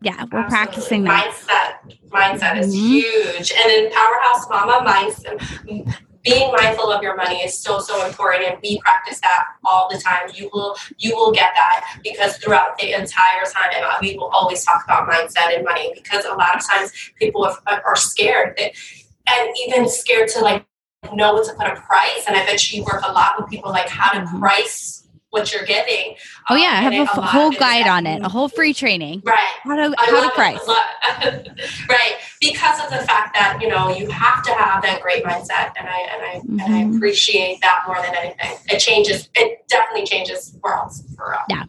yeah, 0.00 0.26
we're 0.30 0.40
Absolutely. 0.40 0.48
practicing 0.48 1.04
that. 1.04 1.32
Mindset, 1.32 1.98
mindset 2.10 2.58
is 2.60 2.74
mm-hmm. 2.74 2.86
huge. 2.86 3.52
And 3.52 3.70
in 3.72 3.90
Powerhouse 3.92 4.48
Mama, 4.48 4.84
mindset, 4.86 5.98
being 6.28 6.52
mindful 6.52 6.92
of 6.92 7.02
your 7.02 7.16
money 7.16 7.36
is 7.36 7.58
so 7.58 7.78
so 7.78 8.06
important, 8.06 8.44
and 8.44 8.58
we 8.62 8.78
practice 8.80 9.20
that 9.20 9.44
all 9.64 9.88
the 9.90 9.98
time. 9.98 10.28
You 10.34 10.50
will 10.52 10.76
you 10.98 11.14
will 11.16 11.32
get 11.32 11.52
that 11.54 11.98
because 12.02 12.36
throughout 12.36 12.78
the 12.78 12.92
entire 12.92 13.44
time, 13.44 13.70
and 13.74 13.84
we 14.00 14.16
will 14.16 14.28
always 14.28 14.64
talk 14.64 14.84
about 14.84 15.08
mindset 15.08 15.54
and 15.54 15.64
money 15.64 15.92
because 15.94 16.24
a 16.24 16.34
lot 16.34 16.56
of 16.56 16.66
times 16.66 16.92
people 17.18 17.44
are, 17.44 17.82
are 17.84 17.96
scared 17.96 18.58
and 18.58 19.56
even 19.66 19.88
scared 19.88 20.28
to 20.30 20.40
like 20.40 20.66
know 21.12 21.34
what 21.34 21.46
to 21.46 21.54
put 21.54 21.66
a 21.66 21.80
price. 21.80 22.24
And 22.26 22.36
I 22.36 22.44
bet 22.44 22.72
you 22.72 22.84
work 22.84 23.02
a 23.06 23.12
lot 23.12 23.34
with 23.38 23.48
people 23.48 23.70
like 23.70 23.88
how 23.88 24.12
to 24.12 24.20
mm-hmm. 24.20 24.40
price 24.40 24.97
what 25.30 25.52
you're 25.52 25.64
getting. 25.64 26.16
Oh 26.48 26.56
yeah, 26.56 26.68
I 26.68 26.80
have 26.80 26.92
a, 26.94 27.10
f- 27.10 27.30
whole 27.30 27.50
guide 27.50 27.86
on 27.86 28.06
it, 28.06 28.22
a 28.22 28.28
whole 28.28 28.48
free 28.48 28.72
training. 28.72 29.22
Right. 29.24 29.36
How 29.62 29.76
to 29.76 29.94
I 29.98 30.06
how 30.06 30.28
to 30.28 30.34
price. 30.34 30.66
right, 31.88 32.14
because 32.40 32.80
of 32.80 32.90
the 32.90 33.04
fact 33.06 33.34
that 33.34 33.58
you 33.60 33.68
know 33.68 33.94
you 33.94 34.08
have 34.10 34.42
to 34.44 34.52
have 34.54 34.82
that 34.82 35.02
great 35.02 35.24
mindset, 35.24 35.72
and 35.78 35.88
I 35.88 36.00
and 36.12 36.22
I 36.22 36.34
mm-hmm. 36.38 36.60
and 36.60 36.74
I 36.74 36.82
mm-hmm. 36.82 36.96
appreciate 36.96 37.60
that 37.60 37.84
more 37.86 38.00
than 38.02 38.14
anything. 38.14 38.56
It 38.68 38.78
changes. 38.78 39.28
It 39.34 39.66
definitely 39.68 40.06
changes 40.06 40.56
worlds 40.62 41.04
for 41.14 41.34
us. 41.34 41.44
Yeah, 41.48 41.64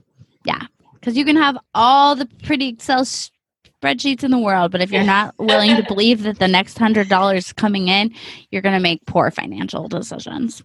yeah, 0.46 0.62
because 0.94 1.18
you 1.18 1.26
can 1.26 1.36
have 1.36 1.58
all 1.74 2.16
the 2.16 2.28
pretty 2.44 2.70
Excel 2.70 3.06
spreadsheets 3.82 4.24
in 4.24 4.32
the 4.32 4.40
world, 4.40 4.72
but 4.72 4.82
if 4.82 4.92
you're 4.92 5.04
not 5.04 5.36
willing 5.40 5.76
to 5.76 5.84
believe 5.84 6.24
that 6.24 6.40
the 6.40 6.48
next 6.48 6.78
hundred 6.78 7.10
dollars 7.10 7.54
coming 7.54 7.88
in, 7.88 8.14
you're 8.52 8.62
going 8.62 8.76
to 8.76 8.82
make 8.82 9.06
poor 9.06 9.32
financial 9.32 9.88
decisions. 9.88 10.64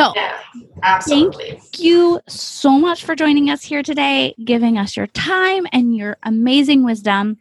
So, 0.00 0.14
yeah, 0.16 0.38
absolutely. 0.82 1.50
Thank 1.50 1.78
you 1.78 2.20
so 2.26 2.78
much 2.78 3.04
for 3.04 3.14
joining 3.14 3.50
us 3.50 3.62
here 3.62 3.82
today, 3.82 4.34
giving 4.42 4.78
us 4.78 4.96
your 4.96 5.08
time 5.08 5.66
and 5.72 5.94
your 5.94 6.16
amazing 6.22 6.86
wisdom. 6.86 7.36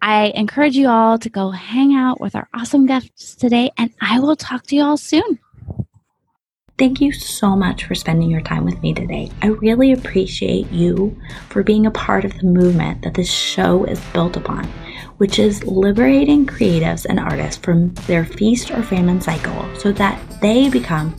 I 0.00 0.32
encourage 0.34 0.74
you 0.74 0.88
all 0.88 1.18
to 1.18 1.28
go 1.28 1.50
hang 1.50 1.94
out 1.94 2.18
with 2.18 2.34
our 2.34 2.48
awesome 2.54 2.86
guests 2.86 3.34
today, 3.34 3.70
and 3.76 3.90
I 4.00 4.20
will 4.20 4.36
talk 4.36 4.66
to 4.68 4.76
you 4.76 4.84
all 4.84 4.96
soon. 4.96 5.38
Thank 6.78 7.02
you 7.02 7.12
so 7.12 7.54
much 7.54 7.84
for 7.84 7.94
spending 7.94 8.30
your 8.30 8.40
time 8.40 8.64
with 8.64 8.80
me 8.80 8.94
today. 8.94 9.30
I 9.42 9.48
really 9.48 9.92
appreciate 9.92 10.70
you 10.72 11.14
for 11.50 11.62
being 11.62 11.84
a 11.84 11.90
part 11.90 12.24
of 12.24 12.36
the 12.38 12.46
movement 12.46 13.02
that 13.02 13.14
this 13.14 13.30
show 13.30 13.84
is 13.84 14.00
built 14.14 14.36
upon 14.36 14.66
which 15.18 15.38
is 15.38 15.64
liberating 15.64 16.46
creatives 16.46 17.04
and 17.04 17.20
artists 17.20 17.56
from 17.56 17.94
their 18.06 18.24
feast 18.24 18.70
or 18.70 18.82
famine 18.82 19.20
cycle 19.20 19.64
so 19.78 19.92
that 19.92 20.20
they 20.40 20.68
become 20.68 21.14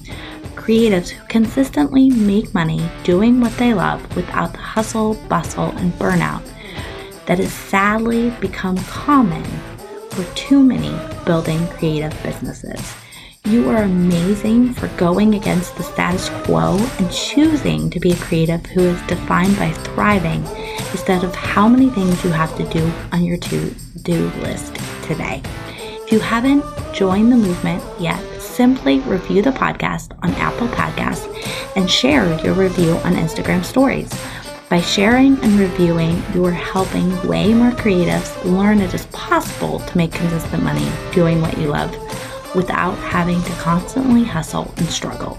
creatives 0.56 1.10
who 1.10 1.26
consistently 1.28 2.10
make 2.10 2.54
money 2.54 2.90
doing 3.04 3.40
what 3.40 3.56
they 3.58 3.74
love 3.74 4.16
without 4.16 4.52
the 4.52 4.60
hustle, 4.60 5.14
bustle, 5.30 5.72
and 5.78 5.94
burnout 5.94 6.44
that 7.26 7.40
has 7.40 7.54
sadly 7.54 8.32
become 8.40 8.78
common 8.86 9.44
for 10.10 10.24
too 10.36 10.62
many 10.62 10.96
building 11.26 11.68
creative 11.70 12.12
businesses. 12.24 12.96
You 13.46 13.70
are 13.70 13.84
amazing 13.84 14.74
for 14.74 14.88
going 14.98 15.36
against 15.36 15.76
the 15.76 15.84
status 15.84 16.30
quo 16.46 16.78
and 16.98 17.12
choosing 17.12 17.92
to 17.92 18.00
be 18.00 18.12
a 18.12 18.16
creative 18.16 18.66
who 18.66 18.82
is 18.82 19.00
defined 19.04 19.56
by 19.58 19.72
thriving 19.72 20.44
instead 20.90 21.24
of 21.24 21.36
how 21.36 21.68
many 21.68 21.92
things 21.92 22.24
you 22.24 22.32
have 22.32 22.58
to 22.58 22.68
do 22.70 22.92
on 23.12 23.24
your 23.24 23.38
to 23.38 23.70
do 24.02 24.30
list 24.42 24.74
today. 25.04 25.44
If 25.78 26.12
you 26.12 26.18
haven't 26.18 26.66
joined 26.92 27.32
the 27.32 27.38
movement 27.38 27.84
yet, 28.00 28.20
simply 28.42 29.02
review 29.02 29.44
the 29.44 29.52
podcast 29.52 30.18
on 30.24 30.34
Apple 30.36 30.68
Podcasts 30.70 31.32
and 31.76 31.90
share 31.90 32.44
your 32.44 32.56
review 32.56 32.94
on 33.04 33.14
Instagram 33.14 33.64
stories. 33.64 34.12
By 34.72 34.82
sharing 34.82 35.38
and 35.44 35.60
reviewing, 35.60 36.24
you 36.34 36.44
are 36.46 36.52
helping 36.52 37.12
way 37.28 37.54
more 37.54 37.70
creatives 37.70 38.44
learn 38.44 38.82
it 38.82 38.96
is 38.96 39.06
possible 39.08 39.82
to 39.82 39.98
make 39.98 40.14
consistent 40.14 40.64
money 40.64 40.92
doing 41.14 41.42
what 41.42 41.60
you 41.60 41.68
love 41.68 41.96
without 42.56 42.98
having 42.98 43.42
to 43.44 43.52
constantly 43.54 44.24
hustle 44.24 44.74
and 44.78 44.88
struggle. 44.88 45.38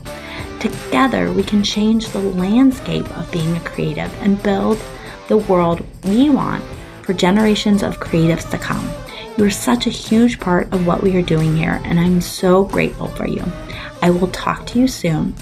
Together, 0.60 1.32
we 1.32 1.42
can 1.42 1.62
change 1.62 2.08
the 2.08 2.18
landscape 2.20 3.08
of 3.16 3.30
being 3.30 3.56
a 3.56 3.60
creative 3.60 4.12
and 4.22 4.42
build 4.42 4.80
the 5.28 5.36
world 5.36 5.84
we 6.04 6.30
want 6.30 6.64
for 7.02 7.12
generations 7.12 7.82
of 7.82 8.00
creatives 8.00 8.50
to 8.50 8.58
come. 8.58 8.88
You 9.36 9.44
are 9.44 9.50
such 9.50 9.86
a 9.86 9.90
huge 9.90 10.40
part 10.40 10.72
of 10.72 10.86
what 10.86 11.02
we 11.02 11.14
are 11.16 11.22
doing 11.22 11.56
here, 11.56 11.80
and 11.84 12.00
I'm 12.00 12.20
so 12.20 12.64
grateful 12.64 13.08
for 13.08 13.26
you. 13.28 13.44
I 14.02 14.10
will 14.10 14.28
talk 14.28 14.66
to 14.68 14.78
you 14.78 14.88
soon. 14.88 15.34